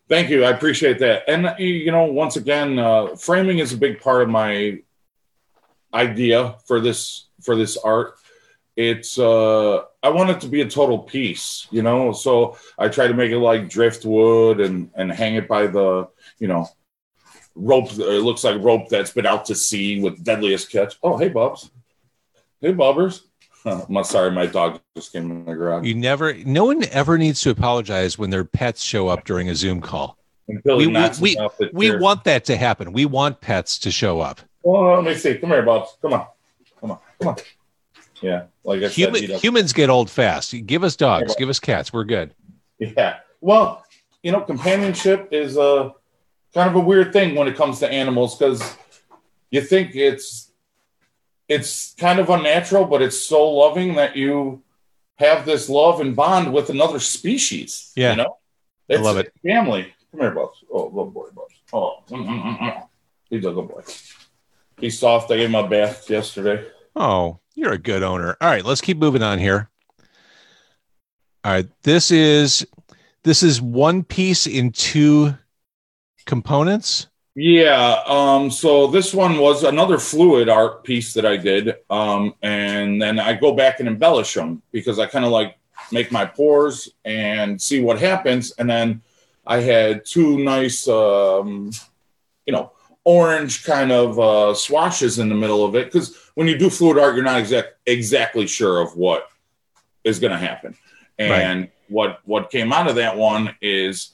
Thank 0.08 0.30
you. 0.30 0.44
I 0.44 0.52
appreciate 0.52 1.00
that. 1.00 1.24
And 1.28 1.56
you 1.58 1.92
know, 1.92 2.06
once 2.06 2.36
again, 2.36 2.78
uh, 2.78 3.16
framing 3.16 3.60
is 3.60 3.72
a 3.72 3.78
big 3.78 4.02
part 4.02 4.24
of 4.24 4.30
my 4.30 4.80
idea 5.94 6.56
for 6.66 6.80
this 6.80 7.28
for 7.42 7.56
this 7.56 7.78
art. 7.78 8.16
It's 8.76 9.18
uh, 9.18 9.84
I 10.04 10.10
want 10.10 10.30
it 10.30 10.42
to 10.42 10.48
be 10.48 10.62
a 10.62 10.70
total 10.70 11.00
piece, 11.00 11.68
you 11.72 11.82
know. 11.82 12.12
So 12.12 12.58
I 12.78 12.88
try 12.88 13.08
to 13.08 13.14
make 13.14 13.32
it 13.32 13.40
like 13.40 13.70
driftwood 13.70 14.60
and 14.60 14.90
and 14.96 15.12
hang 15.12 15.36
it 15.36 15.48
by 15.48 15.68
the 15.68 16.08
you 16.40 16.48
know 16.48 16.68
rope. 17.56 17.92
It 17.92 18.24
looks 18.24 18.44
like 18.44 18.62
rope 18.62 18.90
that's 18.90 19.12
been 19.12 19.26
out 19.26 19.46
to 19.46 19.56
sea 19.56 20.02
with 20.02 20.24
deadliest 20.24 20.72
catch. 20.72 20.96
Oh, 21.04 21.18
hey, 21.18 21.30
Bubs. 21.30 21.70
Hey, 22.62 22.74
Bobbers. 22.74 23.21
I'm 23.65 24.04
sorry, 24.04 24.32
my 24.32 24.45
dog 24.47 24.80
just 24.95 25.12
came 25.12 25.30
in 25.30 25.45
the 25.45 25.54
garage. 25.54 25.86
You 25.86 25.93
never. 25.95 26.34
No 26.34 26.65
one 26.65 26.84
ever 26.91 27.17
needs 27.17 27.41
to 27.41 27.50
apologize 27.52 28.17
when 28.17 28.30
their 28.30 28.43
pets 28.43 28.82
show 28.82 29.08
up 29.08 29.24
during 29.26 29.50
a 29.50 29.56
Zoom 29.56 29.82
call. 29.82 30.17
We- 30.47 30.58
we- 30.65 30.86
the 30.88 31.69
We 31.74 31.95
want 31.95 32.24
that 32.26 32.43
to 32.45 32.58
happen. 32.58 32.91
We 32.91 33.06
want 33.06 33.39
pets 33.39 33.78
to 33.80 33.91
show 33.91 34.19
up. 34.19 34.41
Well, 34.63 34.95
let 34.95 35.04
me 35.04 35.15
see. 35.15 35.36
Come 35.36 35.50
here, 35.52 35.62
Bob. 35.63 35.88
Come 36.02 36.13
on. 36.13 36.26
Come 36.80 36.91
on. 36.91 37.00
Come 37.19 37.28
on. 37.30 37.36
Yeah, 38.21 38.43
like 38.63 38.84
I 38.84 38.88
Human, 38.89 39.21
doesn't- 39.21 39.43
humans 39.43 39.74
get 39.74 39.89
old 39.89 40.10
fast. 40.10 40.54
Give 40.67 40.84
us 40.84 40.95
dogs. 40.95 41.36
Give 41.36 41.50
us 41.50 41.60
cats. 41.60 41.91
We're 41.93 42.04
good. 42.04 42.34
Yeah. 42.78 43.17
Well, 43.39 43.84
you 44.21 44.32
know, 44.32 44.41
companionship 44.41 45.30
is 45.32 45.58
a 45.58 45.93
kind 46.54 46.69
of 46.69 46.76
a 46.76 46.80
weird 46.80 47.13
thing 47.13 47.34
when 47.36 47.47
it 47.47 47.56
comes 47.56 47.80
to 47.80 47.91
animals 47.91 48.38
because 48.38 48.76
you 49.50 49.62
think 49.62 49.95
it's 49.95 50.51
it's 51.52 51.94
kind 51.96 52.20
of 52.20 52.30
unnatural, 52.30 52.86
but 52.86 53.02
it's 53.02 53.20
so 53.20 53.50
loving 53.52 53.96
that 53.96 54.16
you 54.16 54.64
have 55.18 55.46
this 55.46 55.68
love 55.68 56.00
and 56.00 56.16
bond 56.16 56.54
with 56.54 56.70
another 56.70 57.00
species. 57.00 57.92
Yeah. 57.94 58.12
You 58.12 58.18
know? 58.18 58.38
I 58.90 58.96
love 58.96 59.18
it. 59.18 59.34
Family. 59.46 59.94
Come 60.12 60.22
here, 60.22 60.32
Bubs. 60.32 60.64
Oh, 60.72 60.90
good 60.90 61.14
boy, 61.14 61.28
Bubs. 61.36 61.56
Oh, 61.74 62.04
mm, 62.10 62.26
mm, 62.26 62.44
mm, 62.44 62.60
mm. 62.60 62.88
he's 63.30 63.46
a 63.46 63.52
good 63.52 63.68
boy. 63.68 63.84
He's 64.80 64.98
soft. 64.98 65.30
I 65.32 65.38
gave 65.38 65.50
him 65.50 65.56
a 65.56 65.68
bath 65.68 66.10
yesterday. 66.10 66.66
Oh, 66.96 67.40
you're 67.54 67.74
a 67.74 67.78
good 67.78 68.02
owner. 68.02 68.38
All 68.40 68.50
right, 68.50 68.64
let's 68.64 68.82
keep 68.82 68.98
moving 68.98 69.22
on 69.22 69.38
here. 69.38 69.70
All 71.44 71.52
right, 71.52 71.68
this 71.84 72.12
is 72.12 72.66
this 73.24 73.44
is 73.44 73.62
one 73.62 74.04
piece 74.04 74.48
in 74.48 74.72
two 74.72 75.36
components. 76.26 77.08
Yeah. 77.36 78.02
Um, 78.06 78.52
so 78.52 78.88
this 78.88 79.13
one 79.13 79.38
was 79.38 79.63
another 79.63 79.98
fluid 79.98 80.50
art 80.50 80.84
piece 80.84 81.13
that 81.13 81.26
I 81.26 81.38
did. 81.38 81.76
Um, 81.89 82.36
and 82.41 83.02
then 83.02 83.20
I 83.20 83.34
go 83.34 83.54
back 83.54 83.80
and 83.80 83.88
embellish 83.88 84.34
them 84.34 84.62
because 84.72 85.00
I 85.00 85.06
kind 85.06 85.24
of 85.24 85.32
like 85.32 85.58
make 85.91 86.12
my 86.12 86.26
pores 86.26 86.89
and 87.06 87.62
see 87.62 87.82
what 87.82 88.00
happens. 88.00 88.52
And 88.52 88.70
then 88.70 89.02
I 89.48 89.62
had 89.62 90.06
two 90.06 90.39
nice, 90.39 90.88
um, 90.88 91.72
you 92.46 92.54
know, 92.54 92.74
orange 93.04 93.63
kind 93.63 93.91
of 93.91 94.20
uh, 94.20 94.54
swashes 94.54 95.20
in 95.20 95.30
the 95.30 95.36
middle 95.36 95.63
of 95.63 95.76
it. 95.76 95.86
Because 95.86 96.17
when 96.36 96.48
you 96.48 96.58
do 96.58 96.70
fluid 96.70 96.98
art, 96.98 97.15
you're 97.15 97.24
not 97.24 97.39
exact, 97.39 97.76
exactly 97.86 98.46
sure 98.46 98.82
of 98.82 98.96
what 98.96 99.30
is 100.04 100.20
going 100.20 100.32
to 100.32 100.38
happen. 100.38 100.76
And 101.17 101.70
what 101.88 102.20
what 102.26 102.50
came 102.50 102.74
out 102.74 102.88
of 102.88 102.96
that 102.96 103.15
one 103.15 103.56
is, 103.62 104.12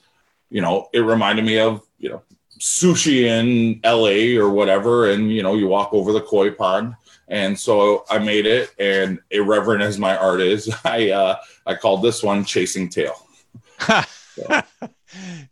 you 0.49 0.61
know, 0.61 0.89
it 0.91 0.99
reminded 0.99 1.45
me 1.45 1.59
of 1.59 1.81
you 1.99 2.09
know 2.09 2.21
sushi 2.59 3.23
in 3.23 3.79
LA 3.83 4.41
or 4.41 4.49
whatever, 4.49 5.11
and 5.11 5.31
you 5.31 5.43
know, 5.43 5.55
you 5.55 5.67
walk 5.67 5.93
over 5.93 6.11
the 6.11 6.21
koi 6.21 6.51
pond. 6.51 6.95
And 7.29 7.59
so 7.59 8.05
I 8.09 8.19
made 8.19 8.45
it, 8.45 8.73
and 8.79 9.19
irreverent 9.31 9.83
as 9.83 9.99
my 9.99 10.15
art 10.15 10.39
is, 10.39 10.73
I 10.85 11.11
uh, 11.11 11.37
I 11.65 11.75
called 11.75 12.01
this 12.03 12.23
one 12.23 12.45
"Chasing 12.45 12.89
Tail." 12.89 13.15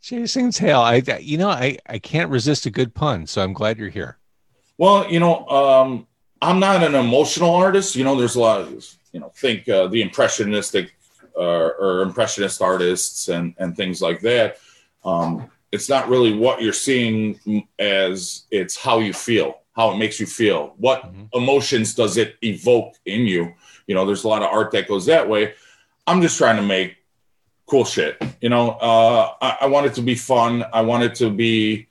Chasing 0.02 0.50
tail. 0.50 0.80
I 0.80 1.02
you 1.20 1.38
know 1.38 1.48
I 1.48 1.78
I 1.86 1.98
can't 1.98 2.30
resist 2.30 2.66
a 2.66 2.70
good 2.70 2.94
pun, 2.94 3.26
so 3.26 3.42
I'm 3.42 3.52
glad 3.52 3.78
you're 3.78 3.88
here. 3.88 4.18
Well, 4.78 5.10
you 5.10 5.20
know, 5.20 5.46
um, 5.48 6.06
I'm 6.42 6.60
not 6.60 6.82
an 6.82 6.94
emotional 6.94 7.54
artist. 7.54 7.96
You 7.96 8.04
know, 8.04 8.16
there's 8.16 8.36
a 8.36 8.40
lot 8.40 8.60
of 8.60 8.68
you 9.12 9.20
know, 9.20 9.32
think 9.34 9.68
uh, 9.68 9.86
the 9.86 10.02
impressionistic 10.02 10.94
uh, 11.36 11.70
or 11.78 12.02
impressionist 12.02 12.60
artists 12.60 13.28
and 13.28 13.54
and 13.58 13.76
things 13.76 14.02
like 14.02 14.20
that. 14.20 14.58
Um, 15.04 15.50
it's 15.76 15.90
not 15.90 16.08
really 16.08 16.32
what 16.32 16.62
you're 16.62 16.72
seeing 16.72 17.38
as 17.78 18.44
it's 18.50 18.76
how 18.76 18.98
you 18.98 19.12
feel, 19.12 19.60
how 19.76 19.92
it 19.92 19.98
makes 19.98 20.18
you 20.18 20.26
feel. 20.26 20.74
What 20.78 21.02
Mhm. 21.02 21.28
emotions 21.34 21.94
does 21.94 22.16
it 22.16 22.36
evoke 22.42 22.94
in 23.04 23.26
you? 23.26 23.52
You 23.86 23.94
know, 23.94 24.06
there's 24.06 24.24
a 24.24 24.28
lot 24.28 24.42
of 24.42 24.48
art 24.50 24.70
that 24.72 24.88
goes 24.88 25.04
that 25.06 25.28
way. 25.28 25.52
I'm 26.06 26.22
just 26.22 26.38
trying 26.38 26.56
to 26.56 26.62
make 26.62 26.96
cool 27.66 27.84
shit. 27.84 28.16
You 28.40 28.48
know, 28.48 28.70
uh, 28.70 29.32
I, 29.42 29.58
I 29.62 29.66
want 29.66 29.86
it 29.86 29.94
to 29.94 30.02
be 30.02 30.14
fun. 30.14 30.64
I 30.72 30.80
want 30.80 31.02
it 31.02 31.14
to 31.16 31.28
be, 31.30 31.86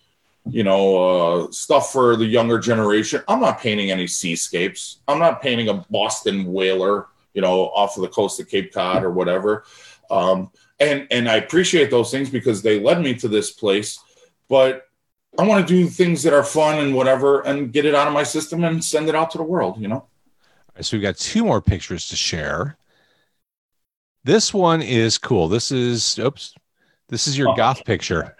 you 0.49 0.63
know, 0.63 0.85
uh, 0.97 1.51
stuff 1.51 1.91
for 1.91 2.15
the 2.15 2.25
younger 2.25 2.57
generation. 2.57 3.21
I'm 3.27 3.39
not 3.39 3.59
painting 3.59 3.91
any 3.91 4.07
seascapes. 4.07 4.97
I'm 5.07 5.19
not 5.19 5.41
painting 5.41 5.69
a 5.69 5.85
Boston 5.91 6.51
whaler, 6.51 7.07
you 7.35 7.41
know, 7.41 7.67
off 7.67 7.97
of 7.97 8.01
the 8.01 8.07
coast 8.09 8.39
of 8.39 8.49
Cape 8.49 8.73
Cod 8.73 9.03
or 9.03 9.11
whatever. 9.11 9.63
Um, 10.09 10.49
and 10.79 11.07
and 11.11 11.29
I 11.29 11.35
appreciate 11.35 11.89
those 11.89 12.11
things 12.11 12.29
because 12.29 12.61
they 12.61 12.79
led 12.79 13.01
me 13.01 13.13
to 13.15 13.27
this 13.27 13.51
place. 13.51 13.99
But 14.49 14.87
I 15.37 15.43
want 15.45 15.67
to 15.67 15.73
do 15.73 15.87
things 15.87 16.23
that 16.23 16.33
are 16.33 16.43
fun 16.43 16.79
and 16.79 16.95
whatever, 16.95 17.41
and 17.41 17.71
get 17.71 17.85
it 17.85 17.95
out 17.95 18.07
of 18.07 18.13
my 18.13 18.23
system 18.23 18.63
and 18.63 18.83
send 18.83 19.09
it 19.09 19.15
out 19.15 19.31
to 19.31 19.37
the 19.37 19.43
world. 19.43 19.79
You 19.79 19.87
know. 19.87 19.95
All 19.95 20.09
right, 20.75 20.85
so 20.85 20.97
we've 20.97 21.03
got 21.03 21.17
two 21.17 21.43
more 21.43 21.61
pictures 21.61 22.07
to 22.09 22.15
share. 22.15 22.77
This 24.23 24.53
one 24.53 24.81
is 24.81 25.17
cool. 25.17 25.47
This 25.47 25.71
is 25.71 26.17
oops. 26.19 26.55
This 27.09 27.27
is 27.27 27.37
your 27.37 27.49
Oh. 27.49 27.55
goth 27.55 27.85
picture. 27.85 28.35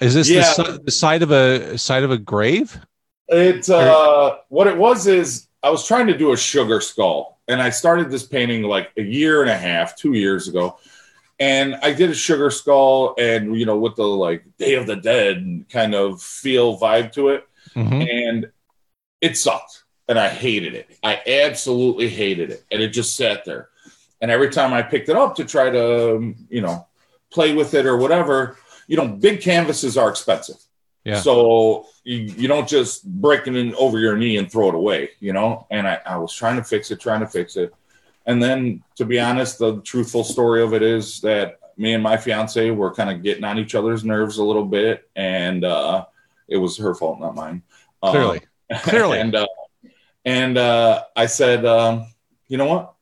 Is 0.00 0.14
this 0.14 0.28
Yeah. 0.28 0.52
the, 0.56 0.80
the 0.84 0.90
side 0.90 1.22
of 1.22 1.30
a 1.30 1.76
side 1.78 2.04
of 2.04 2.10
a 2.10 2.18
grave? 2.18 2.78
It 3.28 3.68
uh, 3.68 4.36
what 4.48 4.66
it 4.68 4.76
was 4.76 5.06
is 5.06 5.48
I 5.62 5.70
was 5.70 5.86
trying 5.86 6.06
to 6.06 6.16
do 6.16 6.32
a 6.32 6.36
sugar 6.36 6.80
skull, 6.80 7.40
and 7.48 7.60
I 7.60 7.70
started 7.70 8.10
this 8.10 8.24
painting 8.24 8.62
like 8.62 8.90
a 8.96 9.02
year 9.02 9.42
and 9.42 9.50
a 9.50 9.56
half, 9.56 9.96
two 9.96 10.12
years 10.12 10.46
ago, 10.48 10.78
and 11.38 11.76
I 11.76 11.92
did 11.92 12.10
a 12.10 12.14
sugar 12.14 12.50
skull, 12.50 13.14
and 13.18 13.56
you 13.56 13.66
know 13.66 13.78
with 13.78 13.96
the 13.96 14.04
like 14.06 14.44
Day 14.58 14.74
of 14.74 14.86
the 14.86 14.96
Dead 14.96 15.64
kind 15.70 15.94
of 15.94 16.22
feel 16.22 16.78
vibe 16.78 17.12
to 17.12 17.28
it, 17.30 17.46
Mhm. 17.74 18.08
and 18.10 18.50
it 19.20 19.36
sucked, 19.36 19.84
and 20.08 20.18
I 20.18 20.28
hated 20.28 20.74
it. 20.74 20.88
I 21.02 21.20
absolutely 21.26 22.08
hated 22.08 22.50
it, 22.50 22.64
and 22.70 22.82
it 22.82 22.88
just 22.88 23.16
sat 23.16 23.44
there, 23.44 23.68
and 24.20 24.30
every 24.30 24.50
time 24.50 24.72
I 24.72 24.82
picked 24.82 25.08
it 25.08 25.16
up 25.16 25.36
to 25.36 25.44
try 25.44 25.70
to 25.70 26.16
um, 26.16 26.36
you 26.48 26.60
know 26.62 26.86
play 27.30 27.54
with 27.54 27.74
it 27.74 27.86
or 27.86 27.96
whatever, 27.96 28.56
you 28.86 28.96
know, 28.96 29.06
big 29.08 29.40
canvases 29.42 29.98
are 29.98 30.08
expensive. 30.08 30.56
Yeah. 31.04 31.20
So 31.20 31.86
you, 32.04 32.18
you 32.18 32.48
don't 32.48 32.68
just 32.68 33.04
break 33.04 33.46
it 33.46 33.54
in 33.56 33.74
over 33.74 33.98
your 33.98 34.16
knee 34.16 34.36
and 34.38 34.50
throw 34.50 34.68
it 34.68 34.74
away, 34.74 35.10
you 35.20 35.32
know? 35.32 35.66
And 35.70 35.86
I, 35.86 36.00
I 36.06 36.16
was 36.16 36.32
trying 36.32 36.56
to 36.56 36.64
fix 36.64 36.90
it, 36.90 37.00
trying 37.00 37.20
to 37.20 37.26
fix 37.26 37.56
it. 37.56 37.74
And 38.26 38.42
then 38.42 38.82
to 38.96 39.04
be 39.04 39.20
honest, 39.20 39.58
the 39.58 39.80
truthful 39.82 40.24
story 40.24 40.62
of 40.62 40.74
it 40.74 40.82
is 40.82 41.20
that 41.20 41.60
me 41.76 41.94
and 41.94 42.02
my 42.02 42.16
fiance 42.16 42.70
were 42.70 42.92
kind 42.92 43.10
of 43.10 43.22
getting 43.22 43.44
on 43.44 43.58
each 43.58 43.74
other's 43.74 44.04
nerves 44.04 44.38
a 44.38 44.44
little 44.44 44.64
bit. 44.64 45.08
And 45.14 45.64
uh, 45.64 46.06
it 46.48 46.56
was 46.56 46.76
her 46.78 46.94
fault, 46.94 47.20
not 47.20 47.34
mine. 47.34 47.62
Um, 48.02 48.12
Clearly. 48.12 48.40
Clearly. 48.82 49.20
and 49.20 49.34
uh, 49.34 49.46
and 50.24 50.58
uh, 50.58 51.04
I 51.14 51.26
said, 51.26 51.64
um, 51.64 52.06
you 52.48 52.56
know 52.56 52.66
what? 52.66 52.94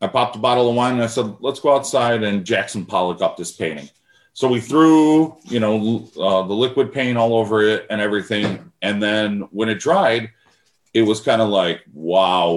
I 0.00 0.08
popped 0.08 0.36
a 0.36 0.40
bottle 0.40 0.68
of 0.68 0.74
wine 0.74 0.94
and 0.94 1.02
I 1.02 1.06
said, 1.06 1.36
let's 1.40 1.60
go 1.60 1.74
outside 1.74 2.22
and 2.24 2.44
Jackson 2.44 2.84
Pollock 2.84 3.22
up 3.22 3.36
this 3.36 3.52
painting. 3.52 3.88
So 4.32 4.48
we 4.48 4.60
threw, 4.60 5.36
you 5.44 5.60
know, 5.60 6.08
uh, 6.18 6.42
the 6.42 6.52
liquid 6.52 6.92
paint 6.92 7.16
all 7.16 7.34
over 7.34 7.62
it 7.62 7.86
and 7.88 8.00
everything. 8.00 8.72
And 8.82 9.00
then 9.00 9.42
when 9.52 9.68
it 9.68 9.78
dried, 9.78 10.30
it 10.92 11.02
was 11.02 11.20
kind 11.20 11.40
of 11.40 11.48
like, 11.48 11.82
wow, 11.92 12.50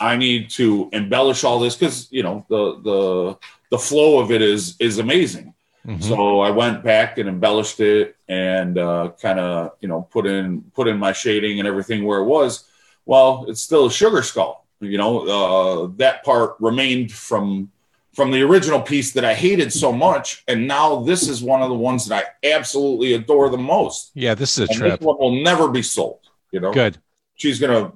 I 0.00 0.16
need 0.16 0.50
to 0.50 0.88
embellish 0.92 1.44
all 1.44 1.60
this 1.60 1.76
because 1.76 2.08
you 2.10 2.22
know 2.22 2.44
the 2.48 2.80
the 2.82 3.38
the 3.70 3.78
flow 3.78 4.18
of 4.20 4.30
it 4.30 4.42
is 4.42 4.76
is 4.80 4.98
amazing. 4.98 5.54
Mhm. 5.86 6.02
So 6.02 6.40
I 6.40 6.50
went 6.50 6.82
back 6.82 7.18
and 7.18 7.28
embellished 7.28 7.78
it 7.80 8.16
and 8.28 8.78
uh, 8.78 9.12
kind 9.20 9.38
of 9.38 9.72
you 9.80 9.88
know 9.88 10.08
put 10.10 10.26
in 10.26 10.62
put 10.74 10.88
in 10.88 10.98
my 10.98 11.12
shading 11.12 11.58
and 11.58 11.68
everything 11.68 12.04
where 12.04 12.20
it 12.20 12.24
was. 12.24 12.64
Well, 13.06 13.44
it's 13.48 13.60
still 13.60 13.86
a 13.86 13.90
sugar 13.90 14.22
skull. 14.22 14.66
You 14.80 14.98
know 14.98 15.12
uh, 15.28 15.90
that 15.96 16.24
part 16.24 16.56
remained 16.58 17.12
from 17.12 17.70
from 18.14 18.30
the 18.30 18.42
original 18.42 18.80
piece 18.80 19.12
that 19.12 19.24
I 19.24 19.34
hated 19.34 19.72
so 19.72 19.92
much, 19.92 20.44
and 20.46 20.66
now 20.68 21.02
this 21.02 21.28
is 21.28 21.42
one 21.42 21.62
of 21.62 21.68
the 21.68 21.74
ones 21.74 22.06
that 22.06 22.24
I 22.44 22.46
absolutely 22.48 23.14
adore 23.14 23.48
the 23.50 23.58
most. 23.58 24.10
yeah, 24.14 24.34
this 24.34 24.56
is 24.56 24.68
a 24.68 24.72
And 24.72 24.78
trip. 24.78 25.00
this 25.00 25.06
one 25.06 25.18
will 25.18 25.42
never 25.42 25.68
be 25.68 25.82
sold. 25.82 26.20
You 26.52 26.60
know, 26.60 26.72
Good. 26.72 26.98
she's 27.34 27.58
gonna 27.58 27.92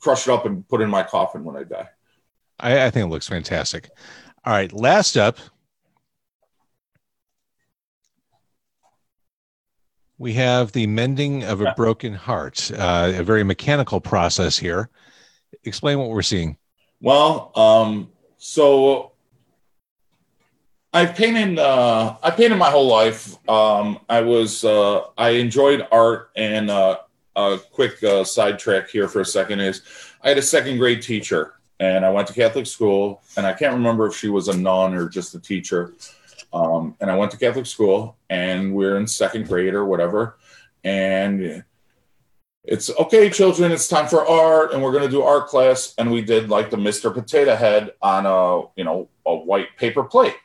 crush 0.00 0.26
it 0.26 0.32
up 0.32 0.46
and 0.46 0.66
put 0.68 0.80
it 0.80 0.84
in 0.84 0.90
my 0.90 1.02
coffin 1.02 1.44
when 1.44 1.56
I 1.56 1.64
die. 1.64 1.88
I, 2.60 2.86
I 2.86 2.90
think 2.90 3.06
it 3.06 3.10
looks 3.10 3.28
fantastic. 3.28 3.90
All 4.44 4.52
right, 4.52 4.72
last 4.72 5.16
up, 5.16 5.38
we 10.18 10.32
have 10.34 10.72
the 10.72 10.86
mending 10.86 11.44
of 11.44 11.60
a 11.60 11.72
broken 11.76 12.14
heart, 12.14 12.70
uh, 12.76 13.12
a 13.14 13.22
very 13.22 13.44
mechanical 13.44 14.00
process 14.00 14.58
here. 14.58 14.90
Explain 15.64 15.98
what 15.98 16.10
we're 16.10 16.22
seeing. 16.22 16.56
Well, 17.00 17.52
um, 17.54 18.10
so 18.38 19.12
I've 20.92 21.14
painted. 21.14 21.58
Uh, 21.58 22.16
I 22.22 22.30
painted 22.30 22.56
my 22.56 22.70
whole 22.70 22.88
life. 22.88 23.36
Um, 23.48 24.00
I 24.08 24.22
was. 24.22 24.64
Uh, 24.64 25.02
I 25.16 25.30
enjoyed 25.30 25.86
art, 25.92 26.30
and 26.34 26.70
uh, 26.70 26.98
a 27.38 27.58
quick 27.70 28.02
uh, 28.02 28.24
sidetrack 28.24 28.90
here 28.90 29.08
for 29.08 29.20
a 29.20 29.24
second 29.24 29.60
is 29.60 29.82
I 30.22 30.28
had 30.30 30.38
a 30.38 30.42
second 30.42 30.78
grade 30.78 31.02
teacher, 31.02 31.54
and 31.78 32.04
I 32.04 32.10
went 32.10 32.26
to 32.28 32.34
Catholic 32.34 32.66
school, 32.66 33.22
and 33.36 33.46
I 33.46 33.52
can't 33.52 33.74
remember 33.74 34.06
if 34.06 34.16
she 34.16 34.28
was 34.28 34.48
a 34.48 34.56
nun 34.56 34.94
or 34.94 35.08
just 35.08 35.34
a 35.34 35.40
teacher. 35.40 35.94
Um, 36.52 36.96
and 37.00 37.10
I 37.10 37.16
went 37.16 37.30
to 37.32 37.36
Catholic 37.38 37.66
school, 37.66 38.16
and 38.28 38.74
we 38.74 38.86
are 38.86 38.96
in 38.96 39.06
second 39.06 39.46
grade 39.46 39.74
or 39.74 39.84
whatever, 39.84 40.38
and 40.82 41.62
it's 42.64 42.90
okay, 42.90 43.30
children, 43.30 43.70
it's 43.70 43.88
time 43.88 44.08
for 44.08 44.26
art, 44.26 44.72
and 44.72 44.82
we're 44.82 44.92
gonna 44.92 45.08
do 45.08 45.22
art 45.22 45.46
class. 45.46 45.94
And 45.96 46.10
we 46.10 46.22
did 46.22 46.48
like 46.48 46.70
the 46.70 46.76
Mr. 46.76 47.12
Potato 47.14 47.54
Head 47.54 47.92
on 48.02 48.26
a 48.26 48.68
you 48.76 48.84
know 48.84 49.08
a 49.24 49.34
white 49.34 49.76
paper 49.76 50.02
plate. 50.02 50.36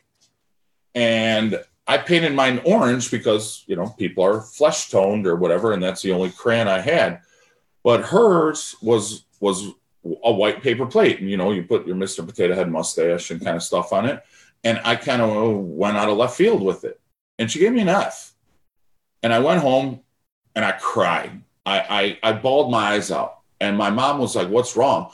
And 0.96 1.60
I 1.86 1.98
painted 1.98 2.34
mine 2.34 2.62
orange 2.66 3.12
because 3.12 3.64
you 3.68 3.76
know 3.76 3.88
people 3.98 4.24
are 4.24 4.42
flesh 4.42 4.90
toned 4.90 5.28
or 5.28 5.36
whatever, 5.36 5.74
and 5.74 5.84
that's 5.84 6.02
the 6.02 6.14
only 6.14 6.32
crayon 6.32 6.68
I 6.68 6.80
had. 6.80 7.22
But 7.84 8.04
hers 8.04 8.76
was 8.82 9.26
was 9.40 9.68
a 10.24 10.32
white 10.32 10.62
paper 10.62 10.86
plate, 10.86 11.20
and 11.20 11.30
you 11.30 11.38
know 11.38 11.52
you 11.52 11.64
put 11.64 11.86
your 11.86 11.96
Mr. 11.96 12.26
Potato 12.26 12.56
Head 12.56 12.72
mustache 12.72 13.32
and 13.32 13.44
kind 13.44 13.56
of 13.56 13.64
stuff 13.64 13.92
on 13.92 14.06
it. 14.06 14.24
And 14.64 14.80
I 14.86 14.96
kind 14.96 15.22
of 15.22 15.58
went 15.58 15.98
out 15.98 16.10
of 16.10 16.18
left 16.18 16.38
field 16.38 16.62
with 16.62 16.86
it, 16.86 17.00
and 17.38 17.52
she 17.52 17.60
gave 17.60 17.74
me 17.74 17.82
an 17.82 17.90
F. 17.90 18.34
And 19.22 19.34
I 19.34 19.40
went 19.40 19.62
home 19.62 20.02
and 20.56 20.64
I 20.64 20.72
cried. 20.74 21.42
I 21.66 22.18
I, 22.24 22.30
I 22.30 22.34
bawled 22.34 22.72
my 22.72 22.94
eyes 22.94 23.12
out, 23.12 23.40
and 23.60 23.78
my 23.78 23.90
mom 23.90 24.20
was 24.20 24.36
like, 24.36 24.48
"What's 24.48 24.78
wrong?" 24.78 25.12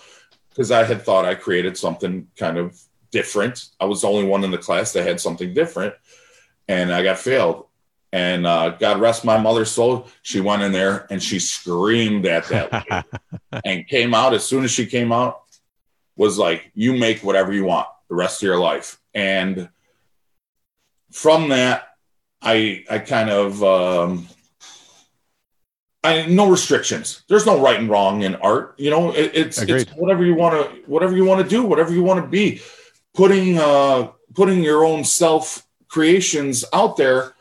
Because 0.50 0.72
I 0.72 0.84
had 0.84 1.02
thought 1.02 1.26
I 1.26 1.34
created 1.36 1.78
something 1.78 2.28
kind 2.36 2.58
of 2.58 2.80
different. 3.12 3.70
I 3.80 3.86
was 3.86 4.02
the 4.02 4.08
only 4.08 4.26
one 4.26 4.44
in 4.44 4.52
the 4.52 4.58
class 4.58 4.94
that 4.94 5.08
had 5.08 5.20
something 5.20 5.54
different, 5.54 5.94
and 6.70 6.94
I 6.94 7.04
got 7.04 7.18
failed. 7.18 7.66
And 8.14 8.48
uh, 8.48 8.70
God 8.70 9.02
rest 9.02 9.26
my 9.26 9.38
mother's 9.38 9.70
soul, 9.70 10.08
she 10.22 10.40
went 10.40 10.62
in 10.62 10.72
there 10.72 11.06
and 11.12 11.22
she 11.22 11.40
screamed 11.40 12.26
at 12.26 12.46
that 12.48 13.06
and 13.66 13.88
came 13.88 14.14
out 14.14 14.34
as 14.34 14.46
soon 14.46 14.64
as 14.64 14.72
she 14.72 14.86
came 14.86 15.12
out 15.12 15.42
was 16.16 16.38
like, 16.38 16.72
"You 16.74 16.98
make 16.98 17.24
whatever 17.24 17.54
you 17.54 17.66
want 17.66 17.88
the 18.08 18.16
rest 18.16 18.42
of 18.42 18.48
your 18.48 18.60
life." 18.60 19.00
And 19.14 19.70
from 21.12 21.50
that, 21.50 21.90
I 22.42 22.84
I 22.90 22.98
kind 22.98 23.30
of 23.30 23.64
um, 23.64 24.28
I 26.04 26.26
no 26.26 26.50
restrictions. 26.50 27.24
There's 27.30 27.46
no 27.46 27.62
right 27.62 27.80
and 27.80 27.90
wrong 27.90 28.24
in 28.24 28.36
art. 28.38 28.74
You 28.80 28.90
know, 28.90 29.12
it, 29.12 29.32
it's 29.36 29.62
Agreed. 29.62 29.82
it's 29.82 29.92
whatever 29.92 30.26
you 30.26 30.34
want 30.34 30.56
to 30.56 30.82
whatever 30.90 31.16
you 31.16 31.26
want 31.26 31.44
to 31.44 31.48
do, 31.48 31.64
whatever 31.64 31.94
you 31.94 32.02
want 32.02 32.24
to 32.24 32.28
be. 32.28 32.62
Putting 33.14 33.60
uh 33.60 34.10
putting 34.34 34.64
your 34.64 34.84
own 34.84 35.04
self 35.04 35.64
creations 35.90 36.64
out 36.74 36.98
there. 36.98 37.34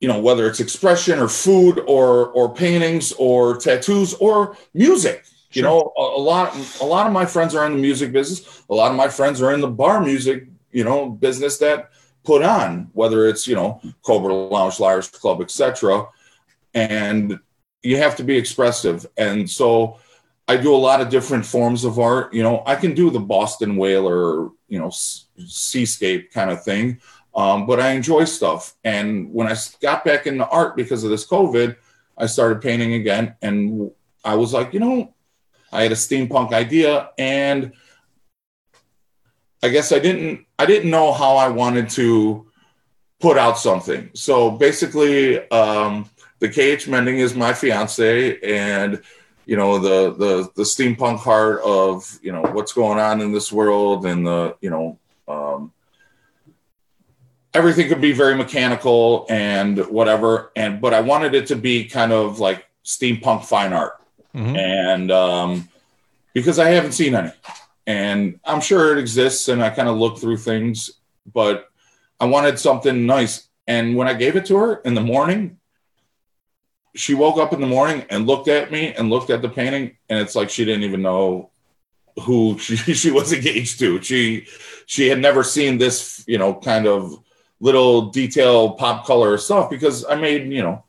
You 0.00 0.06
know, 0.06 0.20
whether 0.20 0.46
it's 0.46 0.60
expression 0.60 1.18
or 1.18 1.28
food 1.28 1.80
or 1.88 2.28
or 2.28 2.54
paintings 2.54 3.12
or 3.12 3.56
tattoos 3.56 4.14
or 4.14 4.56
music. 4.74 5.24
You 5.52 5.62
know, 5.62 5.92
a, 5.96 6.02
a 6.02 6.22
lot 6.22 6.54
a 6.80 6.84
lot 6.84 7.06
of 7.06 7.12
my 7.12 7.24
friends 7.24 7.54
are 7.54 7.66
in 7.66 7.72
the 7.72 7.78
music 7.78 8.12
business. 8.12 8.62
A 8.68 8.74
lot 8.74 8.90
of 8.90 8.96
my 8.96 9.08
friends 9.08 9.42
are 9.42 9.52
in 9.52 9.60
the 9.60 9.68
bar 9.68 10.00
music, 10.00 10.46
you 10.70 10.84
know, 10.84 11.08
business 11.08 11.58
that 11.58 11.90
put 12.22 12.42
on, 12.42 12.90
whether 12.92 13.26
it's, 13.26 13.48
you 13.48 13.54
know, 13.56 13.80
Cobra 14.02 14.34
Lounge, 14.34 14.78
Liars 14.78 15.08
Club, 15.08 15.40
etc 15.40 16.06
and 16.74 17.38
you 17.82 17.96
have 17.96 18.16
to 18.16 18.24
be 18.24 18.36
expressive. 18.36 19.06
And 19.16 19.48
so 19.48 19.98
I 20.48 20.56
do 20.56 20.74
a 20.74 20.76
lot 20.76 21.00
of 21.00 21.10
different 21.10 21.44
forms 21.44 21.84
of 21.84 21.98
art. 21.98 22.32
You 22.32 22.42
know, 22.42 22.62
I 22.66 22.74
can 22.74 22.94
do 22.94 23.10
the 23.10 23.20
Boston 23.20 23.76
Whaler, 23.76 24.48
you 24.68 24.78
know, 24.78 24.90
seascape 24.90 26.32
kind 26.32 26.50
of 26.50 26.64
thing, 26.64 27.00
um, 27.34 27.66
but 27.66 27.78
I 27.78 27.90
enjoy 27.90 28.24
stuff. 28.24 28.74
And 28.82 29.32
when 29.32 29.46
I 29.46 29.54
got 29.82 30.04
back 30.04 30.26
into 30.26 30.48
art 30.48 30.74
because 30.74 31.04
of 31.04 31.10
this 31.10 31.26
COVID, 31.26 31.76
I 32.16 32.26
started 32.26 32.62
painting 32.62 32.94
again. 32.94 33.36
And 33.42 33.90
I 34.24 34.36
was 34.36 34.54
like, 34.54 34.72
you 34.72 34.80
know, 34.80 35.14
I 35.70 35.82
had 35.82 35.92
a 35.92 35.96
steampunk 35.96 36.52
idea 36.52 37.10
and 37.18 37.72
I 39.62 39.68
guess 39.68 39.92
I 39.92 39.98
didn't 39.98 40.46
I 40.58 40.66
didn't 40.66 40.90
know 40.90 41.12
how 41.12 41.36
I 41.36 41.48
wanted 41.48 41.90
to 41.90 42.46
put 43.20 43.36
out 43.36 43.58
something. 43.58 44.10
So 44.14 44.52
basically, 44.52 45.48
um, 45.50 46.08
the 46.38 46.48
KH 46.48 46.88
Mending 46.88 47.18
is 47.18 47.34
my 47.34 47.52
fiance, 47.52 48.38
and 48.40 49.02
you 49.48 49.56
know 49.56 49.78
the 49.78 50.12
the 50.12 50.50
the 50.56 50.62
steampunk 50.62 51.18
heart 51.20 51.60
of 51.64 52.18
you 52.22 52.32
know 52.32 52.42
what's 52.52 52.74
going 52.74 52.98
on 52.98 53.22
in 53.22 53.32
this 53.32 53.50
world, 53.50 54.04
and 54.04 54.26
the 54.26 54.54
you 54.60 54.68
know 54.68 54.98
um, 55.26 55.72
everything 57.54 57.88
could 57.88 58.02
be 58.02 58.12
very 58.12 58.36
mechanical 58.36 59.26
and 59.30 59.78
whatever. 59.86 60.52
And 60.54 60.82
but 60.82 60.92
I 60.92 61.00
wanted 61.00 61.34
it 61.34 61.46
to 61.46 61.56
be 61.56 61.86
kind 61.86 62.12
of 62.12 62.38
like 62.38 62.66
steampunk 62.84 63.46
fine 63.46 63.72
art, 63.72 63.94
Mhm. 64.34 64.56
and 64.58 65.10
um, 65.10 65.68
because 66.34 66.58
I 66.58 66.68
haven't 66.68 66.92
seen 66.92 67.14
any, 67.14 67.32
and 67.86 68.38
I'm 68.44 68.60
sure 68.60 68.92
it 68.92 68.98
exists, 68.98 69.48
and 69.48 69.62
I 69.62 69.70
kind 69.70 69.88
of 69.88 69.96
look 69.96 70.18
through 70.18 70.36
things, 70.36 70.90
but 71.32 71.70
I 72.20 72.26
wanted 72.26 72.58
something 72.58 73.06
nice. 73.06 73.48
And 73.66 73.96
when 73.96 74.08
I 74.08 74.12
gave 74.14 74.36
it 74.36 74.44
to 74.46 74.56
her 74.56 74.74
in 74.84 74.94
the 74.94 75.00
morning, 75.00 75.57
she 76.98 77.14
woke 77.14 77.38
up 77.38 77.52
in 77.52 77.60
the 77.60 77.66
morning 77.66 78.04
and 78.10 78.26
looked 78.26 78.48
at 78.48 78.72
me 78.72 78.92
and 78.92 79.08
looked 79.08 79.30
at 79.30 79.40
the 79.40 79.48
painting, 79.48 79.96
and 80.08 80.18
it's 80.18 80.34
like 80.34 80.50
she 80.50 80.64
didn't 80.64 80.82
even 80.82 81.00
know 81.00 81.50
who 82.22 82.58
she, 82.60 82.76
she 82.76 83.10
was 83.10 83.32
engaged 83.32 83.78
to. 83.78 84.02
She 84.02 84.46
she 84.86 85.08
had 85.08 85.20
never 85.20 85.44
seen 85.44 85.78
this, 85.78 86.24
you 86.26 86.38
know, 86.38 86.54
kind 86.54 86.86
of 86.86 87.22
little 87.60 88.10
detail 88.10 88.72
pop 88.72 89.04
color 89.04 89.38
stuff 89.38 89.70
because 89.70 90.04
I 90.04 90.16
made, 90.16 90.50
you 90.52 90.62
know, 90.62 90.84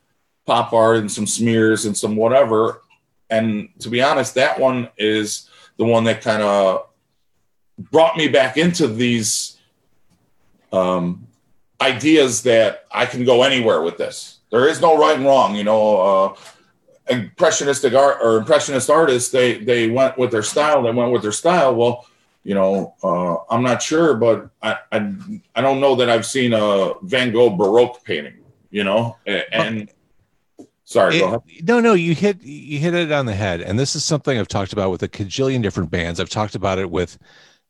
pop 0.46 0.74
art 0.74 0.98
and 0.98 1.12
some 1.12 1.28
smears 1.28 1.86
and 1.86 1.96
some 1.96 2.16
whatever. 2.16 2.82
And 3.30 3.70
to 3.80 3.90
be 3.90 4.02
honest, 4.02 4.36
that 4.36 4.60
one 4.60 4.90
is 4.98 5.50
the 5.78 5.86
one 5.86 6.06
that 6.06 6.22
kind 6.22 6.42
of 6.42 6.88
brought 7.78 8.18
me 8.18 8.28
back 8.28 8.58
into 8.58 8.88
these 8.88 9.58
um, 10.72 11.28
ideas 11.80 12.44
that 12.44 12.86
I 12.92 13.06
can 13.06 13.26
go 13.26 13.44
anywhere 13.44 13.82
with 13.82 13.98
this. 13.98 14.39
There 14.52 14.68
is 14.68 14.82
no 14.82 14.98
right 14.98 15.16
and 15.16 15.26
wrong, 15.26 15.56
you 15.56 15.64
know. 15.64 15.98
Uh, 16.02 16.36
impressionistic 17.10 17.94
art 17.94 18.18
or 18.22 18.38
impressionist 18.38 18.90
artists, 18.90 19.32
they 19.32 19.58
they 19.58 19.90
went 19.90 20.18
with 20.18 20.32
their 20.32 20.44
style. 20.44 20.84
They 20.84 20.92
went 20.92 21.12
with 21.12 21.22
their 21.24 21.32
style. 21.32 21.76
Well, 21.76 22.06
you 22.44 22.54
know, 22.54 22.94
uh, 23.04 23.38
I'm 23.54 23.64
not 23.64 23.82
sure, 23.82 24.14
but 24.16 24.50
I, 24.62 24.78
I 24.92 25.14
I 25.56 25.62
don't 25.62 25.80
know 25.80 25.96
that 25.96 26.10
I've 26.10 26.26
seen 26.26 26.54
a 26.54 26.94
Van 27.02 27.32
Gogh 27.32 27.56
Baroque 27.56 28.04
painting. 28.04 28.36
You 28.72 28.84
know, 28.84 29.18
and 29.26 29.92
sorry, 30.84 31.20
go 31.20 31.26
ahead. 31.26 31.42
It- 31.48 31.68
no, 31.68 31.80
no, 31.80 31.94
you 31.94 32.14
hit 32.14 32.42
you 32.44 32.78
hit 32.80 32.94
it 32.94 33.12
on 33.12 33.26
the 33.26 33.34
head, 33.34 33.62
and 33.62 33.80
this 33.80 33.96
is 33.96 34.06
something 34.06 34.38
I've 34.38 34.48
talked 34.48 34.74
about 34.74 34.92
with 34.92 35.02
a 35.02 35.08
cajillion 35.08 35.64
different 35.64 35.90
bands. 35.90 36.20
I've 36.20 36.30
talked 36.30 36.54
about 36.54 36.78
it 36.78 36.92
with 36.92 37.18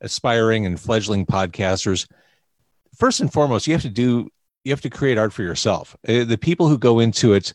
aspiring 0.02 0.65
and 0.65 0.80
fledgling 0.80 1.26
podcasters. 1.26 2.08
First 2.96 3.22
and 3.22 3.32
foremost, 3.32 3.68
you 3.68 3.74
have 3.74 3.82
to 3.84 3.89
do 3.89 4.30
you 4.63 4.72
have 4.72 4.82
to 4.82 4.89
create 4.89 5.17
art 5.17 5.34
for 5.34 5.43
yourself. 5.43 5.95
Uh, 6.08 6.24
The 6.26 6.38
people 6.38 6.67
who 6.67 6.78
go 6.78 7.00
into 7.00 7.34
it 7.34 7.54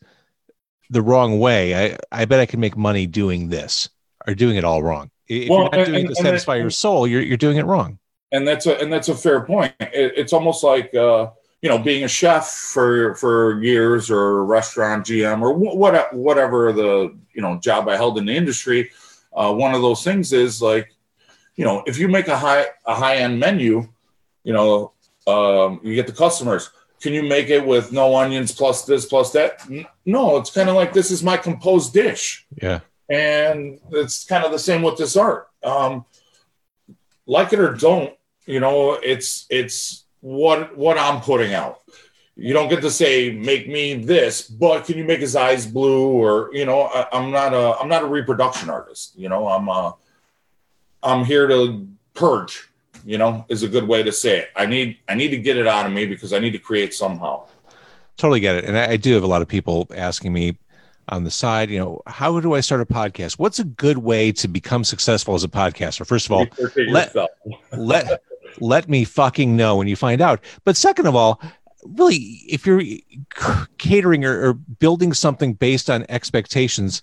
the 0.90 1.02
wrong 1.02 1.38
way, 1.38 1.74
I 1.74 1.98
I 2.12 2.24
bet 2.24 2.40
I 2.40 2.46
can 2.46 2.60
make 2.60 2.76
money 2.76 3.06
doing 3.06 3.48
this, 3.48 3.88
are 4.26 4.34
doing 4.34 4.56
it 4.56 4.64
all 4.64 4.82
wrong. 4.82 5.10
If 5.28 5.48
Well, 5.48 5.60
you're 5.60 5.64
not 5.70 5.74
and- 5.74 5.86
doing 5.86 6.04
it 6.06 6.08
to 6.08 6.14
satisfy 6.16 6.54
that- 6.56 6.60
your 6.60 6.70
soul, 6.70 7.06
you're 7.06 7.22
you're 7.22 7.36
doing 7.36 7.56
it 7.58 7.64
wrong. 7.66 7.98
and 8.32 8.46
that's 8.48 8.66
a 8.66 8.78
and 8.80 8.92
that's 8.92 9.08
a 9.08 9.14
fair 9.14 9.40
point. 9.44 9.72
It, 9.80 10.12
it's 10.16 10.32
almost 10.32 10.64
like 10.64 10.94
uh, 10.94 11.30
you 11.62 11.68
know 11.70 11.78
being 11.78 12.04
a 12.04 12.08
chef 12.08 12.48
for 12.74 13.14
for 13.14 13.62
years 13.62 14.10
or 14.10 14.44
restaurant 14.44 15.06
GM 15.06 15.40
or 15.42 15.52
wh- 15.54 15.76
what 15.76 16.12
whatever 16.14 16.72
the 16.72 17.16
you 17.34 17.42
know 17.42 17.58
job 17.60 17.88
I 17.88 17.96
held 17.96 18.18
in 18.18 18.26
the 18.26 18.34
industry. 18.36 18.90
Uh, 19.32 19.52
one 19.52 19.74
of 19.74 19.82
those 19.82 20.02
things 20.04 20.32
is 20.32 20.60
like 20.60 20.88
you 21.56 21.64
know 21.64 21.82
if 21.86 21.98
you 21.98 22.08
make 22.08 22.28
a 22.28 22.36
high 22.36 22.66
a 22.86 22.94
high 22.94 23.16
end 23.16 23.38
menu, 23.40 23.88
you 24.42 24.52
know 24.52 24.92
um, 25.26 25.80
you 25.82 25.94
get 25.94 26.06
the 26.06 26.12
customers. 26.12 26.70
Can 27.04 27.12
you 27.12 27.22
make 27.22 27.50
it 27.50 27.66
with 27.66 27.92
no 27.92 28.16
onions 28.16 28.50
plus 28.50 28.86
this 28.86 29.04
plus 29.04 29.30
that? 29.32 29.60
No, 30.06 30.38
it's 30.38 30.50
kind 30.50 30.70
of 30.70 30.74
like 30.74 30.94
this 30.94 31.10
is 31.10 31.22
my 31.22 31.36
composed 31.36 31.92
dish 31.92 32.46
Yeah. 32.62 32.80
and 33.10 33.78
it's 33.92 34.24
kind 34.24 34.42
of 34.42 34.52
the 34.52 34.58
same 34.58 34.80
with 34.80 34.96
this 34.96 35.14
art 35.14 35.48
um 35.62 36.06
like 37.26 37.52
it 37.52 37.58
or 37.60 37.74
don't 37.74 38.14
you 38.46 38.58
know 38.60 38.94
it's 38.94 39.44
it's 39.50 40.04
what 40.20 40.76
what 40.78 40.96
i'm 40.98 41.20
putting 41.20 41.52
out 41.52 41.80
you 42.36 42.52
don't 42.54 42.68
get 42.70 42.80
to 42.82 42.90
say 42.90 43.30
make 43.30 43.68
me 43.68 43.94
this 43.94 44.42
but 44.48 44.84
can 44.86 44.96
you 44.98 45.04
make 45.04 45.20
his 45.20 45.36
eyes 45.36 45.66
blue 45.66 46.06
or 46.08 46.50
you 46.54 46.64
know 46.64 46.82
I, 46.82 47.06
i'm 47.12 47.30
not 47.30 47.52
a 47.52 47.78
i'm 47.80 47.88
not 47.88 48.02
a 48.02 48.06
reproduction 48.06 48.68
artist 48.70 49.12
you 49.18 49.28
know 49.28 49.46
i'm 49.48 49.68
uh 49.68 49.92
i'm 51.02 51.24
here 51.24 51.46
to 51.48 51.86
purge 52.14 52.68
you 53.04 53.18
know 53.18 53.44
is 53.48 53.62
a 53.62 53.68
good 53.68 53.86
way 53.86 54.02
to 54.02 54.12
say 54.12 54.38
it 54.38 54.48
i 54.56 54.64
need 54.66 54.98
i 55.08 55.14
need 55.14 55.28
to 55.28 55.36
get 55.36 55.56
it 55.56 55.66
out 55.66 55.86
of 55.86 55.92
me 55.92 56.06
because 56.06 56.32
i 56.32 56.38
need 56.38 56.52
to 56.52 56.58
create 56.58 56.94
somehow 56.94 57.44
Totally 58.16 58.40
get 58.40 58.56
it. 58.56 58.64
And 58.64 58.78
I, 58.78 58.92
I 58.92 58.96
do 58.96 59.14
have 59.14 59.24
a 59.24 59.26
lot 59.26 59.42
of 59.42 59.48
people 59.48 59.88
asking 59.94 60.32
me 60.32 60.56
on 61.08 61.24
the 61.24 61.30
side, 61.30 61.68
you 61.68 61.78
know, 61.78 62.00
how 62.06 62.38
do 62.40 62.54
I 62.54 62.60
start 62.60 62.80
a 62.80 62.86
podcast? 62.86 63.38
What's 63.38 63.58
a 63.58 63.64
good 63.64 63.98
way 63.98 64.32
to 64.32 64.48
become 64.48 64.84
successful 64.84 65.34
as 65.34 65.44
a 65.44 65.48
podcaster? 65.48 66.06
First 66.06 66.26
of 66.26 66.32
all, 66.32 66.46
let- 66.88 67.14
let 67.72 68.22
let 68.60 68.88
me 68.88 69.04
fucking 69.04 69.56
know 69.56 69.76
when 69.76 69.88
you 69.88 69.96
find 69.96 70.20
out. 70.20 70.40
But 70.62 70.76
second 70.76 71.06
of 71.06 71.16
all, 71.16 71.42
really, 71.84 72.16
if 72.48 72.64
you're 72.64 72.82
catering 73.78 74.24
or, 74.24 74.50
or 74.50 74.54
building 74.54 75.12
something 75.12 75.54
based 75.54 75.90
on 75.90 76.06
expectations, 76.08 77.02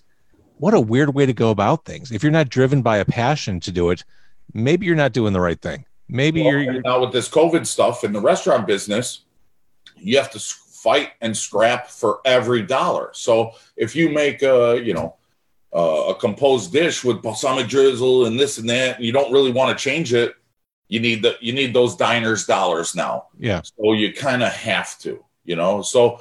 what 0.56 0.72
a 0.72 0.80
weird 0.80 1.14
way 1.14 1.26
to 1.26 1.34
go 1.34 1.50
about 1.50 1.84
things. 1.84 2.10
If 2.10 2.22
you're 2.22 2.32
not 2.32 2.48
driven 2.48 2.80
by 2.80 2.96
a 2.96 3.04
passion 3.04 3.60
to 3.60 3.70
do 3.70 3.90
it, 3.90 4.02
maybe 4.54 4.86
you're 4.86 4.96
not 4.96 5.12
doing 5.12 5.34
the 5.34 5.40
right 5.40 5.60
thing. 5.60 5.84
Maybe 6.12 6.42
Well, 6.42 6.58
you're, 6.58 6.82
now 6.82 7.00
with 7.00 7.12
this 7.12 7.28
COVID 7.28 7.66
stuff 7.66 8.04
in 8.04 8.12
the 8.12 8.20
restaurant 8.20 8.66
business, 8.66 9.22
you 9.96 10.18
have 10.18 10.30
to 10.32 10.38
fight 10.38 11.12
and 11.22 11.34
scrap 11.34 11.88
for 11.88 12.20
every 12.26 12.62
dollar. 12.62 13.10
So 13.14 13.52
if 13.78 13.96
you 13.96 14.10
make 14.10 14.42
a, 14.42 14.78
you 14.84 14.92
know, 14.92 15.16
uh, 15.74 16.10
a 16.10 16.14
composed 16.14 16.70
dish 16.70 17.02
with 17.02 17.22
balsamic 17.22 17.66
drizzle 17.66 18.26
and 18.26 18.38
this 18.38 18.58
and 18.58 18.68
that, 18.68 18.96
and 18.96 19.06
you 19.06 19.12
don't 19.12 19.32
really 19.32 19.52
want 19.52 19.76
to 19.76 19.82
change 19.82 20.12
it, 20.12 20.34
you 20.88 21.00
need 21.00 21.22
the 21.22 21.38
you 21.40 21.54
need 21.54 21.72
those 21.72 21.96
diners 21.96 22.44
dollars 22.44 22.94
now. 22.94 23.28
Yeah. 23.38 23.62
So 23.62 23.94
you 23.94 24.12
kind 24.12 24.42
of 24.42 24.52
have 24.52 24.98
to, 24.98 25.24
you 25.44 25.56
know. 25.56 25.80
So 25.80 26.20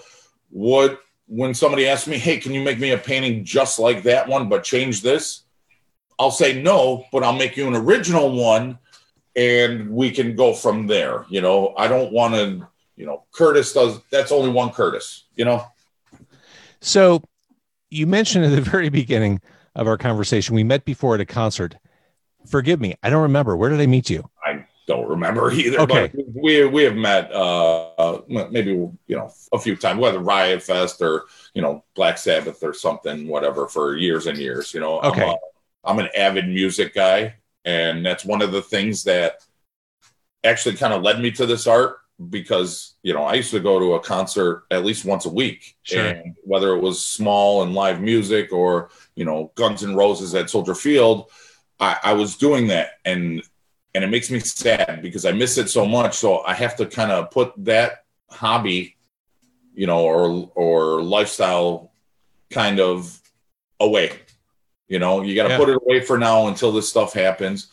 what 0.49 1.01
when 1.27 1.53
somebody 1.53 1.85
asks 1.89 2.07
me, 2.07 2.17
"Hey, 2.17 2.37
can 2.37 2.53
you 2.53 2.61
make 2.61 2.79
me 2.79 2.91
a 2.91 2.97
painting 2.97 3.43
just 3.43 3.77
like 3.77 4.03
that 4.03 4.29
one 4.29 4.47
but 4.47 4.63
change 4.63 5.01
this?" 5.01 5.41
I'll 6.17 6.31
say 6.31 6.61
no, 6.61 7.03
but 7.11 7.23
I'll 7.23 7.33
make 7.33 7.57
you 7.57 7.67
an 7.67 7.75
original 7.75 8.31
one 8.31 8.77
and 9.35 9.89
we 9.89 10.11
can 10.11 10.35
go 10.35 10.53
from 10.53 10.87
there. 10.87 11.25
You 11.29 11.41
know, 11.41 11.73
I 11.77 11.87
don't 11.87 12.11
want 12.11 12.33
to, 12.35 12.67
you 12.95 13.05
know, 13.05 13.23
Curtis 13.33 13.73
does 13.73 13.99
that's 14.11 14.31
only 14.31 14.49
one 14.49 14.71
Curtis, 14.71 15.25
you 15.35 15.45
know. 15.45 15.65
So 16.81 17.23
you 17.89 18.07
mentioned 18.07 18.45
at 18.45 18.51
the 18.51 18.61
very 18.61 18.89
beginning 18.89 19.41
of 19.75 19.87
our 19.87 19.97
conversation, 19.97 20.55
we 20.55 20.63
met 20.63 20.85
before 20.85 21.15
at 21.15 21.21
a 21.21 21.25
concert. 21.25 21.75
Forgive 22.47 22.81
me, 22.81 22.95
I 23.03 23.09
don't 23.09 23.21
remember. 23.21 23.55
Where 23.55 23.69
did 23.69 23.79
I 23.79 23.85
meet 23.85 24.09
you? 24.09 24.29
I 24.45 24.65
don't 24.87 25.07
remember 25.07 25.51
either. 25.53 25.79
Okay. 25.81 26.11
But 26.13 26.25
we 26.33 26.65
we 26.65 26.83
have 26.83 26.95
met 26.95 27.31
uh 27.31 28.21
maybe 28.27 28.71
you 28.71 28.91
know 29.15 29.31
a 29.53 29.59
few 29.59 29.75
times, 29.75 29.99
whether 29.99 30.19
Riot 30.19 30.61
Fest 30.63 31.01
or 31.01 31.25
you 31.53 31.61
know 31.61 31.83
Black 31.95 32.17
Sabbath 32.17 32.63
or 32.63 32.73
something, 32.73 33.27
whatever, 33.27 33.67
for 33.67 33.95
years 33.95 34.27
and 34.27 34.37
years. 34.37 34.73
You 34.73 34.79
know, 34.79 34.99
Okay. 35.01 35.23
I'm, 35.23 35.29
a, 35.29 35.37
I'm 35.83 35.99
an 35.99 36.09
avid 36.15 36.47
music 36.47 36.93
guy, 36.93 37.35
and 37.65 38.05
that's 38.05 38.25
one 38.25 38.41
of 38.41 38.51
the 38.51 38.61
things 38.61 39.03
that 39.03 39.45
actually 40.43 40.75
kind 40.75 40.93
of 40.93 41.03
led 41.03 41.19
me 41.19 41.31
to 41.31 41.45
this 41.45 41.67
art 41.67 41.97
because 42.29 42.95
you 43.03 43.13
know 43.13 43.23
I 43.23 43.33
used 43.35 43.51
to 43.51 43.59
go 43.59 43.79
to 43.79 43.93
a 43.93 43.99
concert 43.99 44.65
at 44.71 44.85
least 44.85 45.05
once 45.05 45.25
a 45.25 45.29
week, 45.29 45.75
Sure. 45.83 46.05
and 46.05 46.35
whether 46.43 46.73
it 46.75 46.79
was 46.79 47.03
small 47.03 47.63
and 47.63 47.73
live 47.73 48.01
music 48.01 48.51
or 48.53 48.89
you 49.15 49.25
know 49.25 49.51
Guns 49.55 49.83
N' 49.83 49.95
Roses 49.95 50.35
at 50.35 50.49
Soldier 50.49 50.75
Field, 50.75 51.31
I, 51.79 51.97
I 52.03 52.13
was 52.13 52.37
doing 52.37 52.67
that, 52.67 52.99
and 53.05 53.41
and 53.93 54.03
it 54.03 54.07
makes 54.07 54.29
me 54.29 54.39
sad 54.39 55.01
because 55.01 55.25
I 55.25 55.31
miss 55.31 55.57
it 55.57 55.69
so 55.69 55.85
much. 55.85 56.15
So 56.15 56.41
I 56.41 56.53
have 56.53 56.75
to 56.77 56.85
kind 56.85 57.11
of 57.11 57.31
put 57.31 57.53
that 57.65 58.05
hobby, 58.29 58.95
you 59.73 59.87
know, 59.87 59.99
or 60.05 60.51
or 60.55 61.01
lifestyle 61.01 61.91
kind 62.51 62.79
of 62.79 63.19
away. 63.79 64.11
You 64.91 64.99
know, 64.99 65.21
you 65.21 65.35
got 65.35 65.43
to 65.43 65.49
Yeah. 65.51 65.57
put 65.57 65.69
it 65.69 65.79
away 65.81 66.01
for 66.01 66.17
now 66.17 66.47
until 66.47 66.71
this 66.73 66.89
stuff 66.89 67.13
happens. 67.13 67.67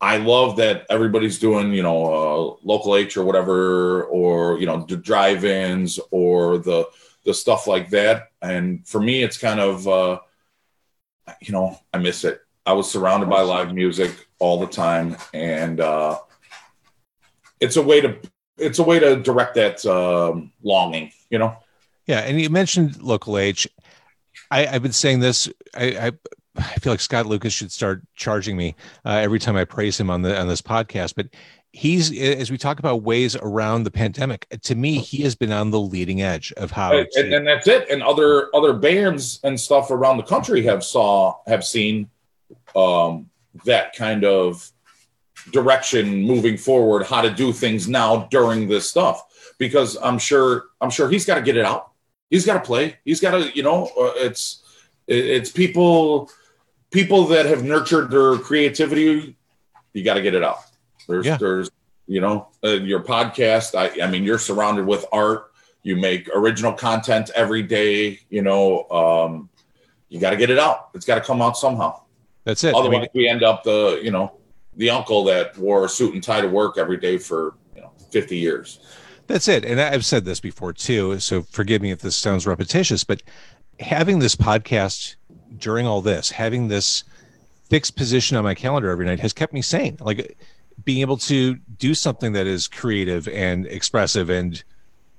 I 0.00 0.18
love 0.18 0.56
that 0.56 0.86
everybody's 0.88 1.38
doing, 1.40 1.74
you 1.74 1.82
know, 1.82 1.98
uh, 2.14 2.56
Local 2.62 2.94
H 2.94 3.16
or 3.16 3.24
whatever, 3.24 4.04
or 4.04 4.58
you 4.60 4.66
know, 4.66 4.86
the 4.88 4.96
drive-ins 4.96 5.98
or 6.12 6.58
the 6.58 6.86
the 7.24 7.34
stuff 7.34 7.66
like 7.66 7.90
that. 7.90 8.28
And 8.40 8.86
for 8.86 9.00
me, 9.00 9.22
it's 9.24 9.36
kind 9.36 9.58
of, 9.60 9.86
uh, 9.88 10.20
you 11.42 11.52
know, 11.52 11.76
I 11.92 11.98
miss 11.98 12.24
it. 12.24 12.40
I 12.64 12.72
was 12.72 12.88
surrounded 12.88 13.28
by 13.28 13.42
live 13.42 13.74
music 13.74 14.12
all 14.38 14.60
the 14.60 14.68
time, 14.68 15.16
and 15.34 15.80
uh, 15.80 16.18
it's 17.58 17.76
a 17.76 17.82
way 17.82 18.00
to 18.00 18.16
it's 18.58 18.78
a 18.78 18.84
way 18.84 19.00
to 19.00 19.16
direct 19.16 19.54
that 19.56 19.84
um, 19.86 20.52
longing. 20.62 21.10
You 21.30 21.40
know, 21.40 21.56
Yeah, 22.06 22.20
and 22.20 22.40
you 22.40 22.48
mentioned 22.48 23.02
Local 23.02 23.38
H. 23.38 23.68
I, 24.52 24.66
I've 24.68 24.82
been 24.82 24.92
saying 24.92 25.18
this. 25.20 25.48
I, 25.74 25.86
I 26.06 26.12
I 26.56 26.74
feel 26.80 26.92
like 26.92 27.00
Scott 27.00 27.26
Lucas 27.26 27.52
should 27.52 27.70
start 27.70 28.02
charging 28.14 28.56
me 28.56 28.74
uh, 29.04 29.10
every 29.10 29.38
time 29.38 29.56
I 29.56 29.64
praise 29.64 29.98
him 29.98 30.10
on 30.10 30.22
the 30.22 30.38
on 30.38 30.48
this 30.48 30.62
podcast. 30.62 31.14
But 31.14 31.28
he's 31.72 32.16
as 32.18 32.50
we 32.50 32.58
talk 32.58 32.78
about 32.78 33.02
ways 33.02 33.36
around 33.36 33.84
the 33.84 33.90
pandemic. 33.90 34.46
To 34.62 34.74
me, 34.74 34.98
he 34.98 35.22
has 35.22 35.34
been 35.36 35.52
on 35.52 35.70
the 35.70 35.80
leading 35.80 36.22
edge 36.22 36.52
of 36.56 36.70
how. 36.70 36.92
and, 37.16 37.32
and 37.32 37.46
that's 37.46 37.68
it. 37.68 37.88
And 37.88 38.02
other 38.02 38.54
other 38.54 38.72
bands 38.72 39.40
and 39.44 39.58
stuff 39.58 39.90
around 39.90 40.16
the 40.16 40.24
country 40.24 40.62
have 40.62 40.82
saw 40.82 41.36
have 41.46 41.64
seen 41.64 42.10
um, 42.74 43.30
that 43.64 43.94
kind 43.94 44.24
of 44.24 44.70
direction 45.52 46.22
moving 46.22 46.56
forward. 46.56 47.06
How 47.06 47.22
to 47.22 47.30
do 47.30 47.52
things 47.52 47.88
now 47.88 48.28
during 48.30 48.68
this 48.68 48.88
stuff 48.90 49.54
because 49.58 49.96
I'm 50.02 50.18
sure 50.18 50.66
I'm 50.80 50.90
sure 50.90 51.08
he's 51.08 51.24
got 51.24 51.36
to 51.36 51.42
get 51.42 51.56
it 51.56 51.64
out. 51.64 51.92
He's 52.28 52.46
got 52.46 52.54
to 52.54 52.60
play. 52.60 52.96
He's 53.04 53.20
got 53.20 53.32
to 53.32 53.56
you 53.56 53.62
know 53.62 53.86
uh, 53.98 54.12
it's 54.16 54.64
it's 55.06 55.50
people 55.50 56.30
people 56.90 57.26
that 57.26 57.46
have 57.46 57.64
nurtured 57.64 58.10
their 58.10 58.36
creativity. 58.36 59.36
You 59.92 60.04
got 60.04 60.14
to 60.14 60.22
get 60.22 60.34
it 60.34 60.42
out. 60.42 60.58
There's 61.08 61.26
Yeah. 61.26 61.36
there's 61.36 61.70
you 62.06 62.20
know 62.20 62.48
uh, 62.64 62.70
your 62.70 63.02
podcast. 63.02 63.74
I 63.74 64.02
I 64.04 64.10
mean 64.10 64.24
you're 64.24 64.38
surrounded 64.38 64.86
with 64.86 65.04
art 65.12 65.50
you 65.82 65.96
make 65.96 66.28
original 66.34 66.72
content 66.72 67.30
every 67.34 67.62
day 67.62 68.20
you 68.28 68.42
know 68.42 68.88
um, 68.90 69.48
you 70.08 70.20
got 70.20 70.30
to 70.30 70.36
get 70.36 70.50
it 70.50 70.58
out 70.58 70.90
it's 70.94 71.06
got 71.06 71.14
to 71.14 71.20
come 71.20 71.40
out 71.40 71.56
somehow 71.56 72.00
that's 72.44 72.64
it. 72.64 72.74
I 72.74 72.78
otherwise 72.78 73.00
mean, 73.00 73.08
we 73.14 73.28
end 73.28 73.42
up 73.42 73.62
the 73.64 74.00
you 74.02 74.10
know 74.10 74.32
the 74.76 74.90
uncle 74.90 75.24
that 75.24 75.56
wore 75.56 75.84
a 75.84 75.88
suit 75.88 76.14
and 76.14 76.22
tie 76.22 76.40
to 76.40 76.48
work 76.48 76.78
every 76.78 76.96
day 76.96 77.16
for 77.18 77.54
you 77.74 77.82
know 77.82 77.92
50 78.10 78.36
years 78.36 78.80
That's 79.26 79.46
it. 79.48 79.64
And 79.64 79.80
I've 79.80 80.04
said 80.04 80.24
this 80.24 80.40
before 80.40 80.72
too. 80.72 81.20
So 81.20 81.42
forgive 81.42 81.80
me 81.80 81.92
if 81.92 82.00
this 82.00 82.16
sounds 82.16 82.46
repetitious, 82.46 83.04
but 83.04 83.22
having 83.78 84.18
this 84.18 84.34
podcast 84.34 85.14
during 85.58 85.86
all 85.86 86.00
this, 86.00 86.30
having 86.30 86.68
this 86.68 87.04
fixed 87.68 87.96
position 87.96 88.36
on 88.36 88.44
my 88.44 88.54
calendar 88.54 88.90
every 88.90 89.06
night 89.06 89.20
has 89.20 89.32
kept 89.32 89.52
me 89.52 89.62
sane. 89.62 89.96
Like 90.00 90.36
being 90.84 91.00
able 91.00 91.16
to 91.16 91.56
do 91.78 91.94
something 91.94 92.32
that 92.32 92.46
is 92.46 92.66
creative 92.66 93.28
and 93.28 93.66
expressive 93.66 94.30
and 94.30 94.62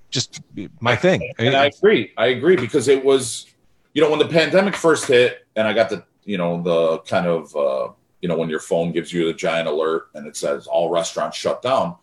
just 0.09 0.41
my 0.81 0.95
thing. 0.95 1.31
and 1.39 1.55
i 1.55 1.65
agree 1.65 2.11
i 2.17 2.27
agree 2.27 2.55
because 2.55 2.87
it 2.87 3.03
was 3.03 3.47
you 3.93 4.01
know 4.01 4.09
when 4.09 4.19
the 4.19 4.27
pandemic 4.27 4.75
first 4.75 5.05
hit 5.05 5.47
and 5.55 5.67
i 5.67 5.73
got 5.73 5.89
the 5.89 6.03
you 6.25 6.37
know 6.37 6.61
the 6.61 6.99
kind 6.99 7.25
of 7.25 7.55
uh, 7.55 7.91
you 8.21 8.27
know 8.27 8.37
when 8.37 8.49
your 8.49 8.59
phone 8.59 8.91
gives 8.91 9.11
you 9.13 9.25
the 9.25 9.33
giant 9.33 9.67
alert 9.67 10.09
and 10.13 10.27
it 10.27 10.35
says 10.35 10.67
all 10.67 10.89
restaurants 10.89 11.37
shut 11.37 11.61
down 11.61 11.95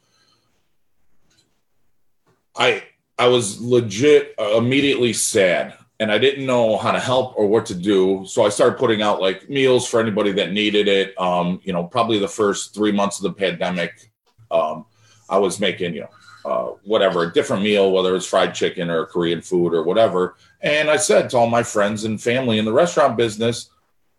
i 2.57 2.83
i 3.19 3.27
was 3.27 3.61
legit 3.61 4.35
uh, 4.39 4.57
immediately 4.57 5.13
sad 5.13 5.77
and 6.01 6.13
i 6.13 6.19
didn't 6.19 6.47
know 6.47 6.77
how 6.77 6.93
to 6.93 7.01
help 7.01 7.37
or 7.37 7.47
what 7.47 7.67
to 7.67 7.75
do 7.75 8.25
so 8.27 8.45
i 8.45 8.49
started 8.49 8.79
putting 8.79 9.03
out 9.03 9.21
like 9.21 9.49
meals 9.49 9.87
for 9.89 10.01
anybody 10.01 10.33
that 10.33 10.53
needed 10.53 10.89
it 10.89 11.19
um 11.21 11.61
you 11.65 11.73
know 11.73 11.85
probably 11.85 12.19
the 12.19 12.29
first 12.29 12.75
three 12.75 12.93
months 12.93 13.19
of 13.19 13.25
the 13.25 13.33
pandemic 13.33 14.11
um 14.51 14.85
i 15.29 15.39
was 15.39 15.61
making 15.61 15.95
you 15.95 16.01
know 16.01 16.11
uh, 16.45 16.73
whatever, 16.85 17.25
a 17.25 17.33
different 17.33 17.63
meal, 17.63 17.93
whether 17.93 18.17
it's 18.17 18.25
fried 18.25 18.55
chicken 18.55 18.89
or 18.89 19.05
Korean 19.05 19.43
food 19.43 19.75
or 19.75 19.83
whatever. 19.83 20.37
And 20.63 20.89
I 20.89 20.97
said 20.97 21.29
to 21.31 21.37
all 21.37 21.47
my 21.47 21.63
friends 21.63 22.05
and 22.05 22.21
family 22.21 22.59
in 22.59 22.65
the 22.65 22.73
restaurant 22.73 23.19
business, 23.19 23.69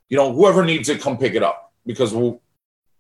you 0.10 0.18
know, 0.18 0.32
whoever 0.32 0.64
needs 0.64 0.90
it, 0.90 1.02
come 1.02 1.18
pick 1.18 1.34
it 1.34 1.42
up 1.42 1.74
because 1.86 2.14
we 2.14 2.34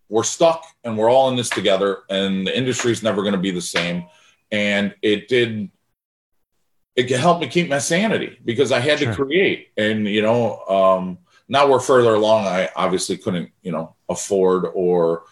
we're 0.09 0.23
stuck 0.23 0.65
and 0.83 0.97
we're 0.97 1.11
all 1.11 1.29
in 1.29 1.35
this 1.35 1.49
together 1.49 1.99
and 2.09 2.47
the 2.47 2.57
industry 2.57 2.91
is 2.91 3.03
never 3.03 3.21
going 3.21 3.33
to 3.35 3.39
be 3.39 3.51
the 3.51 3.61
same. 3.61 4.05
And 4.51 4.95
it 5.03 5.27
did, 5.27 5.69
it 6.99 7.07
can 7.07 7.19
help 7.19 7.39
me 7.39 7.47
keep 7.47 7.69
my 7.69 7.79
sanity 7.79 8.38
because 8.43 8.71
I 8.71 8.79
had 8.79 8.99
Sure. 8.99 9.09
to 9.09 9.15
create. 9.15 9.69
And, 9.77 10.05
you 10.05 10.21
know, 10.21 10.59
um, 10.67 11.17
now 11.47 11.67
we're 11.69 11.79
further 11.79 12.13
along. 12.13 12.45
I 12.45 12.69
obviously 12.75 13.17
couldn't, 13.17 13.49
you 13.62 13.71
know, 13.71 13.95
afford 14.09 14.65
or, 14.73 15.23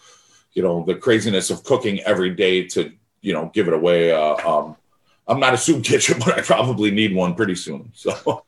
you 0.54 0.62
know, 0.62 0.84
the 0.86 0.94
craziness 0.94 1.50
of 1.50 1.62
cooking 1.64 2.00
every 2.00 2.30
day 2.34 2.66
to, 2.68 2.90
you 3.20 3.34
know, 3.34 3.50
give 3.52 3.68
it 3.68 3.74
away. 3.74 4.12
Uh, 4.12 4.36
um, 4.48 4.76
I'm 5.26 5.40
not 5.40 5.52
a 5.54 5.58
soup 5.58 5.84
kitchen, 5.90 6.18
but 6.18 6.38
I 6.38 6.40
probably 6.42 6.90
need 6.90 7.14
one 7.14 7.34
pretty 7.34 7.54
soon. 7.54 7.92
So, 7.94 8.44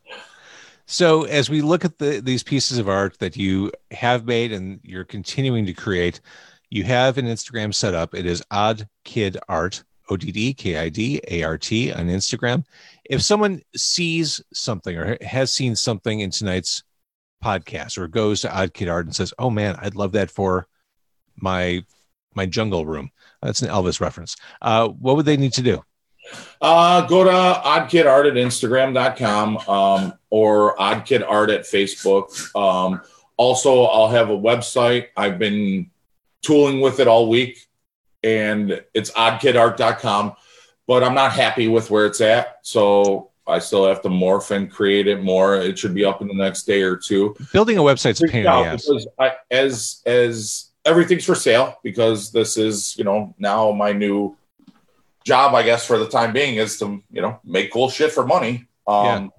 So 0.87 1.25
as 1.25 1.49
we 1.51 1.61
look 1.63 1.85
at 1.85 1.99
the, 1.99 2.21
these 2.21 2.43
pieces 2.43 2.79
of 2.79 2.89
art 2.89 3.19
that 3.21 3.37
you 3.37 3.71
have 3.93 4.25
made 4.25 4.51
and 4.53 4.81
you're 4.83 5.05
continuing 5.05 5.67
to 5.67 5.73
create, 5.75 6.21
you 6.71 6.85
have 6.85 7.19
an 7.19 7.27
Instagram 7.27 7.73
set 7.75 7.95
up. 7.95 8.15
It 8.15 8.27
is 8.27 8.43
Odd 8.51 8.89
Kid 9.05 9.37
Art, 9.49 9.85
O 10.09 10.17
D 10.17 10.33
D 10.33 10.53
K 10.55 10.79
I 10.79 10.89
D 10.89 11.21
A 11.29 11.45
R 11.45 11.57
T 11.59 11.93
on 11.93 12.09
Instagram. 12.09 12.65
If 13.11 13.23
someone 13.23 13.61
sees 13.77 14.41
something 14.55 14.97
or 14.97 15.19
has 15.21 15.53
seen 15.53 15.77
something 15.77 16.21
in 16.21 16.31
tonight's 16.31 16.83
podcast 17.45 17.99
or 17.99 18.09
goes 18.09 18.41
to 18.43 18.57
Odd 18.57 18.73
Kid 18.73 18.89
Art 18.89 19.07
and 19.07 19.15
says, 19.15 19.35
"Oh 19.39 19.51
man, 19.51 19.77
I'd 19.81 19.97
love 19.97 20.13
that 20.13 20.31
for 20.31 20.67
my 21.37 21.85
my 22.35 22.47
jungle 22.47 22.87
room," 22.87 23.11
that's 23.43 23.63
an 23.63 23.69
Elvis 23.69 24.01
reference. 24.01 24.37
Uh, 24.63 24.89
what 24.89 25.17
would 25.17 25.27
they 25.27 25.37
need 25.37 25.53
to 25.55 25.63
do? 25.63 25.85
uh, 26.61 27.07
go 27.07 27.25
to 27.25 27.31
oddkidart 27.31 28.29
at 28.29 28.35
instagram.com 28.35 29.57
um, 29.69 30.13
or 30.31 30.77
oddkidart 30.77 31.53
at 31.55 31.63
Facebook. 31.63 32.55
Um, 32.55 33.01
also, 33.37 33.85
I'll 33.85 34.09
have 34.09 34.31
a 34.31 34.37
website. 34.37 35.09
I've 35.17 35.39
been 35.39 35.91
tooling 36.43 36.81
with 36.81 37.01
it 37.01 37.09
all 37.09 37.29
week 37.29 37.67
and 38.23 38.85
it's 38.93 39.11
oddkidart.com, 39.13 40.35
but 40.91 41.05
I'm 41.05 41.15
not 41.15 41.31
happy 41.31 41.69
with 41.69 41.89
where 41.89 42.05
it's 42.05 42.21
at. 42.21 42.59
So 42.63 43.31
I 43.47 43.61
still 43.61 43.87
have 43.87 44.03
to 44.03 44.09
morph 44.09 44.51
and 44.51 44.69
create 44.69 45.07
it 45.07 45.23
more. 45.23 45.55
It 45.55 45.79
should 45.79 45.95
be 45.95 46.05
up 46.05 46.21
in 46.21 46.27
the 46.27 46.35
next 46.35 46.65
day 46.65 46.83
or 46.83 46.97
two. 46.97 47.37
Building 47.53 47.79
a 47.79 47.81
website's 47.81 48.21
a 48.21 48.27
pain 48.27 48.41
in 48.41 48.47
the 48.47 48.51
ass. 48.51 48.89
because 48.89 49.07
I, 49.17 49.35
as 49.53 50.03
as 50.05 50.71
everything's 50.85 51.25
for 51.25 51.37
sale 51.37 51.79
because 51.85 52.33
this 52.33 52.57
is 52.57 52.99
you 52.99 53.05
know 53.05 53.37
now 53.39 53.71
my 53.71 53.93
new 53.93 54.37
job, 55.25 55.55
I 55.55 55.63
guess, 55.63 55.87
for 55.87 55.97
the 55.97 56.09
time 56.09 56.33
being 56.33 56.57
is 56.57 56.77
to 56.81 57.01
you 57.13 57.23
know 57.23 57.39
make 57.45 57.73
cool 57.73 57.89
shit 57.89 58.11
for 58.11 58.27
money. 58.27 58.67
Um, 58.89 59.31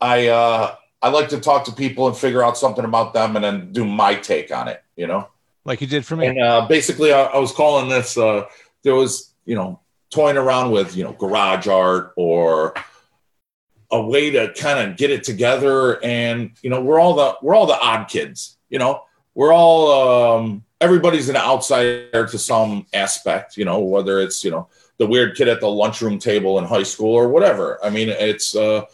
I 0.00 0.28
uh, 0.28 0.76
I 1.02 1.10
like 1.10 1.28
to 1.28 1.40
talk 1.40 1.66
to 1.66 1.72
people 1.72 2.08
and 2.08 2.16
figure 2.16 2.42
out 2.42 2.56
something 2.56 2.86
about 2.86 3.12
them 3.12 3.36
and 3.36 3.44
then 3.44 3.70
do 3.70 3.84
my 3.84 4.14
take 4.14 4.50
on 4.50 4.68
it. 4.68 4.82
You 4.96 5.08
know, 5.08 5.28
like 5.66 5.82
you 5.82 5.86
did 5.86 6.06
for 6.06 6.16
me. 6.16 6.28
and 6.28 6.40
uh, 6.40 6.66
basically, 6.66 7.12
I, 7.12 7.24
I 7.24 7.38
was 7.38 7.52
calling 7.52 7.90
this. 7.90 8.16
Uh, 8.16 8.46
there 8.82 8.94
was 8.94 9.34
you 9.44 9.54
know 9.56 9.80
toying 10.10 10.36
around 10.36 10.70
with 10.70 10.96
you 10.96 11.04
know 11.04 11.12
garage 11.12 11.66
art 11.66 12.12
or 12.16 12.74
a 13.90 14.02
way 14.02 14.30
to 14.30 14.52
kind 14.54 14.90
of 14.90 14.96
get 14.96 15.10
it 15.10 15.24
together. 15.24 16.02
And 16.04 16.52
you 16.62 16.70
know 16.70 16.80
we're 16.80 17.00
all 17.00 17.14
the 17.14 17.36
we're 17.42 17.54
all 17.54 17.66
the 17.66 17.78
odd 17.78 18.08
kids 18.08 18.56
you 18.68 18.78
know? 18.78 19.02
We're 19.34 19.52
all 19.52 20.38
um 20.38 20.64
everybody's 20.80 21.28
an 21.28 21.36
outsider 21.36 22.26
to 22.26 22.38
some 22.38 22.86
aspect 22.92 23.56
you 23.56 23.64
know 23.64 23.80
whether 23.80 24.20
it's 24.20 24.44
you 24.44 24.50
know 24.50 24.68
the 24.98 25.06
weird 25.06 25.36
kid 25.36 25.48
at 25.48 25.60
the 25.60 25.68
lunchroom 25.68 26.18
table 26.18 26.58
in 26.58 26.64
high 26.64 26.82
school 26.82 27.14
or 27.14 27.28
whatever. 27.28 27.78
I 27.84 27.90
mean 27.90 28.08
it's 28.08 28.56
uh 28.56 28.84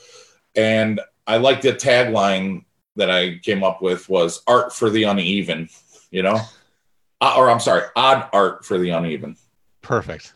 and 0.54 1.00
i 1.26 1.36
like 1.36 1.62
the 1.62 1.72
tagline 1.72 2.64
that 2.96 3.10
i 3.10 3.38
came 3.38 3.62
up 3.62 3.80
with 3.80 4.08
was 4.08 4.42
art 4.46 4.72
for 4.72 4.90
the 4.90 5.04
uneven 5.04 5.68
you 6.10 6.22
know? 6.22 6.38
Uh, 7.20 7.34
or 7.38 7.48
i'm 7.48 7.60
sorry 7.60 7.84
odd 7.96 8.28
art 8.32 8.64
for 8.64 8.78
the 8.78 8.90
uneven. 8.90 9.36
Perfect. 9.80 10.34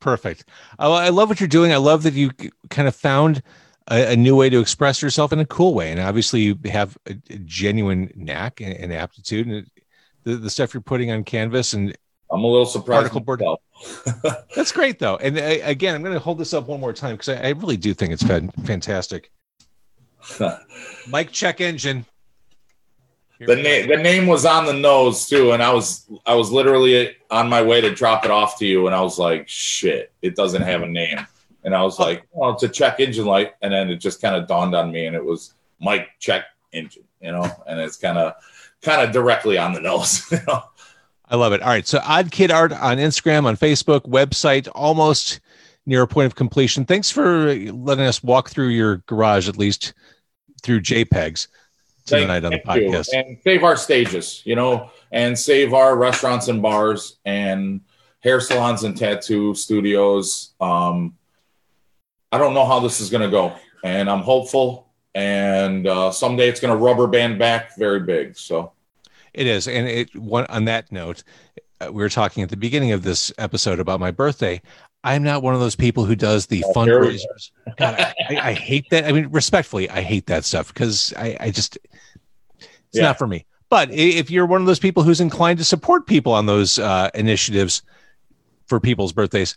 Perfect. 0.00 0.44
I, 0.78 0.86
I 0.88 1.08
love 1.08 1.28
what 1.28 1.40
you're 1.40 1.48
doing. 1.48 1.72
I 1.72 1.76
love 1.76 2.02
that 2.04 2.14
you 2.14 2.30
kind 2.70 2.88
of 2.88 2.94
found 2.94 3.42
a, 3.90 4.12
a 4.12 4.16
new 4.16 4.36
way 4.36 4.50
to 4.50 4.60
express 4.60 5.02
yourself 5.02 5.32
in 5.32 5.38
a 5.38 5.46
cool 5.46 5.74
way. 5.74 5.90
And 5.90 6.00
obviously, 6.00 6.40
you 6.40 6.58
have 6.66 6.96
a, 7.06 7.16
a 7.30 7.38
genuine 7.38 8.12
knack 8.14 8.60
and, 8.60 8.74
and 8.74 8.92
aptitude. 8.92 9.46
And 9.46 9.56
it, 9.56 9.66
the, 10.24 10.36
the 10.36 10.50
stuff 10.50 10.74
you're 10.74 10.80
putting 10.80 11.10
on 11.10 11.24
canvas 11.24 11.72
and 11.72 11.96
i'm 12.30 12.44
a 12.44 12.46
little 12.46 12.66
surprised 12.66 13.10
Particle 13.10 13.20
board. 13.20 13.42
that's 14.54 14.72
great 14.72 14.98
though. 14.98 15.16
And 15.16 15.38
I, 15.38 15.60
again, 15.64 15.94
I'm 15.94 16.02
going 16.02 16.14
to 16.14 16.20
hold 16.20 16.38
this 16.38 16.52
up 16.52 16.68
one 16.68 16.80
more 16.80 16.92
time 16.92 17.14
because 17.14 17.30
I, 17.30 17.48
I 17.48 17.48
really 17.50 17.76
do 17.76 17.94
think 17.94 18.12
it's 18.12 18.22
fan, 18.22 18.50
fantastic. 18.64 19.30
Mike 21.08 21.32
check 21.32 21.60
engine. 21.60 22.04
The 23.40 23.56
name 23.56 23.88
the 23.88 23.96
name 23.96 24.26
was 24.26 24.44
on 24.44 24.66
the 24.66 24.72
nose 24.72 25.28
too 25.28 25.52
and 25.52 25.62
i 25.62 25.72
was 25.72 26.06
i 26.26 26.34
was 26.34 26.50
literally 26.50 27.14
on 27.30 27.48
my 27.48 27.62
way 27.62 27.80
to 27.80 27.94
drop 27.94 28.24
it 28.24 28.30
off 28.30 28.58
to 28.58 28.66
you 28.66 28.86
and 28.86 28.94
i 28.94 29.00
was 29.00 29.18
like 29.18 29.48
shit 29.48 30.12
it 30.22 30.34
doesn't 30.34 30.62
have 30.62 30.82
a 30.82 30.86
name 30.88 31.24
and 31.62 31.74
i 31.74 31.82
was 31.82 32.00
oh. 32.00 32.04
like 32.04 32.26
well 32.32 32.50
it's 32.50 32.64
a 32.64 32.68
check 32.68 32.98
engine 32.98 33.26
light 33.26 33.52
and 33.62 33.72
then 33.72 33.90
it 33.90 33.96
just 33.96 34.20
kind 34.20 34.34
of 34.34 34.48
dawned 34.48 34.74
on 34.74 34.90
me 34.90 35.06
and 35.06 35.14
it 35.14 35.24
was 35.24 35.54
mike 35.80 36.08
check 36.18 36.46
engine 36.72 37.04
you 37.20 37.30
know 37.30 37.48
and 37.66 37.78
it's 37.78 37.96
kind 37.96 38.18
of 38.18 38.34
kind 38.82 39.00
of 39.00 39.12
directly 39.12 39.56
on 39.56 39.72
the 39.72 39.80
nose 39.80 40.28
you 40.32 40.38
know 40.46 40.64
I 41.30 41.36
love 41.36 41.52
it. 41.52 41.60
All 41.60 41.68
right. 41.68 41.86
So 41.86 42.00
Odd 42.02 42.30
Kid 42.30 42.50
Art 42.50 42.72
on 42.72 42.96
Instagram, 42.96 43.44
on 43.44 43.54
Facebook, 43.54 44.08
website, 44.08 44.66
almost 44.74 45.40
near 45.84 46.00
a 46.00 46.06
point 46.06 46.24
of 46.24 46.34
completion. 46.34 46.86
Thanks 46.86 47.10
for 47.10 47.54
letting 47.54 48.06
us 48.06 48.22
walk 48.22 48.48
through 48.48 48.68
your 48.68 49.02
garage, 49.04 49.46
at 49.46 49.58
least 49.58 49.92
through 50.62 50.80
JPEGs 50.80 51.48
tonight 52.08 52.44
on 52.44 52.52
the 52.52 52.60
Thank 52.64 52.82
you. 52.82 52.90
podcast. 52.90 53.08
and 53.14 53.38
save 53.44 53.64
our 53.64 53.76
stages 53.76 54.42
you 54.44 54.54
know 54.56 54.90
and 55.12 55.38
save 55.38 55.72
our 55.74 55.96
restaurants 55.96 56.48
and 56.48 56.60
bars 56.62 57.18
and 57.24 57.80
hair 58.20 58.40
salons 58.40 58.84
and 58.84 58.96
tattoo 58.96 59.54
studios 59.54 60.54
um 60.60 61.16
i 62.32 62.38
don't 62.38 62.54
know 62.54 62.64
how 62.66 62.80
this 62.80 63.00
is 63.00 63.10
going 63.10 63.22
to 63.22 63.30
go 63.30 63.54
and 63.84 64.08
i'm 64.10 64.22
hopeful 64.22 64.88
and 65.14 65.86
uh, 65.86 66.10
someday 66.10 66.48
it's 66.48 66.60
going 66.60 66.76
to 66.76 66.82
rubber 66.84 67.06
band 67.06 67.38
back 67.38 67.76
very 67.76 68.00
big 68.00 68.36
so 68.36 68.72
It 69.34 69.46
is. 69.46 69.68
And 69.68 69.86
it 69.88 70.14
one 70.16 70.46
on 70.46 70.64
that 70.66 70.90
note, 70.90 71.22
uh, 71.80 71.92
we 71.92 72.02
were 72.02 72.08
talking 72.08 72.42
at 72.42 72.50
the 72.50 72.56
beginning 72.56 72.92
of 72.92 73.02
this 73.02 73.32
episode 73.38 73.78
about 73.78 74.00
my 74.00 74.10
birthday. 74.10 74.60
I'm 75.04 75.22
not 75.22 75.42
one 75.42 75.54
of 75.54 75.60
those 75.60 75.76
people 75.76 76.04
who 76.04 76.16
does 76.16 76.46
the 76.46 76.64
Oh, 76.66 76.84
here 76.84 77.00
we 77.00 77.06
go. 77.06 77.12
fundraisers. 77.12 77.50
God, 77.76 77.94
I, 77.94 78.14
I, 78.28 78.40
I 78.50 78.52
hate 78.52 78.90
that. 78.90 79.04
I 79.04 79.12
mean, 79.12 79.28
respectfully, 79.30 79.88
I 79.88 80.00
hate 80.02 80.26
that 80.26 80.44
stuff 80.44 80.72
because 80.72 81.14
I, 81.16 81.36
I 81.40 81.50
just 81.50 81.78
it's 82.60 82.68
Yeah. 82.92 83.02
not 83.02 83.18
for 83.18 83.26
me. 83.26 83.46
But 83.70 83.90
if 83.92 84.30
you're 84.30 84.46
one 84.46 84.60
of 84.62 84.66
those 84.66 84.78
people 84.78 85.02
who's 85.02 85.20
inclined 85.20 85.58
to 85.58 85.64
support 85.64 86.06
people 86.06 86.32
on 86.32 86.46
those 86.46 86.78
uh, 86.78 87.10
initiatives 87.14 87.82
for 88.66 88.80
people's 88.80 89.12
birthdays, 89.12 89.56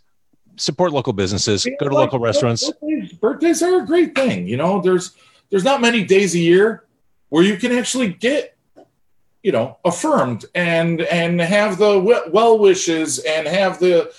support 0.56 0.92
local 0.92 1.12
businesses, 1.14 1.64
go 1.80 1.88
to 1.88 1.94
Like, 1.94 2.04
local 2.04 2.18
restaurants. 2.18 2.70
birthdays, 2.70 3.12
birthdays 3.14 3.62
are 3.62 3.82
a 3.82 3.86
great 3.86 4.14
thing 4.14 4.46
you 4.46 4.56
know 4.56 4.80
there's 4.82 5.12
there's 5.50 5.64
not 5.64 5.80
many 5.80 6.04
days 6.04 6.34
a 6.34 6.38
year 6.38 6.84
where 7.30 7.42
you 7.42 7.56
can 7.56 7.72
actually 7.72 8.12
get 8.12 8.54
you 9.42 9.50
know 9.50 9.78
affirmed 9.84 10.44
and 10.54 11.00
and 11.02 11.40
have 11.40 11.78
the 11.78 11.98
well 12.30 12.58
wishes 12.58 13.18
and 13.20 13.48
have 13.48 13.80
the 13.80 14.12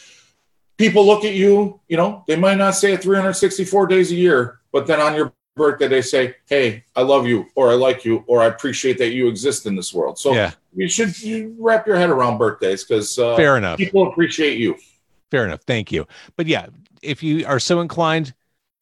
people 0.77 1.05
look 1.05 1.25
at 1.25 1.33
you 1.33 1.79
you 1.87 1.97
know 1.97 2.23
they 2.27 2.35
might 2.35 2.57
not 2.57 2.71
say 2.71 2.93
it 2.93 3.01
364 3.01 3.87
days 3.87 4.11
a 4.11 4.15
year 4.15 4.59
but 4.71 4.87
then 4.87 4.99
on 4.99 5.15
your 5.15 5.33
birthday 5.55 5.87
they 5.87 6.01
say 6.01 6.35
hey 6.47 6.83
i 6.95 7.01
love 7.01 7.27
you 7.27 7.45
or 7.55 7.69
i 7.69 7.75
like 7.75 8.03
you 8.03 8.23
or 8.27 8.41
i 8.41 8.47
appreciate 8.47 8.97
that 8.97 9.11
you 9.11 9.27
exist 9.27 9.65
in 9.67 9.75
this 9.75 9.93
world 9.93 10.17
so 10.17 10.33
Yeah, 10.33 10.51
you 10.73 10.89
should 10.89 11.19
you 11.21 11.55
wrap 11.59 11.85
your 11.85 11.95
head 11.95 12.09
around 12.09 12.39
birthdays 12.39 12.83
because 12.83 13.19
uh, 13.19 13.35
fair 13.35 13.57
enough. 13.57 13.77
people 13.77 14.07
appreciate 14.07 14.57
you 14.57 14.75
Fair 15.33 15.45
enough. 15.45 15.61
Thank 15.65 15.91
you. 15.91 16.05
But 16.35 16.45
yeah, 16.45 16.67
if 17.01 17.23
you 17.23 17.43
are 17.47 17.59
so 17.59 17.81
inclined, 17.81 18.35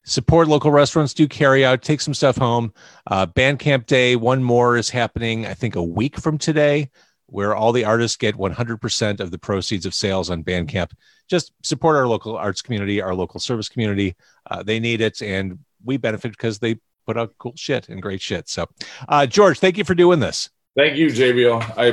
support 0.04 0.48
local 0.48 0.70
restaurants, 0.70 1.14
do 1.14 1.26
carry 1.26 1.64
out, 1.64 1.80
take 1.80 2.02
some 2.02 2.12
stuff 2.12 2.36
home. 2.36 2.74
Uh, 3.06 3.24
Bandcamp 3.24 3.86
Day, 3.86 4.16
one 4.16 4.44
more 4.44 4.76
is 4.76 4.90
happening, 4.90 5.46
I 5.46 5.54
think, 5.54 5.76
a 5.76 5.82
week 5.82 6.18
from 6.18 6.36
today, 6.36 6.90
where 7.32 7.56
all 7.56 7.72
the 7.72 7.84
artists 7.84 8.16
get 8.16 8.36
100% 8.36 9.20
of 9.20 9.30
the 9.30 9.38
proceeds 9.38 9.86
of 9.86 9.94
sales 9.94 10.28
on 10.28 10.44
Bandcamp. 10.44 10.92
Just 11.28 11.52
support 11.62 11.96
our 11.96 12.06
local 12.06 12.36
arts 12.36 12.60
community, 12.60 13.00
our 13.00 13.14
local 13.14 13.40
service 13.40 13.70
community. 13.70 14.14
Uh, 14.50 14.62
they 14.62 14.78
need 14.78 15.00
it, 15.00 15.22
and 15.22 15.58
we 15.82 15.96
benefit 15.96 16.32
because 16.32 16.58
they 16.58 16.76
put 17.06 17.16
out 17.16 17.32
cool 17.38 17.54
shit 17.56 17.88
and 17.88 18.02
great 18.02 18.20
shit. 18.20 18.48
So, 18.48 18.68
uh, 19.08 19.26
George, 19.26 19.58
thank 19.58 19.78
you 19.78 19.84
for 19.84 19.94
doing 19.94 20.20
this. 20.20 20.50
thank 20.76 20.96
you 20.96 21.08
JVO 21.08 21.76
i 21.76 21.90